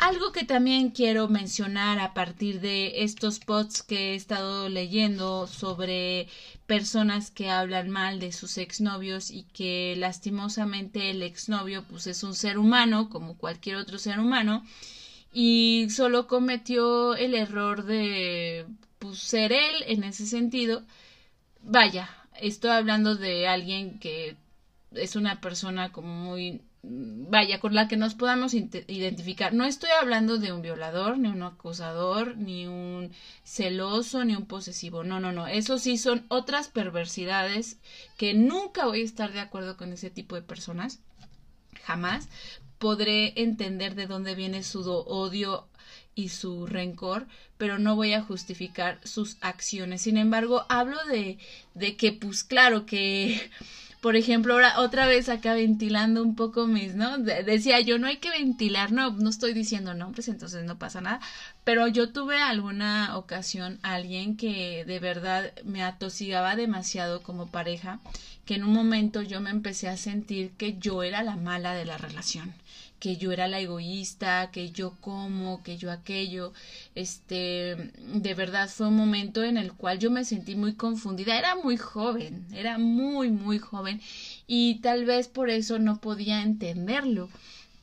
Algo 0.00 0.30
que 0.30 0.44
también 0.44 0.90
quiero 0.90 1.26
mencionar 1.26 1.98
a 1.98 2.14
partir 2.14 2.60
de 2.60 3.02
estos 3.02 3.40
posts 3.40 3.82
que 3.82 4.12
he 4.12 4.14
estado 4.14 4.68
leyendo 4.68 5.48
sobre 5.48 6.28
personas 6.68 7.32
que 7.32 7.50
hablan 7.50 7.90
mal 7.90 8.20
de 8.20 8.30
sus 8.30 8.58
exnovios 8.58 9.32
y 9.32 9.42
que 9.42 9.96
lastimosamente 9.98 11.10
el 11.10 11.24
exnovio 11.24 11.82
pues 11.82 12.06
es 12.06 12.22
un 12.22 12.36
ser 12.36 12.58
humano 12.58 13.08
como 13.10 13.36
cualquier 13.36 13.74
otro 13.74 13.98
ser 13.98 14.20
humano 14.20 14.64
y 15.32 15.88
solo 15.90 16.28
cometió 16.28 17.16
el 17.16 17.34
error 17.34 17.84
de 17.84 18.66
pues, 19.00 19.18
ser 19.18 19.52
él 19.52 19.82
en 19.88 20.04
ese 20.04 20.26
sentido. 20.26 20.84
Vaya, 21.60 22.08
estoy 22.40 22.70
hablando 22.70 23.16
de 23.16 23.48
alguien 23.48 23.98
que 23.98 24.36
es 24.92 25.16
una 25.16 25.40
persona 25.40 25.90
como 25.90 26.14
muy 26.14 26.62
vaya, 26.82 27.60
con 27.60 27.74
la 27.74 27.88
que 27.88 27.96
nos 27.96 28.14
podamos 28.14 28.54
identificar. 28.54 29.52
No 29.52 29.64
estoy 29.64 29.90
hablando 30.00 30.38
de 30.38 30.52
un 30.52 30.62
violador, 30.62 31.18
ni 31.18 31.28
un 31.28 31.42
acusador, 31.42 32.36
ni 32.36 32.66
un 32.66 33.12
celoso, 33.44 34.24
ni 34.24 34.36
un 34.36 34.46
posesivo. 34.46 35.04
No, 35.04 35.20
no, 35.20 35.32
no. 35.32 35.46
Eso 35.46 35.78
sí 35.78 35.98
son 35.98 36.24
otras 36.28 36.68
perversidades 36.68 37.78
que 38.16 38.34
nunca 38.34 38.86
voy 38.86 39.02
a 39.02 39.04
estar 39.04 39.32
de 39.32 39.40
acuerdo 39.40 39.76
con 39.76 39.92
ese 39.92 40.10
tipo 40.10 40.34
de 40.36 40.42
personas. 40.42 41.00
Jamás 41.84 42.28
podré 42.78 43.40
entender 43.40 43.94
de 43.94 44.06
dónde 44.06 44.34
viene 44.34 44.62
su 44.62 44.88
odio 44.88 45.68
y 46.14 46.30
su 46.30 46.66
rencor, 46.66 47.26
pero 47.56 47.78
no 47.78 47.96
voy 47.96 48.12
a 48.12 48.22
justificar 48.22 49.00
sus 49.04 49.36
acciones. 49.40 50.02
Sin 50.02 50.16
embargo, 50.16 50.64
hablo 50.68 50.96
de, 51.06 51.38
de 51.74 51.96
que, 51.96 52.12
pues 52.12 52.44
claro, 52.44 52.86
que 52.86 53.50
por 54.00 54.14
ejemplo, 54.14 54.54
ahora 54.54 54.78
otra 54.78 55.06
vez 55.06 55.28
acá 55.28 55.54
ventilando 55.54 56.22
un 56.22 56.36
poco 56.36 56.66
mis, 56.66 56.94
¿no? 56.94 57.18
decía 57.18 57.80
yo, 57.80 57.98
no 57.98 58.06
hay 58.06 58.18
que 58.18 58.30
ventilar, 58.30 58.92
no, 58.92 59.10
no 59.10 59.28
estoy 59.28 59.54
diciendo 59.54 59.94
nombres, 59.94 60.28
entonces 60.28 60.64
no 60.64 60.78
pasa 60.78 61.00
nada, 61.00 61.20
pero 61.64 61.88
yo 61.88 62.10
tuve 62.12 62.40
alguna 62.40 63.16
ocasión 63.16 63.80
alguien 63.82 64.36
que 64.36 64.84
de 64.84 65.00
verdad 65.00 65.52
me 65.64 65.82
atosigaba 65.82 66.54
demasiado 66.54 67.22
como 67.22 67.50
pareja, 67.50 67.98
que 68.44 68.54
en 68.54 68.64
un 68.64 68.72
momento 68.72 69.22
yo 69.22 69.40
me 69.40 69.50
empecé 69.50 69.88
a 69.88 69.96
sentir 69.96 70.52
que 70.52 70.78
yo 70.78 71.02
era 71.02 71.22
la 71.22 71.36
mala 71.36 71.74
de 71.74 71.84
la 71.84 71.98
relación 71.98 72.54
que 72.98 73.16
yo 73.16 73.32
era 73.32 73.48
la 73.48 73.60
egoísta, 73.60 74.50
que 74.52 74.70
yo 74.70 74.96
como, 75.00 75.62
que 75.62 75.76
yo 75.76 75.90
aquello. 75.90 76.52
Este, 76.94 77.76
de 78.14 78.34
verdad 78.34 78.68
fue 78.68 78.88
un 78.88 78.96
momento 78.96 79.42
en 79.44 79.56
el 79.56 79.72
cual 79.72 79.98
yo 79.98 80.10
me 80.10 80.24
sentí 80.24 80.56
muy 80.56 80.74
confundida. 80.74 81.38
Era 81.38 81.56
muy 81.56 81.76
joven, 81.76 82.46
era 82.52 82.78
muy, 82.78 83.30
muy 83.30 83.58
joven 83.58 84.00
y 84.46 84.76
tal 84.80 85.04
vez 85.04 85.28
por 85.28 85.50
eso 85.50 85.78
no 85.78 86.00
podía 86.00 86.42
entenderlo 86.42 87.28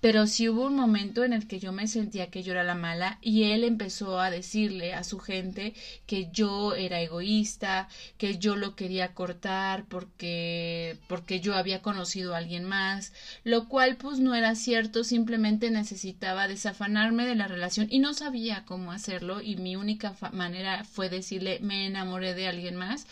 pero 0.06 0.28
sí 0.28 0.48
hubo 0.48 0.68
un 0.68 0.76
momento 0.76 1.24
en 1.24 1.34
el 1.34 1.48
que 1.48 1.58
yo 1.58 1.72
me 1.72 1.88
sentía 1.88 2.30
que 2.30 2.44
yo 2.44 2.52
era 2.52 2.64
la 2.64 2.76
mala 2.76 3.18
y 3.24 3.46
él 3.46 3.64
empezó 3.64 4.20
a 4.20 4.30
decirle 4.30 4.94
a 4.94 5.04
su 5.04 5.18
gente 5.18 5.74
que 6.06 6.30
yo 6.32 6.76
era 6.76 7.02
egoísta, 7.02 7.90
que 8.20 8.38
yo 8.38 8.56
lo 8.56 8.76
quería 8.76 9.16
cortar 9.16 9.86
porque 9.86 11.00
porque 11.08 11.40
yo 11.40 11.56
había 11.56 11.82
conocido 11.82 12.36
a 12.36 12.38
alguien 12.38 12.66
más, 12.66 13.14
lo 13.44 13.68
cual 13.68 13.96
pues 13.96 14.20
no 14.20 14.36
era 14.36 14.54
cierto, 14.54 15.04
simplemente 15.04 15.72
necesitaba 15.72 16.48
desafanarme 16.48 17.26
de 17.26 17.34
la 17.34 17.48
relación 17.48 17.88
y 17.90 17.98
no 17.98 18.14
sabía 18.14 18.64
cómo 18.64 18.92
hacerlo 18.92 19.42
y 19.42 19.56
mi 19.56 19.76
única 19.76 20.16
manera 20.32 20.84
fue 20.84 21.10
decirle 21.10 21.58
me 21.64 21.88
enamoré 21.88 22.36
de 22.36 22.48
alguien 22.48 22.76
más 22.76 23.08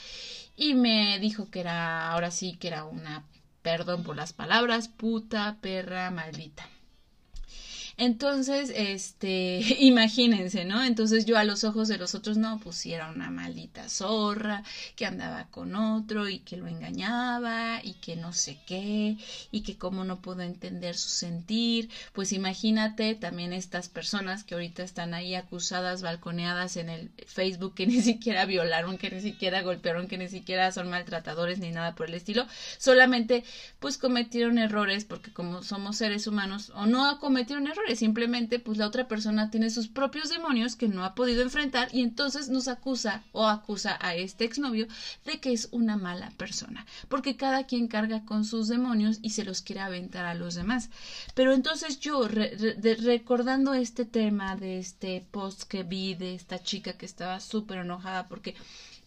y 0.55 0.75
me 0.75 1.17
dijo 1.17 1.49
que 1.49 1.61
era 1.61 2.11
ahora 2.11 2.29
sí 2.29 2.53
que 2.53 2.67
era 2.67 2.83
una 2.83 3.23
perdón 3.63 4.03
por 4.03 4.15
las 4.15 4.31
palabras, 4.31 4.89
puta, 4.89 5.57
perra, 5.59 6.11
maldita. 6.11 6.69
Entonces, 7.97 8.71
este, 8.75 9.61
imagínense, 9.79 10.65
¿no? 10.65 10.83
Entonces 10.83 11.25
yo 11.25 11.37
a 11.37 11.43
los 11.43 11.63
ojos 11.63 11.87
de 11.87 11.97
los 11.97 12.15
otros, 12.15 12.37
no, 12.37 12.59
pues 12.59 12.85
era 12.85 13.09
una 13.09 13.29
maldita 13.29 13.89
zorra 13.89 14.63
que 14.95 15.05
andaba 15.05 15.45
con 15.49 15.75
otro 15.75 16.27
y 16.27 16.39
que 16.39 16.57
lo 16.57 16.67
engañaba 16.67 17.79
y 17.83 17.93
que 17.95 18.15
no 18.15 18.33
sé 18.33 18.57
qué 18.65 19.17
y 19.51 19.61
que 19.61 19.77
como 19.77 20.03
no 20.03 20.21
puedo 20.21 20.41
entender 20.41 20.95
su 20.95 21.09
sentir, 21.09 21.89
pues 22.13 22.31
imagínate 22.31 23.15
también 23.15 23.53
estas 23.53 23.89
personas 23.89 24.43
que 24.43 24.55
ahorita 24.55 24.83
están 24.83 25.13
ahí 25.13 25.35
acusadas, 25.35 26.01
balconeadas 26.01 26.77
en 26.77 26.89
el 26.89 27.11
Facebook 27.27 27.75
que 27.75 27.85
ni 27.87 28.01
siquiera 28.01 28.45
violaron, 28.45 28.97
que 28.97 29.09
ni 29.11 29.21
siquiera 29.21 29.61
golpearon, 29.61 30.07
que 30.07 30.17
ni 30.17 30.29
siquiera 30.29 30.71
son 30.71 30.89
maltratadores 30.89 31.59
ni 31.59 31.71
nada 31.71 31.95
por 31.95 32.07
el 32.07 32.15
estilo, 32.15 32.45
solamente 32.77 33.43
pues 33.79 33.97
cometieron 33.97 34.57
errores 34.57 35.05
porque 35.05 35.31
como 35.31 35.63
somos 35.63 35.97
seres 35.97 36.27
humanos 36.27 36.71
o 36.75 36.85
no 36.85 37.19
cometieron 37.19 37.67
errores, 37.67 37.82
simplemente 37.95 38.59
pues 38.59 38.77
la 38.77 38.87
otra 38.87 39.07
persona 39.07 39.51
tiene 39.51 39.69
sus 39.69 39.87
propios 39.87 40.29
demonios 40.29 40.75
que 40.75 40.87
no 40.87 41.03
ha 41.03 41.15
podido 41.15 41.41
enfrentar 41.41 41.89
y 41.91 42.01
entonces 42.01 42.49
nos 42.49 42.67
acusa 42.67 43.23
o 43.31 43.47
acusa 43.47 43.97
a 44.01 44.15
este 44.15 44.45
exnovio 44.45 44.87
de 45.25 45.39
que 45.39 45.53
es 45.53 45.69
una 45.71 45.97
mala 45.97 46.31
persona, 46.37 46.85
porque 47.09 47.35
cada 47.35 47.65
quien 47.65 47.87
carga 47.87 48.25
con 48.25 48.45
sus 48.45 48.67
demonios 48.67 49.19
y 49.21 49.31
se 49.31 49.43
los 49.43 49.61
quiere 49.61 49.81
aventar 49.81 50.25
a 50.25 50.33
los 50.35 50.55
demás. 50.55 50.89
Pero 51.35 51.53
entonces 51.53 51.99
yo, 51.99 52.27
recordando 52.27 53.73
este 53.73 54.05
tema 54.05 54.55
de 54.55 54.79
este 54.79 55.25
post 55.31 55.63
que 55.63 55.83
vi 55.83 56.15
de 56.15 56.35
esta 56.35 56.61
chica 56.61 56.93
que 56.93 57.05
estaba 57.05 57.39
súper 57.39 57.79
enojada 57.79 58.27
porque 58.27 58.55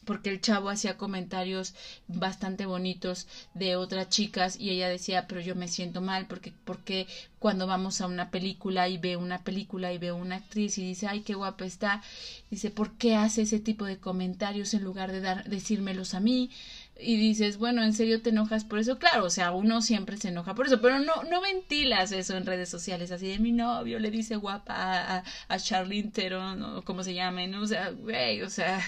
porque 0.07 0.30
el 0.30 0.40
chavo 0.40 0.70
hacía 0.70 0.96
comentarios 0.96 1.74
bastante 2.09 2.64
bonitos 2.64 3.26
de 3.52 3.76
otras 3.76 4.09
chicas 4.09 4.57
y 4.59 4.70
ella 4.70 4.88
decía, 4.88 5.26
pero 5.26 5.40
yo 5.42 5.54
me 5.54 5.68
siento 5.68 6.00
mal 6.00 6.26
porque, 6.26 6.52
porque 6.64 7.07
cuando 7.38 7.66
vamos 7.66 8.00
a 8.00 8.07
una 8.07 8.30
película 8.30 8.88
y 8.88 8.96
ve 8.96 9.16
una 9.16 9.44
película 9.44 9.92
y 9.92 9.98
ve 9.98 10.12
una 10.12 10.36
actriz 10.36 10.78
y 10.78 10.82
dice, 10.82 11.09
ay, 11.09 11.20
qué 11.20 11.34
guapa 11.34 11.66
está, 11.66 12.02
dice, 12.50 12.70
¿por 12.70 12.92
qué 12.96 13.16
hace 13.16 13.42
ese 13.42 13.61
tipo 13.61 13.84
de 13.84 13.98
comentarios 13.98 14.72
en 14.72 14.84
lugar 14.84 15.12
de 15.12 15.20
dar, 15.20 15.44
decírmelos 15.44 16.14
a 16.14 16.20
mí? 16.20 16.50
y 16.98 17.16
dices, 17.16 17.59
bueno, 17.59 17.82
¿en 17.82 17.92
serio 17.92 18.22
te 18.22 18.30
enojas 18.30 18.64
por 18.64 18.78
eso? 18.78 18.98
Claro, 18.98 19.24
o 19.24 19.30
sea, 19.30 19.52
uno 19.52 19.82
siempre 19.82 20.16
se 20.16 20.28
enoja 20.28 20.54
por 20.54 20.66
eso, 20.66 20.80
pero 20.80 20.98
no, 20.98 21.24
no 21.24 21.40
ventilas 21.40 22.12
eso 22.12 22.36
en 22.36 22.46
redes 22.46 22.68
sociales, 22.70 23.11
así 23.11 23.28
de 23.28 23.38
mi 23.38 23.52
novio 23.52 23.98
le 23.98 24.11
dice 24.11 24.36
guapa 24.36 24.74
a, 24.74 25.24
a, 25.48 25.59
Charlene 25.59 26.11
Theron 26.11 26.62
o 26.62 26.82
como 26.82 27.02
se 27.02 27.14
¿no? 27.14 27.62
O 27.62 27.66
sea, 27.66 27.90
güey, 27.90 28.42
o 28.42 28.50
sea, 28.50 28.80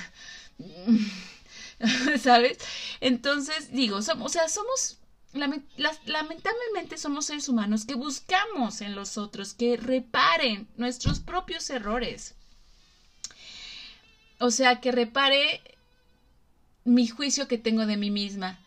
¿sabes? 2.20 2.58
Entonces, 3.00 3.72
digo, 3.72 4.02
somos, 4.02 4.26
o 4.26 4.28
sea, 4.32 4.48
somos, 4.48 4.98
lamentablemente 5.32 6.98
somos 6.98 7.26
seres 7.26 7.48
humanos 7.48 7.84
que 7.84 7.94
buscamos 7.94 8.80
en 8.80 8.94
los 8.94 9.18
otros 9.18 9.54
que 9.54 9.76
reparen 9.76 10.68
nuestros 10.76 11.20
propios 11.20 11.70
errores. 11.70 12.34
O 14.40 14.50
sea, 14.50 14.80
que 14.80 14.92
repare 14.92 15.60
mi 16.84 17.06
juicio 17.08 17.48
que 17.48 17.58
tengo 17.58 17.86
de 17.86 17.96
mí 17.96 18.10
misma. 18.10 18.58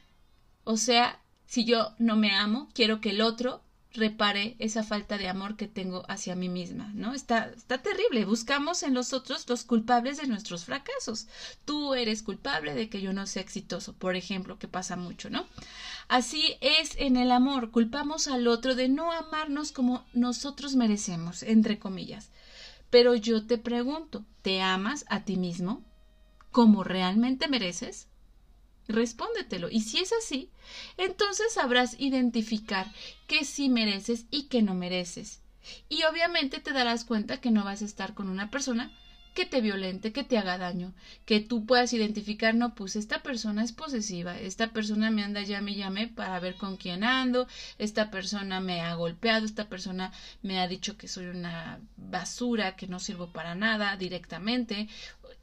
O 0.64 0.78
sea, 0.78 1.20
si 1.48 1.66
yo 1.66 1.94
no 1.98 2.16
me 2.16 2.36
amo, 2.36 2.70
quiero 2.74 3.02
que 3.02 3.12
el 3.12 3.22
otro 3.22 3.62
repare 3.94 4.56
esa 4.60 4.84
falta 4.84 5.18
de 5.18 5.28
amor 5.28 5.58
que 5.58 5.68
tengo 5.68 6.04
hacia 6.08 6.36
mí 6.36 6.50
misma, 6.50 6.92
¿no? 6.94 7.14
Está, 7.14 7.52
está 7.56 7.80
terrible. 7.80 8.26
Buscamos 8.26 8.84
en 8.84 8.94
los 8.94 9.14
otros 9.14 9.48
los 9.50 9.64
culpables 9.64 10.18
de 10.18 10.28
nuestros 10.28 10.66
fracasos. 10.66 11.28
Tú 11.66 11.94
eres 11.94 12.24
culpable 12.24 12.74
de 12.74 12.90
que 12.90 13.02
yo 13.02 13.12
no 13.14 13.28
sea 13.28 13.42
exitoso, 13.42 13.94
por 13.94 14.16
ejemplo, 14.16 14.58
que 14.58 14.68
pasa 14.68 14.96
mucho, 14.96 15.30
¿no? 15.30 15.46
Así 16.08 16.56
es 16.62 16.96
en 16.98 17.18
el 17.18 17.32
amor. 17.32 17.72
Culpamos 17.72 18.28
al 18.28 18.48
otro 18.48 18.76
de 18.76 18.88
no 18.88 19.12
amarnos 19.12 19.72
como 19.72 20.06
nosotros 20.14 20.76
merecemos, 20.76 21.44
entre 21.44 21.80
comillas. 21.80 22.30
Pero 22.90 23.16
yo 23.16 23.46
te 23.46 23.58
pregunto, 23.58 24.26
¿te 24.42 24.62
amas 24.62 25.06
a 25.10 25.24
ti 25.24 25.38
mismo 25.38 25.84
como 26.52 26.84
realmente 26.84 27.48
mereces? 27.48 28.08
Respóndetelo. 28.92 29.70
Y 29.70 29.82
si 29.82 30.00
es 30.00 30.12
así, 30.14 30.50
entonces 30.98 31.54
sabrás 31.54 31.96
identificar 32.00 32.92
qué 33.28 33.46
sí 33.46 33.70
mereces 33.70 34.26
y 34.32 34.44
qué 34.44 34.62
no 34.62 34.74
mereces. 34.74 35.42
Y 35.90 36.04
obviamente 36.04 36.60
te 36.60 36.72
darás 36.72 37.06
cuenta 37.06 37.40
que 37.40 37.52
no 37.52 37.64
vas 37.64 37.82
a 37.82 37.86
estar 37.86 38.14
con 38.14 38.30
una 38.30 38.50
persona 38.50 38.92
que 39.34 39.46
te 39.46 39.62
violente, 39.62 40.12
que 40.12 40.24
te 40.24 40.38
haga 40.38 40.58
daño, 40.58 40.94
que 41.26 41.40
tú 41.40 41.66
puedas 41.66 41.94
identificar, 41.94 42.54
no, 42.54 42.76
pues 42.76 42.96
esta 42.96 43.24
persona 43.24 43.64
es 43.64 43.72
posesiva, 43.72 44.38
esta 44.38 44.74
persona 44.74 45.10
me 45.10 45.24
anda 45.24 45.42
llame 45.42 45.72
y 45.72 45.76
llame 45.76 46.08
para 46.08 46.40
ver 46.40 46.56
con 46.56 46.76
quién 46.76 47.04
ando, 47.04 47.48
esta 47.78 48.12
persona 48.12 48.60
me 48.60 48.82
ha 48.82 48.94
golpeado, 48.96 49.46
esta 49.46 49.70
persona 49.70 50.12
me 50.42 50.60
ha 50.60 50.68
dicho 50.68 50.98
que 50.98 51.08
soy 51.08 51.28
una 51.28 51.80
basura, 51.96 52.76
que 52.76 52.88
no 52.88 53.00
sirvo 53.00 53.32
para 53.32 53.56
nada 53.56 53.96
directamente 53.96 54.90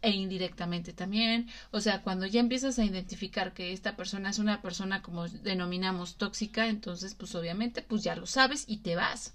e 0.03 0.11
indirectamente 0.11 0.93
también. 0.93 1.49
O 1.71 1.81
sea, 1.81 2.03
cuando 2.03 2.27
ya 2.27 2.41
empiezas 2.41 2.79
a 2.79 2.85
identificar 2.85 3.53
que 3.53 3.73
esta 3.73 3.97
persona 3.97 4.31
es 4.31 4.39
una 4.39 4.63
persona 4.63 5.03
como 5.03 5.29
denominamos 5.29 6.17
tóxica, 6.17 6.69
entonces 6.69 7.15
pues 7.15 7.35
obviamente 7.35 7.83
pues 7.83 8.03
ya 8.05 8.17
lo 8.17 8.27
sabes 8.27 8.65
y 8.69 8.79
te 8.79 8.97
vas. 8.97 9.35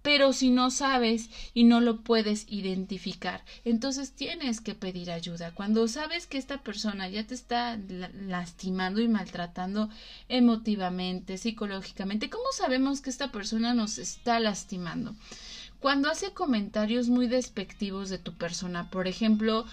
Pero 0.00 0.32
si 0.32 0.50
no 0.50 0.70
sabes 0.70 1.28
y 1.54 1.64
no 1.64 1.80
lo 1.80 2.02
puedes 2.02 2.46
identificar, 2.48 3.44
entonces 3.64 4.12
tienes 4.12 4.60
que 4.60 4.74
pedir 4.74 5.10
ayuda. 5.10 5.52
Cuando 5.54 5.86
sabes 5.88 6.26
que 6.26 6.38
esta 6.38 6.62
persona 6.62 7.08
ya 7.08 7.26
te 7.26 7.34
está 7.34 7.78
lastimando 8.26 9.00
y 9.00 9.08
maltratando 9.08 9.90
emotivamente, 10.28 11.36
psicológicamente, 11.36 12.30
¿cómo 12.30 12.44
sabemos 12.52 13.00
que 13.00 13.10
esta 13.10 13.32
persona 13.32 13.74
nos 13.74 13.98
está 13.98 14.38
lastimando? 14.38 15.14
Cuando 15.80 16.10
hace 16.10 16.32
comentarios 16.32 17.08
muy 17.08 17.28
despectivos 17.28 18.10
de 18.10 18.18
tu 18.18 18.34
persona, 18.34 18.90
por 18.90 19.06
ejemplo, 19.06 19.64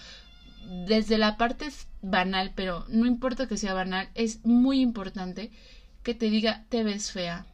desde 0.86 1.18
la 1.18 1.36
parte 1.36 1.68
banal, 2.00 2.52
pero 2.54 2.84
no 2.88 3.06
importa 3.06 3.48
que 3.48 3.56
sea 3.56 3.74
banal, 3.74 4.08
es 4.14 4.44
muy 4.44 4.80
importante 4.80 5.50
que 6.04 6.14
te 6.14 6.30
diga 6.30 6.64
te 6.68 6.84
ves 6.84 7.10
fea, 7.10 7.46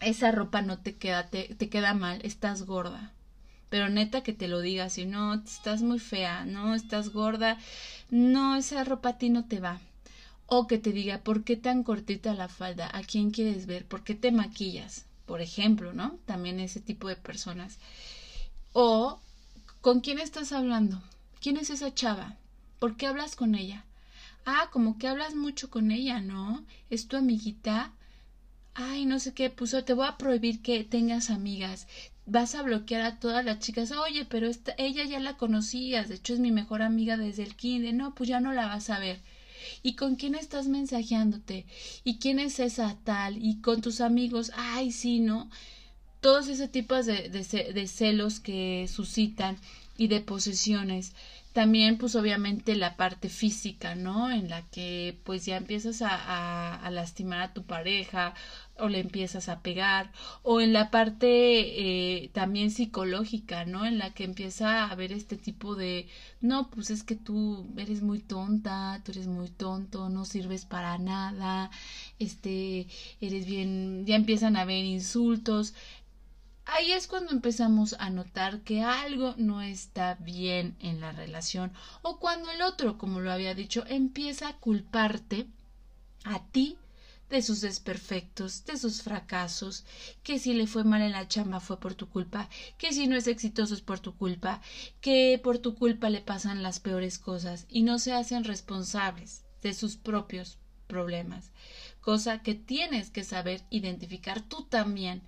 esa 0.00 0.30
ropa 0.30 0.62
no 0.62 0.78
te 0.78 0.94
queda, 0.94 1.26
te, 1.26 1.54
te 1.54 1.68
queda 1.68 1.94
mal, 1.94 2.20
estás 2.22 2.62
gorda. 2.62 3.12
Pero 3.70 3.88
neta 3.88 4.22
que 4.22 4.32
te 4.32 4.46
lo 4.46 4.60
diga 4.60 4.88
si 4.88 5.04
no, 5.04 5.34
estás 5.34 5.82
muy 5.82 5.98
fea, 5.98 6.44
no, 6.44 6.74
estás 6.76 7.08
gorda, 7.08 7.58
no, 8.10 8.54
esa 8.54 8.84
ropa 8.84 9.10
a 9.10 9.18
ti 9.18 9.30
no 9.30 9.46
te 9.46 9.58
va. 9.58 9.80
O 10.46 10.68
que 10.68 10.78
te 10.78 10.92
diga, 10.92 11.18
¿por 11.18 11.42
qué 11.42 11.56
tan 11.56 11.82
cortita 11.82 12.34
la 12.34 12.48
falda? 12.48 12.88
¿A 12.92 13.02
quién 13.02 13.30
quieres 13.32 13.66
ver? 13.66 13.84
¿Por 13.84 14.04
qué 14.04 14.14
te 14.14 14.30
maquillas? 14.30 15.06
Por 15.26 15.40
ejemplo, 15.40 15.92
¿no? 15.92 16.18
También 16.26 16.60
ese 16.60 16.80
tipo 16.80 17.08
de 17.08 17.16
personas. 17.16 17.78
O, 18.72 19.20
¿con 19.80 20.00
quién 20.00 20.18
estás 20.18 20.52
hablando? 20.52 21.02
¿Quién 21.40 21.56
es 21.56 21.70
esa 21.70 21.94
chava? 21.94 22.36
¿Por 22.78 22.96
qué 22.96 23.06
hablas 23.06 23.36
con 23.36 23.54
ella? 23.54 23.84
Ah, 24.46 24.68
como 24.72 24.98
que 24.98 25.08
hablas 25.08 25.34
mucho 25.34 25.70
con 25.70 25.90
ella, 25.90 26.20
¿no? 26.20 26.64
¿Es 26.90 27.08
tu 27.08 27.16
amiguita? 27.16 27.92
ay, 28.74 29.06
no 29.06 29.18
sé 29.20 29.32
qué 29.34 29.50
puso, 29.50 29.84
te 29.84 29.94
voy 29.94 30.06
a 30.06 30.18
prohibir 30.18 30.60
que 30.62 30.84
tengas 30.84 31.30
amigas, 31.30 31.86
vas 32.26 32.54
a 32.54 32.62
bloquear 32.62 33.02
a 33.02 33.18
todas 33.20 33.44
las 33.44 33.60
chicas, 33.60 33.92
oye, 33.92 34.24
pero 34.24 34.46
esta, 34.48 34.74
ella 34.78 35.04
ya 35.04 35.20
la 35.20 35.36
conocías, 35.36 36.08
de 36.08 36.16
hecho 36.16 36.34
es 36.34 36.40
mi 36.40 36.50
mejor 36.50 36.82
amiga 36.82 37.16
desde 37.16 37.44
el 37.44 37.54
kinder, 37.56 37.94
no, 37.94 38.14
pues 38.14 38.28
ya 38.28 38.40
no 38.40 38.52
la 38.52 38.66
vas 38.66 38.90
a 38.90 38.98
ver. 38.98 39.20
Y 39.82 39.94
con 39.94 40.16
quién 40.16 40.34
estás 40.34 40.66
mensajeándote 40.66 41.66
y 42.04 42.18
quién 42.18 42.38
es 42.38 42.60
esa 42.60 42.96
tal 43.04 43.42
y 43.42 43.60
con 43.60 43.80
tus 43.80 44.00
amigos, 44.00 44.52
ay, 44.54 44.92
sí, 44.92 45.20
¿no? 45.20 45.50
Todos 46.20 46.48
esos 46.48 46.70
tipos 46.70 47.06
de, 47.06 47.28
de 47.28 47.86
celos 47.86 48.40
que 48.40 48.88
suscitan 48.88 49.58
y 49.98 50.08
de 50.08 50.20
posesiones 50.20 51.12
también, 51.54 51.98
pues 51.98 52.16
obviamente 52.16 52.74
la 52.74 52.96
parte 52.96 53.28
física, 53.28 53.94
¿no? 53.94 54.30
En 54.32 54.50
la 54.50 54.62
que 54.70 55.20
pues 55.24 55.46
ya 55.46 55.56
empiezas 55.56 56.02
a, 56.02 56.74
a, 56.84 56.90
lastimar 56.90 57.40
a 57.42 57.54
tu 57.54 57.62
pareja 57.64 58.34
o 58.76 58.88
le 58.88 58.98
empiezas 58.98 59.48
a 59.48 59.60
pegar, 59.62 60.10
o 60.42 60.60
en 60.60 60.72
la 60.72 60.90
parte 60.90 61.26
eh, 62.24 62.30
también 62.32 62.72
psicológica, 62.72 63.64
¿no? 63.66 63.86
En 63.86 63.98
la 63.98 64.12
que 64.12 64.24
empieza 64.24 64.82
a 64.82 64.90
haber 64.90 65.12
este 65.12 65.36
tipo 65.36 65.76
de, 65.76 66.08
no, 66.40 66.70
pues 66.70 66.90
es 66.90 67.04
que 67.04 67.14
tú 67.14 67.68
eres 67.76 68.02
muy 68.02 68.18
tonta, 68.18 69.00
tú 69.04 69.12
eres 69.12 69.28
muy 69.28 69.48
tonto, 69.48 70.08
no 70.08 70.24
sirves 70.24 70.64
para 70.64 70.98
nada, 70.98 71.70
este, 72.18 72.88
eres 73.20 73.46
bien, 73.46 74.04
ya 74.06 74.16
empiezan 74.16 74.56
a 74.56 74.62
haber 74.62 74.84
insultos, 74.84 75.74
ahí 76.66 76.92
es 76.92 77.06
cuando 77.06 77.32
empezamos 77.32 77.94
a 77.98 78.10
notar 78.10 78.60
que 78.60 78.82
algo 78.82 79.34
no 79.36 79.62
está 79.62 80.14
bien 80.14 80.76
en 80.80 81.00
la 81.00 81.12
relación 81.12 81.72
o 82.02 82.18
cuando 82.18 82.50
el 82.50 82.62
otro, 82.62 82.98
como 82.98 83.20
lo 83.20 83.32
había 83.32 83.54
dicho, 83.54 83.84
empieza 83.86 84.48
a 84.48 84.58
culparte 84.58 85.46
a 86.24 86.42
ti 86.46 86.78
de 87.30 87.42
sus 87.42 87.60
desperfectos, 87.60 88.64
de 88.64 88.76
sus 88.76 89.02
fracasos, 89.02 89.84
que 90.22 90.38
si 90.38 90.52
le 90.52 90.66
fue 90.66 90.84
mal 90.84 91.02
en 91.02 91.12
la 91.12 91.26
chamba 91.26 91.60
fue 91.60 91.80
por 91.80 91.94
tu 91.94 92.08
culpa, 92.08 92.48
que 92.78 92.92
si 92.92 93.06
no 93.06 93.16
es 93.16 93.26
exitoso 93.26 93.74
es 93.74 93.80
por 93.80 93.98
tu 93.98 94.16
culpa, 94.16 94.60
que 95.00 95.40
por 95.42 95.58
tu 95.58 95.74
culpa 95.74 96.10
le 96.10 96.20
pasan 96.20 96.62
las 96.62 96.80
peores 96.80 97.18
cosas 97.18 97.66
y 97.68 97.82
no 97.82 97.98
se 97.98 98.12
hacen 98.12 98.44
responsables 98.44 99.44
de 99.62 99.74
sus 99.74 99.96
propios 99.96 100.58
problemas, 100.86 101.50
cosa 102.00 102.42
que 102.42 102.54
tienes 102.54 103.10
que 103.10 103.24
saber 103.24 103.62
identificar 103.70 104.42
tú 104.42 104.64
también 104.64 105.22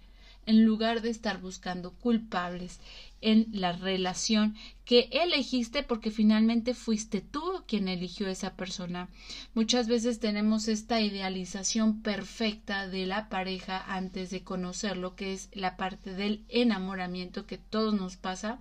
en 0.46 0.64
lugar 0.64 1.00
de 1.02 1.10
estar 1.10 1.38
buscando 1.38 1.90
culpables 1.90 2.80
en 3.20 3.46
la 3.52 3.72
relación 3.72 4.56
que 4.86 5.08
elegiste 5.10 5.82
porque 5.82 6.12
finalmente 6.12 6.72
fuiste 6.72 7.20
tú 7.20 7.42
quien 7.66 7.88
eligió 7.88 8.28
esa 8.28 8.54
persona. 8.54 9.08
Muchas 9.52 9.88
veces 9.88 10.20
tenemos 10.20 10.68
esta 10.68 11.00
idealización 11.00 12.02
perfecta 12.02 12.86
de 12.86 13.04
la 13.04 13.28
pareja 13.28 13.84
antes 13.88 14.30
de 14.30 14.44
conocerlo, 14.44 15.16
que 15.16 15.32
es 15.32 15.48
la 15.52 15.76
parte 15.76 16.14
del 16.14 16.44
enamoramiento 16.48 17.46
que 17.46 17.58
todos 17.58 17.94
nos 17.94 18.16
pasa. 18.16 18.60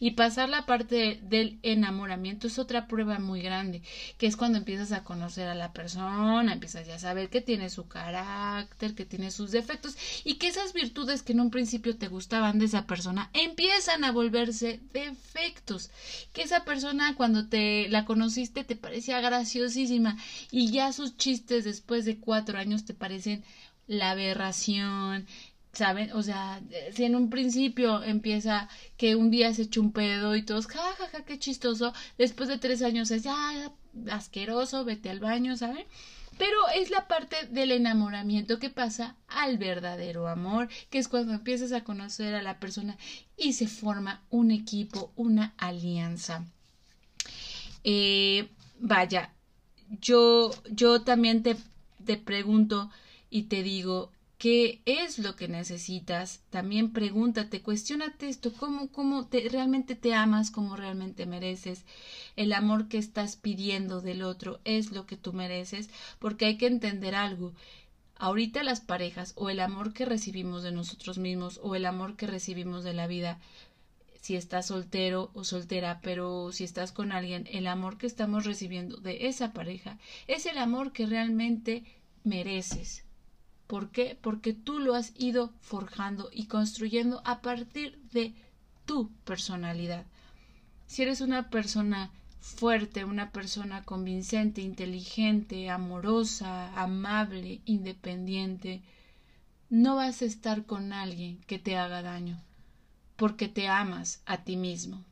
Y 0.00 0.12
pasar 0.12 0.48
la 0.48 0.64
parte 0.64 1.20
del 1.22 1.58
enamoramiento 1.62 2.46
es 2.46 2.58
otra 2.58 2.88
prueba 2.88 3.18
muy 3.18 3.42
grande, 3.42 3.82
que 4.16 4.26
es 4.26 4.36
cuando 4.38 4.56
empiezas 4.56 4.92
a 4.92 5.04
conocer 5.04 5.46
a 5.46 5.54
la 5.54 5.74
persona, 5.74 6.54
empiezas 6.54 6.86
ya 6.86 6.94
a 6.94 6.98
saber 6.98 7.28
que 7.28 7.42
tiene 7.42 7.68
su 7.68 7.86
carácter, 7.86 8.94
que 8.94 9.04
tiene 9.04 9.30
sus 9.30 9.50
defectos 9.50 9.98
y 10.24 10.36
que 10.36 10.48
esas 10.48 10.72
virtudes 10.72 11.22
que 11.22 11.32
en 11.32 11.40
un 11.40 11.50
principio 11.50 11.98
te 11.98 12.08
gustaban 12.08 12.58
de 12.58 12.64
esa 12.64 12.86
persona 12.86 13.28
empiezan 13.34 13.95
a 14.04 14.12
volverse 14.12 14.80
defectos. 14.92 15.90
Que 16.32 16.42
esa 16.42 16.64
persona 16.64 17.14
cuando 17.16 17.48
te 17.48 17.88
la 17.88 18.04
conociste 18.04 18.64
te 18.64 18.76
parecía 18.76 19.20
graciosísima 19.20 20.16
y 20.50 20.70
ya 20.70 20.92
sus 20.92 21.16
chistes 21.16 21.64
después 21.64 22.04
de 22.04 22.18
cuatro 22.18 22.58
años 22.58 22.84
te 22.84 22.94
parecen 22.94 23.44
la 23.86 24.10
aberración, 24.10 25.26
¿saben? 25.72 26.12
O 26.12 26.22
sea, 26.22 26.60
si 26.92 27.04
en 27.04 27.14
un 27.14 27.30
principio 27.30 28.02
empieza 28.02 28.68
que 28.96 29.14
un 29.14 29.30
día 29.30 29.52
se 29.54 29.62
echa 29.62 29.80
un 29.80 29.92
pedo 29.92 30.34
y 30.34 30.42
todos, 30.42 30.66
ja, 30.66 30.80
ja, 30.98 31.08
ja, 31.08 31.24
qué 31.24 31.38
chistoso, 31.38 31.92
después 32.18 32.48
de 32.48 32.58
tres 32.58 32.82
años 32.82 33.10
es 33.10 33.22
ya 33.24 33.72
asqueroso, 34.10 34.84
vete 34.84 35.10
al 35.10 35.20
baño, 35.20 35.56
¿saben? 35.56 35.86
Pero 36.38 36.68
es 36.74 36.90
la 36.90 37.08
parte 37.08 37.46
del 37.50 37.72
enamoramiento 37.72 38.58
que 38.58 38.70
pasa 38.70 39.16
al 39.28 39.58
verdadero 39.58 40.28
amor, 40.28 40.68
que 40.90 40.98
es 40.98 41.08
cuando 41.08 41.32
empiezas 41.32 41.72
a 41.72 41.84
conocer 41.84 42.34
a 42.34 42.42
la 42.42 42.60
persona 42.60 42.96
y 43.36 43.54
se 43.54 43.68
forma 43.68 44.22
un 44.30 44.50
equipo, 44.50 45.12
una 45.16 45.54
alianza. 45.56 46.44
Eh, 47.84 48.48
vaya, 48.78 49.32
yo, 50.00 50.50
yo 50.70 51.02
también 51.02 51.42
te, 51.42 51.56
te 52.04 52.16
pregunto 52.16 52.90
y 53.30 53.44
te 53.44 53.62
digo, 53.62 54.12
¿Qué 54.38 54.82
es 54.84 55.18
lo 55.18 55.34
que 55.34 55.48
necesitas? 55.48 56.42
También 56.50 56.92
pregúntate, 56.92 57.62
cuestionate 57.62 58.28
esto, 58.28 58.52
¿cómo, 58.52 58.88
cómo 58.92 59.26
te, 59.28 59.48
realmente 59.48 59.94
te 59.94 60.12
amas, 60.12 60.50
cómo 60.50 60.76
realmente 60.76 61.24
mereces? 61.24 61.86
El 62.36 62.52
amor 62.52 62.88
que 62.88 62.98
estás 62.98 63.36
pidiendo 63.36 64.02
del 64.02 64.22
otro 64.22 64.60
es 64.64 64.92
lo 64.92 65.06
que 65.06 65.16
tú 65.16 65.32
mereces, 65.32 65.88
porque 66.18 66.44
hay 66.44 66.58
que 66.58 66.66
entender 66.66 67.14
algo. 67.14 67.54
Ahorita 68.16 68.62
las 68.62 68.80
parejas 68.80 69.32
o 69.36 69.48
el 69.48 69.58
amor 69.58 69.94
que 69.94 70.04
recibimos 70.04 70.62
de 70.62 70.72
nosotros 70.72 71.16
mismos 71.16 71.58
o 71.62 71.74
el 71.74 71.86
amor 71.86 72.16
que 72.16 72.26
recibimos 72.26 72.84
de 72.84 72.92
la 72.92 73.06
vida, 73.06 73.38
si 74.20 74.36
estás 74.36 74.66
soltero 74.66 75.30
o 75.32 75.44
soltera, 75.44 76.00
pero 76.02 76.52
si 76.52 76.64
estás 76.64 76.92
con 76.92 77.10
alguien, 77.10 77.48
el 77.52 77.66
amor 77.66 77.96
que 77.96 78.06
estamos 78.06 78.44
recibiendo 78.44 78.98
de 78.98 79.28
esa 79.28 79.54
pareja 79.54 79.98
es 80.26 80.44
el 80.44 80.58
amor 80.58 80.92
que 80.92 81.06
realmente 81.06 81.84
mereces 82.22 83.05
¿Por 83.66 83.90
qué? 83.90 84.16
Porque 84.20 84.52
tú 84.52 84.78
lo 84.78 84.94
has 84.94 85.12
ido 85.16 85.52
forjando 85.60 86.30
y 86.32 86.46
construyendo 86.46 87.20
a 87.24 87.40
partir 87.40 87.98
de 88.12 88.34
tu 88.84 89.10
personalidad. 89.24 90.06
Si 90.86 91.02
eres 91.02 91.20
una 91.20 91.50
persona 91.50 92.12
fuerte, 92.40 93.04
una 93.04 93.32
persona 93.32 93.82
convincente, 93.84 94.60
inteligente, 94.60 95.68
amorosa, 95.68 96.72
amable, 96.80 97.60
independiente, 97.64 98.82
no 99.68 99.96
vas 99.96 100.22
a 100.22 100.26
estar 100.26 100.64
con 100.64 100.92
alguien 100.92 101.40
que 101.48 101.58
te 101.58 101.76
haga 101.76 102.02
daño, 102.02 102.40
porque 103.16 103.48
te 103.48 103.66
amas 103.66 104.22
a 104.26 104.44
ti 104.44 104.56
mismo. 104.56 105.02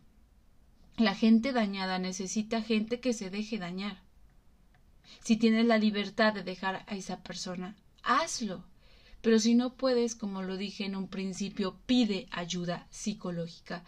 La 0.97 1.17
gente 1.17 1.53
dañada 1.53 1.99
necesita 1.99 2.63
gente 2.63 3.01
que 3.01 3.13
se 3.13 3.31
deje 3.31 3.59
dañar. 3.59 3.99
Si 5.25 5.37
tienes 5.37 5.67
la 5.67 5.77
libertad 5.77 6.33
de 6.33 6.45
dejar 6.45 6.85
a 6.87 6.95
esa 6.95 7.21
persona, 7.25 7.75
hazlo. 8.05 8.65
Pero 9.23 9.39
si 9.39 9.55
no 9.55 9.75
puedes, 9.75 10.15
como 10.15 10.43
lo 10.43 10.57
dije 10.57 10.85
en 10.85 10.97
un 10.97 11.09
principio, 11.09 11.77
pide 11.87 12.27
ayuda 12.31 12.87
psicológica, 12.91 13.83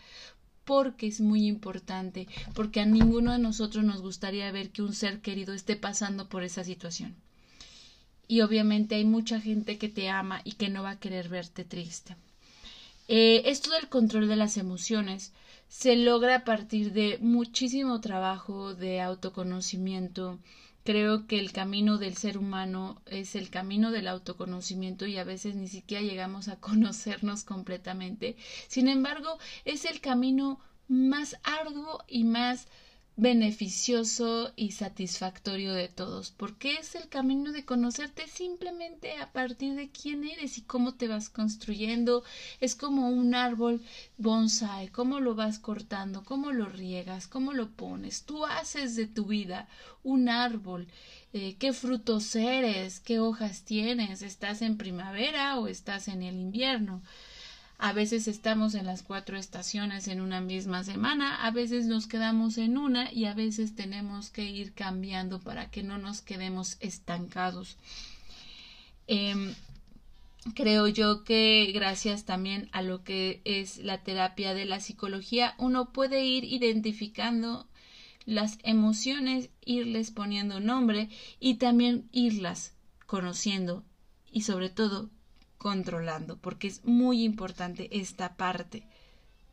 porque 0.65 1.07
es 1.07 1.21
muy 1.21 1.47
importante, 1.47 2.27
porque 2.55 2.81
a 2.81 2.87
ninguno 2.87 3.33
de 3.33 3.39
nosotros 3.39 3.85
nos 3.85 4.01
gustaría 4.01 4.51
ver 4.51 4.71
que 4.71 4.83
un 4.83 4.95
ser 4.95 5.21
querido 5.21 5.55
esté 5.55 5.77
pasando 5.77 6.29
por 6.29 6.43
esa 6.43 6.65
situación. 6.65 7.15
Y 8.29 8.41
obviamente 8.41 8.97
hay 8.97 9.05
mucha 9.05 9.41
gente 9.41 9.79
que 9.79 9.89
te 9.89 10.09
ama 10.09 10.41
y 10.43 10.53
que 10.53 10.69
no 10.69 10.83
va 10.83 10.91
a 10.91 10.99
querer 10.99 11.29
verte 11.29 11.65
triste. 11.65 12.17
Eh, 13.09 13.43
esto 13.45 13.71
del 13.71 13.89
control 13.89 14.27
de 14.27 14.35
las 14.35 14.57
emociones 14.57 15.33
se 15.69 15.97
logra 15.97 16.37
a 16.37 16.45
partir 16.45 16.93
de 16.93 17.19
muchísimo 17.21 18.01
trabajo 18.01 18.75
de 18.75 19.01
autoconocimiento, 19.01 20.39
Creo 20.87 21.27
que 21.27 21.41
el 21.41 21.51
camino 21.51 21.99
del 21.99 22.17
ser 22.17 22.39
humano 22.39 23.03
es 23.07 23.35
el 23.35 23.51
camino 23.51 23.91
del 23.91 24.07
autoconocimiento 24.07 25.05
y 25.05 25.19
a 25.19 25.25
veces 25.25 25.57
ni 25.57 25.67
siquiera 25.67 26.01
llegamos 26.01 26.47
a 26.47 26.61
conocernos 26.61 27.43
completamente. 27.43 28.37
Sin 28.69 28.87
embargo, 28.87 29.37
es 29.65 29.85
el 29.85 30.01
camino 30.01 30.61
más 30.87 31.41
arduo 31.43 32.05
y 32.07 32.23
más 32.23 32.69
beneficioso 33.17 34.53
y 34.57 34.73
satisfactorio 34.73 35.73
de 35.73 35.89
todos, 35.89 36.33
porque 36.37 36.75
es 36.75 36.95
el 36.95 37.09
camino 37.09 37.51
de 37.51 37.65
conocerte 37.65 38.29
simplemente 38.29 39.17
a 39.17 39.33
partir 39.33 39.75
de 39.75 39.89
quién 39.89 40.25
eres 40.25 40.59
y 40.59 40.63
cómo 40.63 40.95
te 40.95 41.09
vas 41.09 41.31
construyendo. 41.31 42.25
Es 42.61 42.75
como 42.75 43.09
un 43.09 43.35
árbol 43.35 43.81
bonsai, 44.19 44.89
cómo 44.89 45.21
lo 45.21 45.35
vas 45.35 45.59
cortando, 45.59 46.25
cómo 46.25 46.53
lo 46.53 46.67
riegas, 46.67 47.27
cómo 47.27 47.55
lo 47.55 47.71
pones. 47.71 48.25
Tú 48.25 48.45
haces 48.45 48.97
de 48.97 49.07
tu 49.07 49.25
vida 49.25 49.67
un 50.05 50.29
árbol. 50.29 50.87
Eh, 51.33 51.57
qué 51.59 51.73
frutos 51.73 52.37
eres, 52.37 53.01
qué 53.01 53.19
hojas 53.19 53.63
tienes, 53.63 54.21
estás 54.21 54.61
en 54.61 54.77
primavera 54.77 55.59
o 55.59 55.69
estás 55.69 56.09
en 56.09 56.23
el 56.23 56.37
invierno. 56.37 57.03
A 57.79 57.93
veces 57.93 58.27
estamos 58.27 58.75
en 58.75 58.87
las 58.87 59.03
cuatro 59.03 59.37
estaciones 59.37 60.09
en 60.09 60.23
una 60.23 60.41
misma 60.41 60.83
semana, 60.83 61.45
a 61.45 61.51
veces 61.51 61.87
nos 61.87 62.07
quedamos 62.07 62.57
en 62.57 62.79
una 62.79 63.13
y 63.13 63.27
a 63.27 63.35
veces 63.35 63.75
tenemos 63.75 64.31
que 64.31 64.45
ir 64.45 64.73
cambiando 64.73 65.41
para 65.41 65.71
que 65.71 65.83
no 65.83 65.99
nos 65.99 66.23
quedemos 66.23 66.79
estancados. 66.81 67.77
Em, 69.07 69.55
creo 70.55 70.89
yo 70.89 71.23
que 71.23 71.71
gracias 71.75 72.25
también 72.25 72.71
a 72.73 72.81
lo 72.81 73.05
que 73.05 73.43
es 73.45 73.77
la 73.79 74.03
terapia 74.03 74.55
de 74.55 74.65
la 74.65 74.81
psicología, 74.81 75.55
uno 75.59 75.93
puede 75.93 76.25
ir 76.25 76.45
identificando 76.45 77.69
las 78.25 78.59
emociones, 78.63 79.51
irles 79.65 80.11
poniendo 80.11 80.61
nombre 80.61 81.11
y 81.41 81.57
también 81.57 82.09
irlas 82.11 82.75
conociendo 83.07 83.85
y 84.33 84.43
sobre 84.43 84.71
todo 84.71 85.11
controlando, 85.67 86.37
porque 86.37 86.69
es 86.69 86.85
muy 86.85 87.25
importante 87.25 87.89
esta 87.91 88.37
parte 88.37 88.87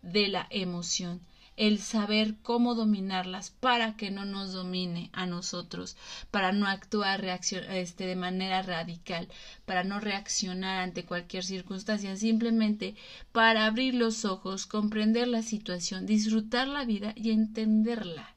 de 0.03 0.27
la 0.27 0.45
emoción. 0.51 1.21
el 1.57 1.79
saber 1.79 2.35
cómo 2.43 2.75
dominarlas 2.75 3.49
para 3.49 3.95
que 3.97 4.11
no 4.11 4.23
nos 4.23 4.53
domine 4.53 5.09
a 5.13 5.25
nosotros, 5.25 5.97
para 6.29 6.51
no 6.51 6.67
actuar 6.67 7.25
este, 7.25 8.05
de 8.05 8.15
manera 8.15 8.61
radical, 8.61 9.27
para 9.65 9.83
no 9.83 9.99
reaccionar 9.99 10.83
ante 10.83 11.03
cualquier 11.03 11.43
circunstancia, 11.43 12.15
simplemente 12.15 12.95
para 13.31 13.65
abrir 13.65 13.95
los 13.95 14.23
ojos, 14.23 14.67
comprender 14.67 15.27
la 15.27 15.41
situación, 15.41 16.05
disfrutar 16.05 16.67
la 16.67 16.85
vida 16.85 17.13
y 17.15 17.31
entenderla 17.31 18.33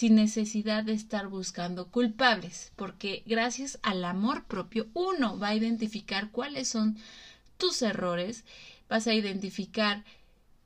sin 0.00 0.14
necesidad 0.14 0.82
de 0.82 0.94
estar 0.94 1.28
buscando 1.28 1.88
culpables, 1.88 2.72
porque 2.74 3.22
gracias 3.26 3.78
al 3.82 4.02
amor 4.06 4.44
propio 4.46 4.86
uno 4.94 5.38
va 5.38 5.48
a 5.48 5.54
identificar 5.54 6.30
cuáles 6.30 6.68
son 6.68 6.96
tus 7.58 7.82
errores, 7.82 8.44
vas 8.88 9.06
a 9.06 9.12
identificar 9.12 10.02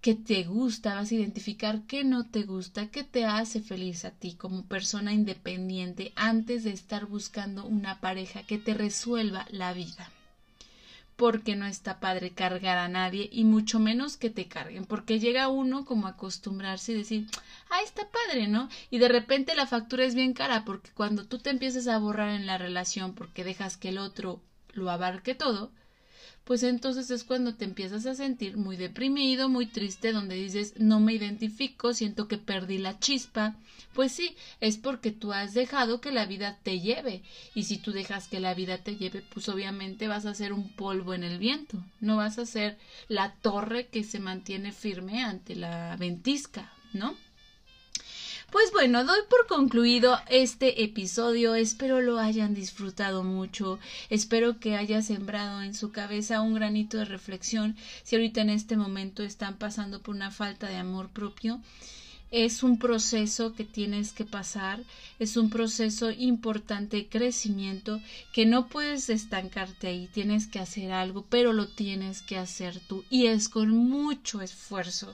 qué 0.01 0.15
te 0.15 0.45
gusta, 0.45 0.95
vas 0.95 1.11
a 1.11 1.17
identificar 1.17 1.83
qué 1.89 2.05
no 2.05 2.27
te 2.27 2.45
gusta, 2.45 2.93
qué 2.93 3.03
te 3.03 3.25
hace 3.25 3.61
feliz 3.61 4.05
a 4.05 4.13
ti 4.13 4.35
como 4.35 4.67
persona 4.67 5.13
independiente 5.13 6.13
antes 6.15 6.63
de 6.63 6.71
estar 6.71 7.07
buscando 7.07 7.65
una 7.65 8.01
pareja 8.01 8.45
que 8.45 8.59
te 8.59 8.73
resuelva 8.73 9.49
la 9.51 9.73
vida 9.73 10.13
porque 11.17 11.57
no 11.57 11.67
está 11.67 12.01
padre 12.01 12.31
cargar 12.31 12.79
a 12.79 12.89
nadie 12.89 13.29
y 13.33 13.45
mucho 13.45 13.79
menos 13.79 14.17
que 14.17 14.31
te 14.31 14.49
carguen, 14.49 14.85
porque 14.85 15.21
llega 15.21 15.49
uno 15.49 15.85
como 15.85 16.07
a 16.07 16.11
acostumbrarse 16.11 16.93
y 16.93 16.97
decir, 16.97 17.27
ah, 17.71 17.83
está 17.85 18.09
padre, 18.11 18.49
¿no? 18.49 18.69
Y 18.91 18.99
de 18.99 19.09
repente 19.09 19.55
la 19.55 19.67
factura 19.67 20.05
es 20.05 20.15
bien 20.15 20.33
cara, 20.33 20.65
porque 20.65 20.91
cuando 20.95 21.25
tú 21.25 21.39
te 21.39 21.51
empiezas 21.51 21.87
a 21.87 21.99
borrar 21.99 22.31
en 22.31 22.47
la 22.47 22.59
relación 22.59 23.15
porque 23.15 23.45
dejas 23.45 23.77
que 23.77 23.91
el 23.91 23.99
otro 23.99 24.41
lo 24.73 24.91
abarque 24.91 25.35
todo, 25.35 25.71
pues 26.45 26.63
entonces 26.63 27.11
es 27.11 27.25
cuando 27.25 27.55
te 27.55 27.65
empiezas 27.65 28.05
a 28.07 28.15
sentir 28.15 28.57
muy 28.57 28.77
deprimido, 28.77 29.49
muy 29.49 29.67
triste, 29.67 30.13
donde 30.13 30.35
dices 30.35 30.75
no 30.77 31.01
me 31.01 31.15
identifico, 31.15 31.95
siento 31.95 32.29
que 32.29 32.39
perdí 32.39 32.79
la 32.79 32.99
chispa. 32.99 33.57
Pues 33.95 34.13
sí, 34.13 34.37
es 34.61 34.77
porque 34.77 35.13
tú 35.13 35.33
has 35.33 35.55
dejado 35.55 36.01
que 36.01 36.13
la 36.13 36.27
vida 36.27 36.59
te 36.63 36.81
lleve. 36.81 37.23
Y 37.55 37.65
si 37.65 37.79
tú 37.79 37.93
dejas 37.93 38.29
que 38.29 38.41
la 38.41 38.53
vida 38.55 38.79
te 38.79 38.97
lleve, 38.97 39.23
pues 39.33 39.49
obviamente 39.49 40.09
vas 40.09 40.27
a 40.27 40.35
ser 40.35 40.53
un 40.53 40.69
polvo 40.69 41.15
en 41.15 41.25
el 41.25 41.39
viento, 41.39 41.83
no 42.01 42.17
vas 42.17 42.39
a 42.39 42.47
ser 42.47 42.77
la 43.09 43.35
torre 43.37 43.87
que 43.87 44.05
se 44.05 44.19
mantiene 44.19 44.73
firme 44.73 45.23
ante 45.23 45.55
la 45.55 45.97
ventisca, 45.97 46.73
¿no? 46.93 47.17
Pues 48.55 48.71
bueno, 48.71 49.03
doy 49.03 49.19
por 49.29 49.49
concluido 49.49 50.17
este 50.29 50.85
episodio. 50.85 51.57
Espero 51.57 52.01
lo 52.01 52.21
hayan 52.21 52.55
disfrutado 52.55 53.25
mucho. 53.25 53.81
Espero 54.11 54.61
que 54.61 54.77
haya 54.77 55.03
sembrado 55.03 55.61
en 55.61 55.75
su 55.75 55.91
cabeza 55.91 56.41
un 56.41 56.55
granito 56.55 56.99
de 56.99 57.05
reflexión. 57.05 57.75
Si 58.05 58.15
ahorita 58.15 58.43
en 58.43 58.51
este 58.51 58.77
momento 58.77 59.25
están 59.25 59.57
pasando 59.57 60.03
por 60.03 60.15
una 60.15 60.31
falta 60.31 60.69
de 60.69 60.77
amor 60.77 61.09
propio, 61.09 61.61
es 62.31 62.63
un 62.63 62.79
proceso 62.79 63.55
que 63.55 63.65
tienes 63.65 64.13
que 64.13 64.25
pasar, 64.25 64.85
es 65.19 65.37
un 65.37 65.51
proceso 65.51 66.13
importante 66.13 66.99
de 66.99 67.09
crecimiento 67.09 68.01
que 68.33 68.47
no 68.47 68.69
puedes 68.69 69.11
estancarte 69.11 69.89
ahí, 69.89 70.09
tienes 70.15 70.47
que 70.47 70.61
hacer 70.61 70.93
algo, 70.93 71.27
pero 71.29 71.53
lo 71.53 71.67
tienes 71.67 72.23
que 72.23 72.39
hacer 72.39 72.79
tú 72.79 73.05
y 73.11 73.27
es 73.27 73.49
con 73.49 73.71
mucho 73.71 74.43
esfuerzo. 74.43 75.13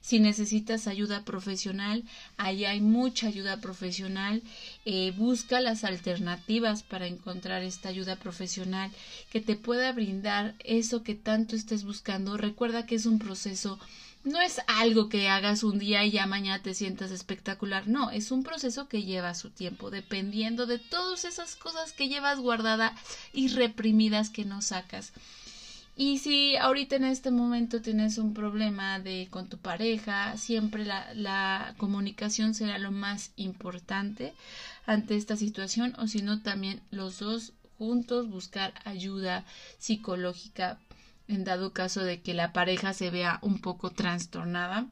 Si 0.00 0.18
necesitas 0.18 0.86
ayuda 0.86 1.24
profesional, 1.24 2.04
ahí 2.36 2.64
hay 2.64 2.80
mucha 2.80 3.26
ayuda 3.26 3.60
profesional. 3.60 4.42
Eh, 4.84 5.12
busca 5.16 5.60
las 5.60 5.84
alternativas 5.84 6.82
para 6.82 7.06
encontrar 7.06 7.62
esta 7.62 7.90
ayuda 7.90 8.16
profesional 8.16 8.90
que 9.30 9.40
te 9.40 9.56
pueda 9.56 9.92
brindar 9.92 10.54
eso 10.64 11.02
que 11.02 11.14
tanto 11.14 11.54
estés 11.54 11.84
buscando. 11.84 12.36
Recuerda 12.36 12.86
que 12.86 12.94
es 12.94 13.06
un 13.06 13.18
proceso 13.18 13.78
no 14.22 14.40
es 14.40 14.60
algo 14.66 15.08
que 15.08 15.28
hagas 15.28 15.62
un 15.62 15.78
día 15.78 16.04
y 16.04 16.10
ya 16.10 16.26
mañana 16.26 16.62
te 16.62 16.74
sientas 16.74 17.10
espectacular, 17.10 17.88
no, 17.88 18.10
es 18.10 18.30
un 18.30 18.42
proceso 18.42 18.86
que 18.86 19.02
lleva 19.02 19.34
su 19.34 19.48
tiempo, 19.48 19.90
dependiendo 19.90 20.66
de 20.66 20.78
todas 20.78 21.24
esas 21.24 21.56
cosas 21.56 21.92
que 21.92 22.08
llevas 22.08 22.38
guardadas 22.38 22.92
y 23.32 23.48
reprimidas 23.48 24.28
que 24.28 24.44
no 24.44 24.60
sacas. 24.60 25.12
Y 25.96 26.18
si 26.18 26.56
ahorita 26.56 26.96
en 26.96 27.04
este 27.04 27.30
momento 27.30 27.82
tienes 27.82 28.16
un 28.16 28.32
problema 28.32 29.00
de 29.00 29.28
con 29.30 29.48
tu 29.48 29.58
pareja, 29.58 30.36
siempre 30.36 30.84
la, 30.84 31.12
la 31.14 31.74
comunicación 31.76 32.54
será 32.54 32.78
lo 32.78 32.90
más 32.90 33.32
importante 33.36 34.32
ante 34.86 35.16
esta 35.16 35.36
situación 35.36 35.94
o 35.98 36.06
si 36.06 36.22
no 36.22 36.40
también 36.40 36.80
los 36.90 37.18
dos 37.18 37.52
juntos 37.78 38.28
buscar 38.28 38.72
ayuda 38.84 39.44
psicológica 39.78 40.78
en 41.28 41.44
dado 41.44 41.72
caso 41.72 42.02
de 42.02 42.20
que 42.20 42.34
la 42.34 42.52
pareja 42.52 42.92
se 42.92 43.10
vea 43.10 43.38
un 43.42 43.60
poco 43.60 43.90
trastornada 43.90 44.86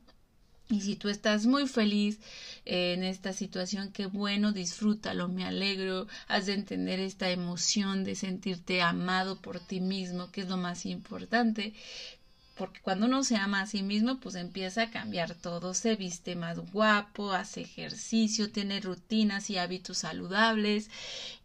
y 0.71 0.81
si 0.83 0.97
tú 0.97 1.09
estás 1.09 1.47
muy 1.47 1.67
feliz 1.67 2.19
en 2.65 3.03
esta 3.03 3.33
situación, 3.33 3.91
qué 3.93 4.07
bueno, 4.07 4.53
disfrútalo, 4.53 5.29
me 5.29 5.45
alegro, 5.45 6.07
has 6.27 6.47
de 6.47 6.55
entender 6.55 7.01
esta 7.01 7.31
emoción 7.31 8.05
de 8.05 8.15
sentirte 8.15 8.83
amado 8.83 9.41
por 9.41 9.61
ti 9.61 9.81
mismo, 9.81 10.31
que 10.31 10.43
es 10.43 10.49
lo 10.49 10.59
más 10.59 10.85
importante, 10.85 11.73
porque 12.59 12.81
cuando 12.81 13.07
uno 13.07 13.23
se 13.23 13.37
ama 13.37 13.63
a 13.63 13.67
sí 13.67 13.83
mismo, 13.83 14.19
pues 14.19 14.35
empieza 14.35 14.83
a 14.83 14.91
cambiar 14.91 15.35
todo, 15.35 15.75
se 15.75 15.95
viste 15.95 16.35
más 16.35 16.59
guapo, 16.73 17.33
hace 17.33 17.63
ejercicio, 17.63 18.51
tiene 18.51 18.81
rutinas 18.81 19.49
y 19.49 19.59
hábitos 19.59 19.99
saludables, 19.99 20.91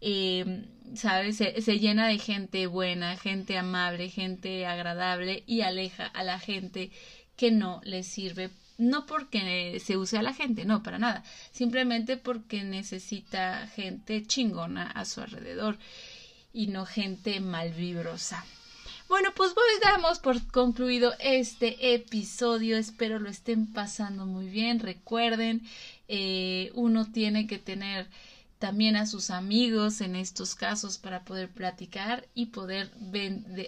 eh, 0.01 0.65
¿sabes? 0.95 1.37
Se, 1.37 1.79
llena 1.79 2.07
de 2.07 2.17
gente 2.17 2.65
buena, 2.67 3.15
gente 3.15 3.57
amable, 3.57 4.09
gente 4.09 4.65
agradable 4.65 5.43
y 5.45 5.61
aleja 5.61 6.07
a 6.07 6.23
la 6.23 6.39
gente 6.39 6.91
que 7.37 7.51
no 7.51 7.79
le 7.83 8.03
sirve 8.03 8.49
no 8.77 9.05
porque 9.05 9.79
se 9.79 9.97
use 9.97 10.17
a 10.17 10.23
la 10.23 10.33
gente, 10.33 10.65
no, 10.65 10.83
para 10.83 10.99
nada, 10.99 11.23
simplemente 11.51 12.17
porque 12.17 12.63
necesita 12.63 13.67
gente 13.67 14.25
chingona 14.25 14.89
a 14.89 15.05
su 15.05 15.21
alrededor 15.21 15.77
y 16.53 16.67
no 16.67 16.85
gente 16.85 17.39
malvibrosa. 17.39 18.45
Bueno, 19.09 19.29
pues 19.35 19.53
voy 19.53 19.63
damos 19.83 20.19
por 20.19 20.45
concluido 20.47 21.13
este 21.19 21.93
episodio. 21.93 22.77
Espero 22.77 23.19
lo 23.19 23.29
estén 23.29 23.71
pasando 23.71 24.25
muy 24.25 24.47
bien. 24.47 24.79
Recuerden, 24.79 25.61
eh, 26.07 26.71
uno 26.73 27.11
tiene 27.11 27.45
que 27.45 27.59
tener 27.59 28.07
también 28.59 28.95
a 28.95 29.05
sus 29.05 29.29
amigos 29.29 30.01
en 30.01 30.15
estos 30.15 30.55
casos 30.55 30.97
para 30.97 31.25
poder 31.25 31.51
platicar 31.51 32.27
y 32.33 32.47
poder 32.47 32.91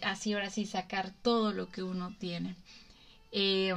así 0.01 0.33
ahora 0.33 0.49
sí 0.49 0.65
sacar 0.65 1.13
todo 1.21 1.51
lo 1.51 1.69
que 1.69 1.83
uno 1.83 2.15
tiene. 2.17 2.55
Eh, 3.31 3.73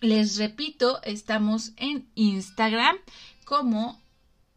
les 0.00 0.36
repito, 0.36 1.02
estamos 1.02 1.72
en 1.76 2.08
Instagram 2.14 2.96
como 3.44 4.00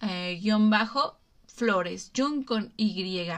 eh, 0.00 0.40
jun 0.42 0.70
con 2.44 2.72
Y. 2.76 3.32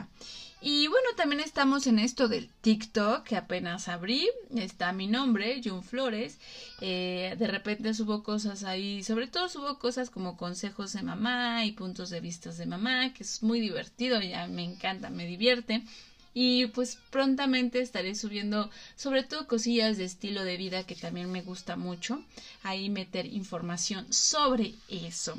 Y 0.67 0.87
bueno, 0.87 1.09
también 1.15 1.43
estamos 1.43 1.87
en 1.87 1.99
esto 1.99 2.27
del 2.27 2.49
TikTok 2.49 3.25
que 3.25 3.37
apenas 3.37 3.87
abrí. 3.87 4.31
Está 4.57 4.95
mi 4.95 5.07
nombre, 5.07 5.61
Jun 5.63 5.83
Flores. 5.83 6.39
Eh, 6.81 7.37
de 7.39 7.47
repente 7.49 7.93
subo 7.93 8.23
cosas 8.23 8.65
ahí, 8.65 9.05
sobre 9.05 9.27
todo 9.27 9.51
subo 9.51 9.79
cosas 9.79 10.09
como 10.09 10.39
consejos 10.39 10.95
de 10.95 11.03
mamá 11.03 11.67
y 11.67 11.73
puntos 11.73 12.09
de 12.09 12.21
vista 12.23 12.51
de 12.51 12.65
mamá, 12.65 13.13
que 13.13 13.25
es 13.25 13.43
muy 13.43 13.61
divertido, 13.61 14.23
ya 14.23 14.47
me 14.47 14.65
encanta, 14.65 15.11
me 15.11 15.27
divierte. 15.27 15.83
Y 16.33 16.69
pues 16.69 16.97
prontamente 17.11 17.81
estaré 17.81 18.15
subiendo 18.15 18.71
sobre 18.97 19.23
todo 19.23 19.47
cosillas 19.47 19.99
de 19.99 20.05
estilo 20.05 20.45
de 20.45 20.57
vida 20.57 20.85
que 20.85 20.95
también 20.95 21.31
me 21.31 21.43
gusta 21.43 21.77
mucho. 21.77 22.25
Ahí 22.63 22.89
meter 22.89 23.27
información 23.27 24.11
sobre 24.15 24.73
eso. 24.89 25.37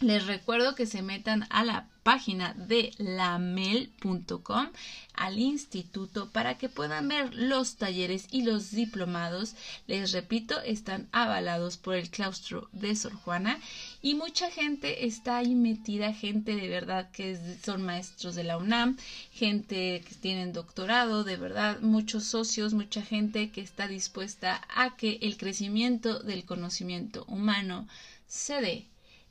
Les 0.00 0.24
recuerdo 0.26 0.76
que 0.76 0.86
se 0.86 1.02
metan 1.02 1.48
a 1.50 1.64
la 1.64 1.88
página 2.04 2.54
de 2.54 2.92
lamel.com 2.98 4.68
al 5.14 5.38
instituto 5.40 6.30
para 6.30 6.56
que 6.56 6.68
puedan 6.68 7.08
ver 7.08 7.34
los 7.34 7.74
talleres 7.74 8.28
y 8.30 8.42
los 8.42 8.70
diplomados. 8.70 9.56
Les 9.88 10.12
repito, 10.12 10.60
están 10.60 11.08
avalados 11.10 11.78
por 11.78 11.96
el 11.96 12.10
claustro 12.10 12.68
de 12.70 12.94
Sor 12.94 13.14
Juana 13.14 13.58
y 14.00 14.14
mucha 14.14 14.48
gente 14.52 15.06
está 15.06 15.38
ahí 15.38 15.56
metida, 15.56 16.12
gente 16.12 16.54
de 16.54 16.68
verdad 16.68 17.10
que 17.10 17.36
son 17.64 17.82
maestros 17.82 18.36
de 18.36 18.44
la 18.44 18.56
UNAM, 18.56 18.96
gente 19.32 20.04
que 20.06 20.14
tienen 20.14 20.52
doctorado, 20.52 21.24
de 21.24 21.36
verdad, 21.36 21.80
muchos 21.80 22.22
socios, 22.22 22.72
mucha 22.72 23.02
gente 23.02 23.50
que 23.50 23.62
está 23.62 23.88
dispuesta 23.88 24.62
a 24.72 24.96
que 24.96 25.18
el 25.22 25.36
crecimiento 25.36 26.20
del 26.20 26.44
conocimiento 26.44 27.24
humano 27.26 27.88
se 28.28 28.60
dé 28.60 28.86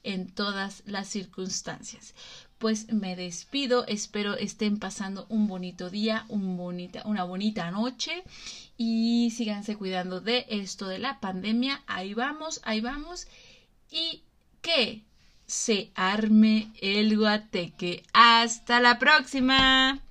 en 0.08 0.28
todas 0.28 0.84
las 0.86 1.10
circunstancias. 1.10 2.16
Pues 2.58 2.92
me 2.92 3.16
despido, 3.16 3.86
espero 3.86 4.36
estén 4.36 4.80
pasando 4.80 5.28
un 5.30 5.48
bonito 5.48 5.90
día, 5.90 6.26
un 6.30 6.58
bonita, 6.58 7.04
una 7.06 7.24
bonita 7.24 7.70
noche 7.72 8.24
y 8.78 9.32
síganse 9.36 9.76
cuidando 9.76 10.22
de 10.22 10.46
esto 10.50 10.88
de 10.88 10.98
la 10.98 11.20
pandemia. 11.20 11.84
Ahí 11.88 12.14
vamos, 12.14 12.62
ahí 12.64 12.82
vamos 12.82 13.28
y 13.92 14.24
que 14.62 15.04
se 15.46 15.92
arme 15.94 16.72
el 16.82 17.18
guateque. 17.18 18.04
Hasta 18.14 18.80
la 18.80 18.98
próxima. 18.98 20.07